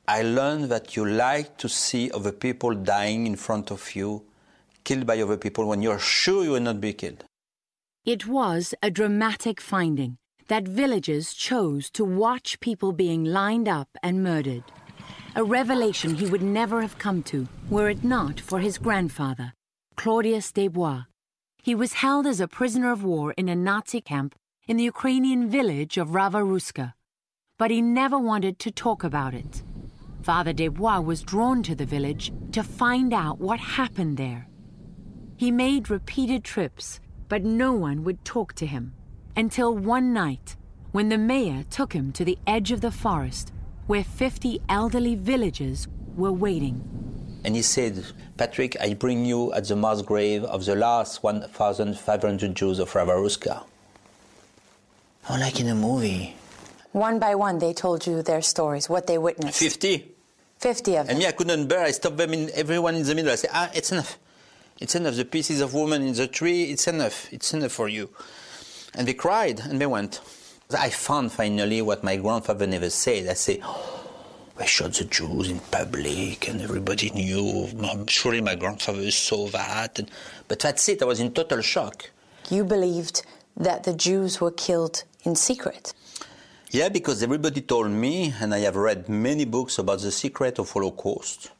I 0.06 0.20
learned 0.20 0.64
that 0.64 0.94
you 0.94 1.06
like 1.06 1.56
to 1.56 1.70
see 1.70 2.10
other 2.10 2.32
people 2.32 2.74
dying 2.74 3.26
in 3.26 3.36
front 3.36 3.70
of 3.70 3.96
you, 3.96 4.22
killed 4.84 5.06
by 5.06 5.18
other 5.22 5.38
people 5.38 5.66
when 5.66 5.80
you're 5.80 5.98
sure 5.98 6.44
you 6.44 6.50
will 6.50 6.60
not 6.60 6.82
be 6.82 6.92
killed. 6.92 7.24
It 8.04 8.26
was 8.26 8.74
a 8.82 8.90
dramatic 8.90 9.58
finding 9.58 10.18
that 10.48 10.68
villagers 10.68 11.32
chose 11.32 11.88
to 11.92 12.04
watch 12.04 12.60
people 12.60 12.92
being 12.92 13.24
lined 13.24 13.68
up 13.68 13.88
and 14.02 14.22
murdered. 14.22 14.64
A 15.36 15.44
revelation 15.44 16.14
he 16.14 16.24
would 16.24 16.40
never 16.40 16.80
have 16.80 16.96
come 16.96 17.22
to 17.24 17.46
were 17.68 17.90
it 17.90 18.02
not 18.02 18.40
for 18.40 18.58
his 18.58 18.78
grandfather, 18.78 19.52
Claudius 19.94 20.50
Desbois. 20.50 21.04
He 21.62 21.74
was 21.74 21.92
held 21.92 22.26
as 22.26 22.40
a 22.40 22.48
prisoner 22.48 22.90
of 22.90 23.04
war 23.04 23.32
in 23.32 23.50
a 23.50 23.54
Nazi 23.54 24.00
camp 24.00 24.34
in 24.66 24.78
the 24.78 24.84
Ukrainian 24.84 25.50
village 25.50 25.98
of 25.98 26.14
Ravaruska, 26.14 26.94
but 27.58 27.70
he 27.70 27.82
never 27.82 28.18
wanted 28.18 28.58
to 28.60 28.70
talk 28.70 29.04
about 29.04 29.34
it. 29.34 29.62
Father 30.22 30.54
Desbois 30.54 31.00
was 31.04 31.20
drawn 31.20 31.62
to 31.64 31.74
the 31.74 31.84
village 31.84 32.32
to 32.52 32.62
find 32.62 33.12
out 33.12 33.38
what 33.38 33.60
happened 33.60 34.16
there. 34.16 34.48
He 35.36 35.50
made 35.50 35.90
repeated 35.90 36.44
trips, 36.44 36.98
but 37.28 37.44
no 37.44 37.74
one 37.74 38.04
would 38.04 38.24
talk 38.24 38.54
to 38.54 38.66
him 38.66 38.94
until 39.36 39.76
one 39.76 40.14
night 40.14 40.56
when 40.92 41.10
the 41.10 41.18
mayor 41.18 41.62
took 41.68 41.92
him 41.92 42.10
to 42.12 42.24
the 42.24 42.38
edge 42.46 42.72
of 42.72 42.80
the 42.80 42.90
forest 42.90 43.52
where 43.86 44.04
50 44.04 44.60
elderly 44.68 45.14
villagers 45.14 45.88
were 46.16 46.32
waiting. 46.32 46.82
And 47.44 47.54
he 47.54 47.62
said, 47.62 48.04
Patrick, 48.36 48.76
I 48.80 48.94
bring 48.94 49.24
you 49.24 49.52
at 49.52 49.68
the 49.68 49.76
mass 49.76 50.02
grave 50.02 50.42
of 50.44 50.64
the 50.64 50.74
last 50.74 51.22
1,500 51.22 52.54
Jews 52.54 52.78
of 52.78 52.90
Ravaruska. 52.92 53.64
Oh, 55.30 55.36
like 55.38 55.60
in 55.60 55.68
a 55.68 55.74
movie. 55.74 56.34
One 56.92 57.18
by 57.18 57.34
one, 57.34 57.58
they 57.58 57.72
told 57.72 58.06
you 58.06 58.22
their 58.22 58.42
stories, 58.42 58.88
what 58.88 59.06
they 59.06 59.18
witnessed. 59.18 59.58
50. 59.58 60.12
50 60.58 60.96
of 60.96 61.06
them. 61.06 61.10
And 61.10 61.18
me, 61.18 61.26
I 61.26 61.32
couldn't 61.32 61.66
bear. 61.66 61.84
I 61.84 61.90
stopped 61.90 62.16
them 62.16 62.32
in 62.32 62.50
everyone 62.54 62.94
in 62.94 63.02
the 63.02 63.14
middle. 63.14 63.30
I 63.30 63.36
said, 63.36 63.50
ah, 63.52 63.70
it's 63.74 63.92
enough. 63.92 64.18
It's 64.80 64.94
enough. 64.94 65.14
The 65.14 65.24
pieces 65.24 65.60
of 65.60 65.74
woman 65.74 66.02
in 66.02 66.14
the 66.14 66.26
tree, 66.26 66.64
it's 66.64 66.86
enough. 66.88 67.32
It's 67.32 67.52
enough 67.54 67.72
for 67.72 67.88
you. 67.88 68.10
And 68.94 69.06
they 69.06 69.14
cried 69.14 69.60
and 69.60 69.80
they 69.80 69.86
went. 69.86 70.20
I 70.74 70.90
found 70.90 71.30
finally 71.30 71.80
what 71.80 72.02
my 72.02 72.16
grandfather 72.16 72.66
never 72.66 72.90
said. 72.90 73.28
I 73.28 73.34
said, 73.34 73.60
oh, 73.62 74.10
I 74.58 74.64
shot 74.64 74.94
the 74.94 75.04
Jews 75.04 75.48
in 75.48 75.60
public 75.60 76.48
and 76.48 76.60
everybody 76.60 77.10
knew. 77.10 77.68
Surely 78.08 78.40
my 78.40 78.56
grandfather 78.56 79.10
saw 79.12 79.46
that. 79.48 80.00
And, 80.00 80.10
but 80.48 80.58
that's 80.58 80.88
it. 80.88 81.02
I 81.02 81.04
was 81.04 81.20
in 81.20 81.32
total 81.32 81.60
shock. 81.60 82.10
You 82.50 82.64
believed 82.64 83.22
that 83.56 83.84
the 83.84 83.94
Jews 83.94 84.40
were 84.40 84.50
killed 84.50 85.04
in 85.22 85.36
secret. 85.36 85.94
Yeah, 86.70 86.88
because 86.88 87.22
everybody 87.22 87.60
told 87.60 87.90
me, 87.90 88.34
and 88.40 88.52
I 88.52 88.58
have 88.60 88.74
read 88.74 89.08
many 89.08 89.44
books 89.44 89.78
about 89.78 90.00
the 90.00 90.10
secret 90.10 90.58
of 90.58 90.70
Holocaust. 90.70 91.52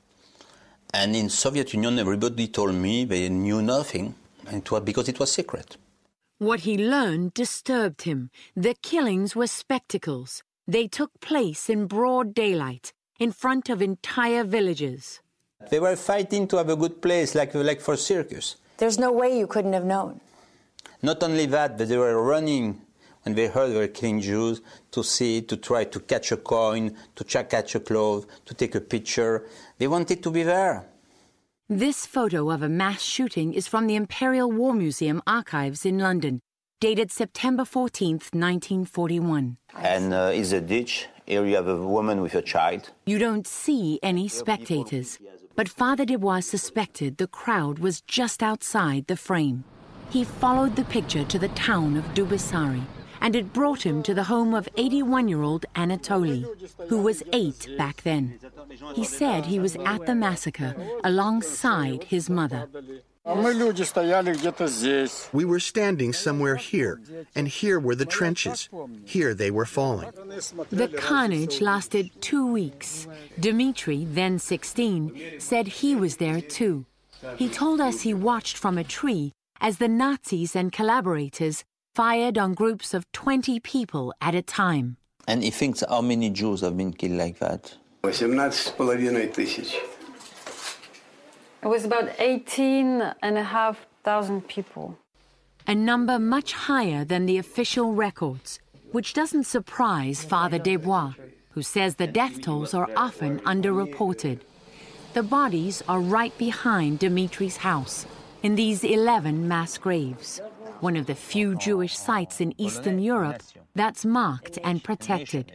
And 0.92 1.14
in 1.14 1.28
Soviet 1.28 1.72
Union, 1.74 1.98
everybody 1.98 2.48
told 2.48 2.74
me 2.74 3.04
they 3.04 3.28
knew 3.28 3.62
nothing, 3.62 4.16
and 4.48 4.58
it 4.58 4.70
was 4.70 4.82
because 4.82 5.08
it 5.08 5.20
was 5.20 5.30
secret. 5.30 5.76
What 6.38 6.60
he 6.60 6.76
learned 6.76 7.32
disturbed 7.32 8.02
him. 8.02 8.30
The 8.54 8.74
killings 8.82 9.34
were 9.34 9.46
spectacles. 9.46 10.42
They 10.68 10.86
took 10.86 11.18
place 11.20 11.70
in 11.70 11.86
broad 11.86 12.34
daylight, 12.34 12.92
in 13.18 13.32
front 13.32 13.70
of 13.70 13.80
entire 13.80 14.44
villages. 14.44 15.22
They 15.70 15.80
were 15.80 15.96
fighting 15.96 16.46
to 16.48 16.58
have 16.58 16.68
a 16.68 16.76
good 16.76 17.00
place, 17.00 17.34
like, 17.34 17.54
like 17.54 17.80
for 17.80 17.96
circus. 17.96 18.56
There's 18.76 18.98
no 18.98 19.12
way 19.12 19.38
you 19.38 19.46
couldn't 19.46 19.72
have 19.72 19.86
known. 19.86 20.20
Not 21.00 21.22
only 21.22 21.46
that, 21.46 21.78
but 21.78 21.88
they 21.88 21.96
were 21.96 22.22
running 22.22 22.82
when 23.22 23.34
they 23.34 23.46
heard 23.46 23.70
they 23.70 23.78
were 23.78 23.88
killing 23.88 24.20
Jews 24.20 24.60
to 24.90 25.02
see, 25.02 25.40
to 25.40 25.56
try 25.56 25.84
to 25.84 26.00
catch 26.00 26.32
a 26.32 26.36
coin, 26.36 26.94
to 27.14 27.24
catch 27.24 27.74
a 27.74 27.80
cloth, 27.80 28.26
to 28.44 28.52
take 28.52 28.74
a 28.74 28.80
picture. 28.82 29.48
They 29.78 29.88
wanted 29.88 30.22
to 30.22 30.30
be 30.30 30.42
there. 30.42 30.86
This 31.68 32.06
photo 32.06 32.52
of 32.52 32.62
a 32.62 32.68
mass 32.68 33.02
shooting 33.02 33.52
is 33.52 33.66
from 33.66 33.88
the 33.88 33.96
Imperial 33.96 34.52
War 34.52 34.72
Museum 34.72 35.20
archives 35.26 35.84
in 35.84 35.98
London, 35.98 36.40
dated 36.78 37.10
September 37.10 37.64
14th, 37.64 38.32
1941. 38.32 39.56
And 39.74 40.14
uh, 40.14 40.30
is 40.32 40.52
a 40.52 40.60
ditch. 40.60 41.08
Here 41.26 41.44
you 41.44 41.56
have 41.56 41.66
a 41.66 41.76
woman 41.76 42.20
with 42.20 42.36
a 42.36 42.40
child. 42.40 42.92
You 43.04 43.18
don't 43.18 43.48
see 43.48 43.98
any 44.00 44.28
spectators, 44.28 45.18
but 45.56 45.68
Father 45.68 46.04
Desbois 46.04 46.44
suspected 46.44 47.16
the 47.16 47.26
crowd 47.26 47.80
was 47.80 48.00
just 48.02 48.44
outside 48.44 49.08
the 49.08 49.16
frame. 49.16 49.64
He 50.10 50.22
followed 50.22 50.76
the 50.76 50.84
picture 50.84 51.24
to 51.24 51.36
the 51.36 51.48
town 51.48 51.96
of 51.96 52.04
Dubisari, 52.14 52.84
and 53.20 53.36
it 53.36 53.52
brought 53.52 53.84
him 53.84 54.02
to 54.02 54.14
the 54.14 54.24
home 54.24 54.54
of 54.54 54.68
81 54.76 55.28
year 55.28 55.42
old 55.42 55.66
Anatoly, 55.74 56.46
who 56.88 56.98
was 56.98 57.22
eight 57.32 57.68
back 57.76 58.02
then. 58.02 58.38
He 58.94 59.04
said 59.04 59.46
he 59.46 59.58
was 59.58 59.76
at 59.76 60.06
the 60.06 60.14
massacre 60.14 60.74
alongside 61.04 62.04
his 62.04 62.28
mother. 62.28 62.68
We 65.32 65.44
were 65.44 65.60
standing 65.60 66.12
somewhere 66.12 66.56
here, 66.56 67.00
and 67.34 67.48
here 67.48 67.80
were 67.80 67.96
the 67.96 68.04
trenches. 68.04 68.68
Here 69.04 69.34
they 69.34 69.50
were 69.50 69.66
falling. 69.66 70.10
The 70.70 70.88
carnage 70.96 71.60
lasted 71.60 72.10
two 72.20 72.46
weeks. 72.46 73.08
Dmitri, 73.40 74.04
then 74.04 74.38
16, 74.38 75.40
said 75.40 75.66
he 75.66 75.96
was 75.96 76.18
there 76.18 76.40
too. 76.40 76.86
He 77.36 77.48
told 77.48 77.80
us 77.80 78.02
he 78.02 78.14
watched 78.14 78.56
from 78.56 78.78
a 78.78 78.84
tree 78.84 79.32
as 79.60 79.78
the 79.78 79.88
Nazis 79.88 80.54
and 80.54 80.70
collaborators 80.70 81.64
fired 81.95 82.37
on 82.37 82.53
groups 82.53 82.93
of 82.93 83.11
20 83.11 83.59
people 83.59 84.13
at 84.21 84.33
a 84.33 84.41
time. 84.41 84.97
And 85.27 85.43
he 85.43 85.51
thinks 85.51 85.83
how 85.87 86.01
many 86.01 86.29
Jews 86.29 86.61
have 86.61 86.77
been 86.77 86.93
killed 86.93 87.17
like 87.17 87.39
that? 87.39 87.75
18,500 88.03 89.33
тысяч. 89.33 89.75
It 91.63 91.67
was 91.67 91.85
about 91.85 92.09
18 92.17 93.13
and 93.21 93.37
a 93.37 93.43
half 93.43 93.85
thousand 94.03 94.47
people. 94.47 94.97
A 95.67 95.75
number 95.75 96.17
much 96.17 96.53
higher 96.53 97.05
than 97.05 97.27
the 97.27 97.37
official 97.37 97.93
records, 97.93 98.59
which 98.91 99.13
doesn't 99.13 99.43
surprise 99.43 100.23
Father 100.23 100.57
Desbois, 100.57 101.13
who 101.51 101.61
says 101.61 101.95
the 101.95 102.07
death 102.07 102.41
tolls 102.41 102.73
are 102.73 102.89
often 102.95 103.39
underreported. 103.41 104.39
The 105.13 105.21
bodies 105.21 105.83
are 105.87 105.99
right 105.99 106.35
behind 106.37 106.99
Dimitri's 106.99 107.57
house, 107.57 108.07
in 108.41 108.55
these 108.55 108.83
11 108.83 109.47
mass 109.47 109.77
graves, 109.77 110.41
one 110.80 110.96
of 110.96 111.06
the 111.06 111.14
few 111.14 111.56
Jewish 111.56 111.96
sites 111.96 112.40
in 112.40 112.58
Eastern 112.60 112.98
Europe 112.98 113.42
that's 113.74 114.04
marked 114.04 114.58
and 114.64 114.82
protected. 114.82 115.52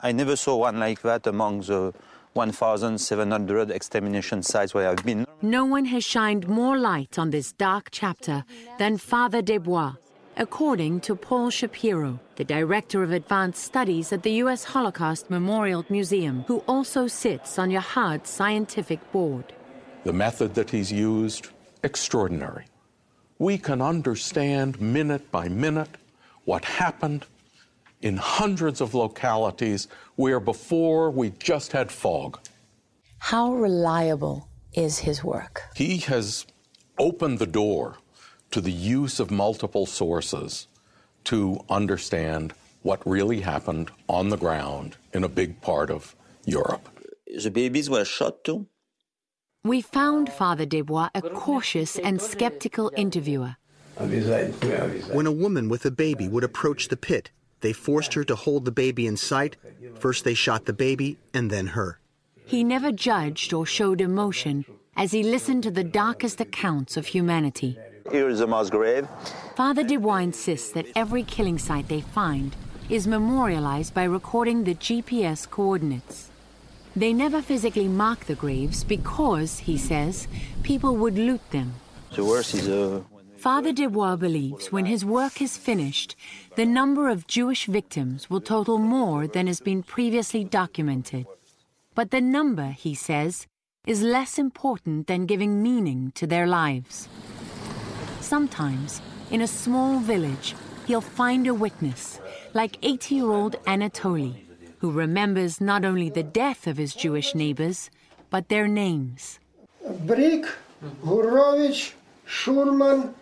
I 0.00 0.12
never 0.12 0.36
saw 0.36 0.56
one 0.56 0.78
like 0.78 1.02
that 1.02 1.26
among 1.26 1.60
the 1.62 1.92
1,700 2.34 3.70
extermination 3.70 4.42
sites 4.42 4.74
where 4.74 4.90
I've 4.90 5.04
been. 5.04 5.26
No 5.40 5.64
one 5.64 5.84
has 5.86 6.04
shined 6.04 6.48
more 6.48 6.76
light 6.76 7.18
on 7.18 7.30
this 7.30 7.52
dark 7.52 7.88
chapter 7.92 8.44
than 8.78 8.98
Father 8.98 9.40
Desbois, 9.40 9.96
according 10.36 11.00
to 11.00 11.14
Paul 11.14 11.50
Shapiro, 11.50 12.18
the 12.36 12.44
director 12.44 13.02
of 13.04 13.12
advanced 13.12 13.62
studies 13.62 14.12
at 14.12 14.24
the 14.24 14.32
U.S. 14.32 14.64
Holocaust 14.64 15.30
Memorial 15.30 15.84
Museum, 15.88 16.44
who 16.48 16.58
also 16.66 17.06
sits 17.06 17.58
on 17.58 17.70
Yahad's 17.70 18.30
scientific 18.30 19.00
board. 19.12 19.52
The 20.02 20.12
method 20.12 20.54
that 20.54 20.70
he's 20.70 20.90
used, 20.90 21.48
extraordinary. 21.84 22.64
We 23.38 23.58
can 23.58 23.82
understand 23.82 24.80
minute 24.80 25.30
by 25.32 25.48
minute 25.48 25.96
what 26.44 26.64
happened 26.64 27.26
in 28.00 28.16
hundreds 28.16 28.80
of 28.80 28.94
localities 28.94 29.88
where 30.16 30.38
before 30.38 31.10
we 31.10 31.30
just 31.30 31.72
had 31.72 31.90
fog. 31.90 32.38
How 33.18 33.54
reliable 33.54 34.48
is 34.74 34.98
his 34.98 35.24
work? 35.24 35.62
He 35.74 35.98
has 35.98 36.46
opened 36.98 37.38
the 37.38 37.46
door 37.46 37.96
to 38.50 38.60
the 38.60 38.70
use 38.70 39.18
of 39.18 39.30
multiple 39.30 39.86
sources 39.86 40.68
to 41.24 41.58
understand 41.68 42.52
what 42.82 43.04
really 43.06 43.40
happened 43.40 43.90
on 44.08 44.28
the 44.28 44.36
ground 44.36 44.96
in 45.12 45.24
a 45.24 45.28
big 45.28 45.60
part 45.62 45.90
of 45.90 46.14
Europe. 46.44 46.88
The 47.42 47.50
babies 47.50 47.88
were 47.88 48.04
shot 48.04 48.44
too? 48.44 48.66
We 49.66 49.80
found 49.80 50.30
Father 50.30 50.66
Desbois 50.66 51.08
a 51.14 51.22
cautious 51.22 51.98
and 51.98 52.20
skeptical 52.20 52.92
interviewer. 52.98 53.56
When 53.96 55.26
a 55.26 55.32
woman 55.32 55.70
with 55.70 55.86
a 55.86 55.90
baby 55.90 56.28
would 56.28 56.44
approach 56.44 56.88
the 56.88 56.98
pit, 56.98 57.30
they 57.62 57.72
forced 57.72 58.12
her 58.12 58.24
to 58.24 58.34
hold 58.34 58.66
the 58.66 58.70
baby 58.70 59.06
in 59.06 59.16
sight. 59.16 59.56
First, 59.98 60.24
they 60.24 60.34
shot 60.34 60.66
the 60.66 60.74
baby 60.74 61.16
and 61.32 61.50
then 61.50 61.68
her. 61.68 61.98
He 62.44 62.62
never 62.62 62.92
judged 62.92 63.54
or 63.54 63.64
showed 63.64 64.02
emotion 64.02 64.66
as 64.98 65.12
he 65.12 65.22
listened 65.22 65.62
to 65.62 65.70
the 65.70 65.82
darkest 65.82 66.42
accounts 66.42 66.98
of 66.98 67.06
humanity. 67.06 67.78
Here 68.12 68.28
is 68.28 68.40
a 68.40 68.46
mass 68.46 68.68
grave. 68.68 69.08
Father 69.56 69.82
Desbois 69.82 70.24
insists 70.24 70.72
that 70.72 70.88
every 70.94 71.22
killing 71.22 71.56
site 71.56 71.88
they 71.88 72.02
find 72.02 72.54
is 72.90 73.06
memorialized 73.06 73.94
by 73.94 74.04
recording 74.04 74.64
the 74.64 74.74
GPS 74.74 75.48
coordinates. 75.48 76.30
They 76.96 77.12
never 77.12 77.42
physically 77.42 77.88
mark 77.88 78.26
the 78.26 78.36
graves 78.36 78.84
because, 78.84 79.58
he 79.58 79.76
says, 79.76 80.28
people 80.62 80.96
would 80.96 81.18
loot 81.18 81.50
them. 81.50 81.74
The 82.14 82.24
worst 82.24 82.54
is 82.54 82.68
uh, 82.68 83.02
Father 83.36 83.72
Desbois 83.72 84.16
believes 84.18 84.72
when 84.72 84.86
his 84.86 85.04
work 85.04 85.42
is 85.42 85.58
finished, 85.58 86.16
the 86.56 86.64
number 86.64 87.08
of 87.08 87.26
Jewish 87.26 87.66
victims 87.66 88.30
will 88.30 88.40
total 88.40 88.78
more 88.78 89.26
than 89.26 89.48
has 89.48 89.60
been 89.60 89.82
previously 89.82 90.44
documented. 90.44 91.26
But 91.94 92.10
the 92.10 92.20
number, 92.20 92.68
he 92.70 92.94
says, 92.94 93.46
is 93.86 94.02
less 94.02 94.38
important 94.38 95.08
than 95.08 95.26
giving 95.26 95.62
meaning 95.62 96.12
to 96.14 96.26
their 96.26 96.46
lives. 96.46 97.08
Sometimes, 98.20 99.02
in 99.30 99.42
a 99.42 99.46
small 99.46 99.98
village, 99.98 100.54
he'll 100.86 101.02
find 101.02 101.46
a 101.46 101.52
witness, 101.52 102.20
like 102.54 102.78
80 102.82 103.14
year 103.14 103.30
old 103.30 103.56
Anatoly, 103.66 104.36
who 104.84 104.90
remembers 104.90 105.62
not 105.62 105.82
only 105.82 106.10
the 106.10 106.22
death 106.22 106.66
of 106.66 106.76
his 106.76 106.92
Jewish 106.92 107.34
neighbors, 107.34 107.88
but 108.28 108.50
their 108.50 108.68
names. 108.68 109.38
Brick, 110.00 110.44
Gurovich, 111.02 111.92
Schulman, 112.28 113.14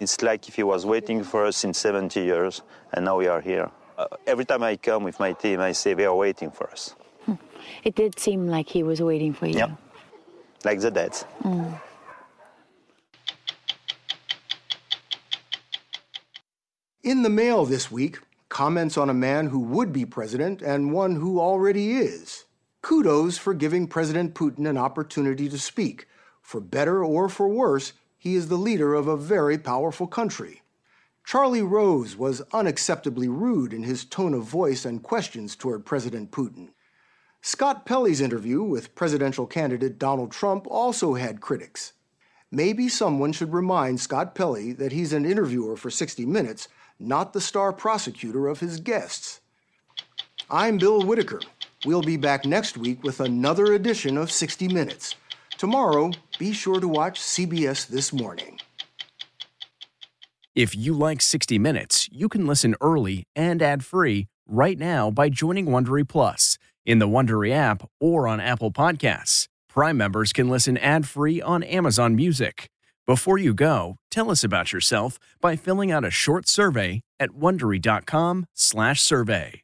It's 0.00 0.20
like 0.20 0.48
if 0.48 0.56
he 0.56 0.64
was 0.64 0.84
waiting 0.84 1.22
for 1.22 1.46
us 1.46 1.62
in 1.62 1.72
70 1.72 2.20
years, 2.20 2.62
and 2.92 3.04
now 3.04 3.18
we 3.18 3.28
are 3.28 3.40
here. 3.40 3.70
Uh, 3.96 4.08
every 4.26 4.44
time 4.44 4.64
I 4.64 4.74
come 4.74 5.04
with 5.04 5.20
my 5.20 5.32
team, 5.32 5.60
I 5.60 5.70
say 5.70 5.94
they 5.94 6.06
are 6.06 6.16
waiting 6.16 6.50
for 6.50 6.68
us. 6.72 6.96
It 7.84 7.94
did 7.94 8.18
seem 8.18 8.48
like 8.48 8.68
he 8.68 8.82
was 8.82 9.00
waiting 9.00 9.32
for 9.32 9.46
you. 9.46 9.58
Yeah, 9.58 9.76
Like 10.64 10.80
the 10.80 10.90
dead. 10.90 11.12
Mm. 11.44 11.80
In 17.04 17.22
the 17.22 17.30
mail 17.30 17.64
this 17.64 17.92
week, 17.92 18.18
comments 18.48 18.98
on 18.98 19.08
a 19.08 19.14
man 19.14 19.46
who 19.46 19.60
would 19.60 19.92
be 19.92 20.04
president 20.04 20.60
and 20.60 20.92
one 20.92 21.14
who 21.14 21.38
already 21.38 21.92
is. 21.92 22.44
Kudos 22.82 23.38
for 23.38 23.54
giving 23.54 23.86
President 23.86 24.34
Putin 24.34 24.68
an 24.68 24.76
opportunity 24.76 25.48
to 25.48 25.60
speak. 25.60 26.08
For 26.42 26.60
better 26.60 27.04
or 27.04 27.28
for 27.28 27.46
worse, 27.46 27.92
he 28.18 28.34
is 28.34 28.48
the 28.48 28.56
leader 28.56 28.94
of 28.94 29.06
a 29.06 29.16
very 29.16 29.56
powerful 29.58 30.08
country. 30.08 30.62
Charlie 31.24 31.62
Rose 31.62 32.16
was 32.16 32.42
unacceptably 32.52 33.28
rude 33.28 33.72
in 33.72 33.84
his 33.84 34.04
tone 34.04 34.34
of 34.34 34.42
voice 34.42 34.84
and 34.84 35.00
questions 35.00 35.54
toward 35.54 35.86
President 35.86 36.32
Putin. 36.32 36.70
Scott 37.40 37.86
Pelley's 37.86 38.20
interview 38.20 38.64
with 38.64 38.96
presidential 38.96 39.46
candidate 39.46 40.00
Donald 40.00 40.32
Trump 40.32 40.66
also 40.68 41.14
had 41.14 41.40
critics. 41.40 41.92
Maybe 42.50 42.88
someone 42.88 43.32
should 43.32 43.52
remind 43.52 44.00
Scott 44.00 44.34
Pelley 44.34 44.72
that 44.72 44.90
he's 44.90 45.12
an 45.12 45.24
interviewer 45.24 45.76
for 45.76 45.90
60 45.90 46.26
Minutes, 46.26 46.66
not 46.98 47.32
the 47.32 47.40
star 47.40 47.72
prosecutor 47.72 48.48
of 48.48 48.60
his 48.60 48.80
guests. 48.80 49.40
I'm 50.50 50.78
Bill 50.78 51.02
Whitaker. 51.02 51.40
We'll 51.84 52.02
be 52.02 52.16
back 52.16 52.44
next 52.44 52.76
week 52.76 53.04
with 53.04 53.20
another 53.20 53.74
edition 53.74 54.16
of 54.16 54.32
60 54.32 54.68
Minutes. 54.68 55.14
Tomorrow, 55.58 56.10
be 56.38 56.52
sure 56.52 56.80
to 56.80 56.88
watch 56.88 57.20
CBS 57.20 57.86
This 57.86 58.12
Morning. 58.12 58.58
If 60.54 60.74
you 60.74 60.92
like 60.92 61.22
60 61.22 61.58
Minutes, 61.58 62.08
you 62.10 62.28
can 62.28 62.46
listen 62.46 62.74
early 62.80 63.26
and 63.36 63.62
ad-free 63.62 64.26
right 64.48 64.78
now 64.78 65.10
by 65.10 65.28
joining 65.28 65.66
Wondery 65.66 66.08
Plus 66.08 66.58
in 66.84 66.98
the 66.98 67.06
Wondery 67.06 67.52
app 67.52 67.88
or 68.00 68.26
on 68.26 68.40
Apple 68.40 68.72
Podcasts. 68.72 69.46
Prime 69.68 69.96
members 69.96 70.32
can 70.32 70.48
listen 70.48 70.76
ad-free 70.76 71.40
on 71.40 71.62
Amazon 71.62 72.16
Music. 72.16 72.68
Before 73.08 73.38
you 73.38 73.54
go, 73.54 73.96
tell 74.10 74.30
us 74.30 74.44
about 74.44 74.70
yourself 74.70 75.18
by 75.40 75.56
filling 75.56 75.90
out 75.90 76.04
a 76.04 76.10
short 76.10 76.46
survey 76.46 77.00
at 77.18 77.30
wondery.com/survey. 77.30 79.62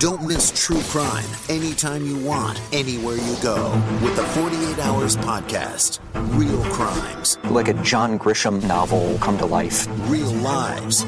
Don't 0.00 0.26
miss 0.26 0.50
true 0.50 0.80
crime 0.88 1.28
anytime 1.48 2.04
you 2.04 2.16
want, 2.26 2.60
anywhere 2.72 3.14
you 3.18 3.36
go 3.40 3.70
with 4.02 4.16
the 4.16 4.24
48 4.34 4.80
Hours 4.80 5.16
podcast. 5.16 6.00
Real 6.36 6.60
crimes, 6.72 7.38
Like 7.44 7.68
a 7.68 7.74
John 7.84 8.18
Grisham 8.18 8.60
novel 8.66 9.16
come 9.20 9.38
to 9.38 9.46
life. 9.46 9.86
real 10.10 10.32
lives. 10.42 11.06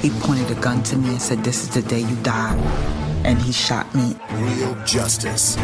He 0.00 0.10
pointed 0.20 0.48
a 0.56 0.60
gun 0.60 0.80
to 0.84 0.96
me 0.96 1.08
and 1.08 1.20
said, 1.20 1.42
This 1.42 1.64
is 1.64 1.70
the 1.70 1.82
day 1.82 2.02
you 2.02 2.14
die. 2.22 2.56
And 3.26 3.38
he 3.42 3.52
shot 3.52 3.92
me. 3.92 4.16
Real 4.34 4.74
justice. 4.84 5.56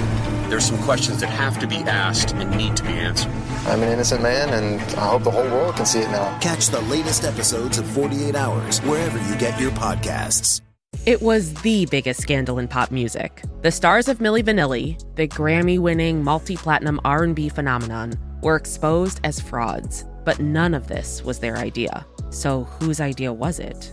There's 0.49 0.67
some 0.67 0.79
questions 0.83 1.21
that 1.21 1.29
have 1.29 1.61
to 1.61 1.67
be 1.69 1.77
asked 1.77 2.33
and 2.33 2.51
need 2.57 2.77
to 2.77 2.83
be 2.83 2.91
answered. 2.91 3.31
I'm 3.67 3.83
an 3.83 3.89
innocent 3.89 4.21
man, 4.21 4.49
and 4.53 4.81
I 4.99 5.07
hope 5.11 5.23
the 5.23 5.31
whole 5.31 5.45
world 5.45 5.77
can 5.77 5.87
see 5.87 6.01
it 6.01 6.11
now. 6.11 6.37
Catch 6.41 6.71
the 6.71 6.81
latest 6.83 7.23
episodes 7.25 7.79
of 7.79 7.87
48 7.87 8.35
Hours 8.35 8.81
wherever 8.81 9.17
you 9.31 9.39
get 9.39 9.61
your 9.61 9.71
podcasts. 9.71 10.61
It 11.07 11.23
was 11.23 11.55
the 11.63 11.87
biggest 11.87 12.21
scandal 12.21 12.59
in 12.59 12.67
pop 12.67 12.91
music. 12.91 13.43
The 13.63 13.71
stars 13.71 14.09
of 14.09 14.19
Milli 14.19 14.43
Vanilli, 14.43 15.01
the 15.15 15.29
Grammy-winning 15.29 16.23
multi-platinum 16.23 17.01
R&B 17.05 17.49
phenomenon, 17.49 18.15
were 18.43 18.57
exposed 18.57 19.21
as 19.23 19.41
frauds. 19.41 20.05
But 20.25 20.41
none 20.41 20.75
of 20.75 20.89
this 20.89 21.25
was 21.25 21.39
their 21.39 21.57
idea. 21.57 22.05
So 22.31 22.65
whose 22.65 23.01
idea 23.01 23.33
was 23.33 23.59
it? 23.59 23.93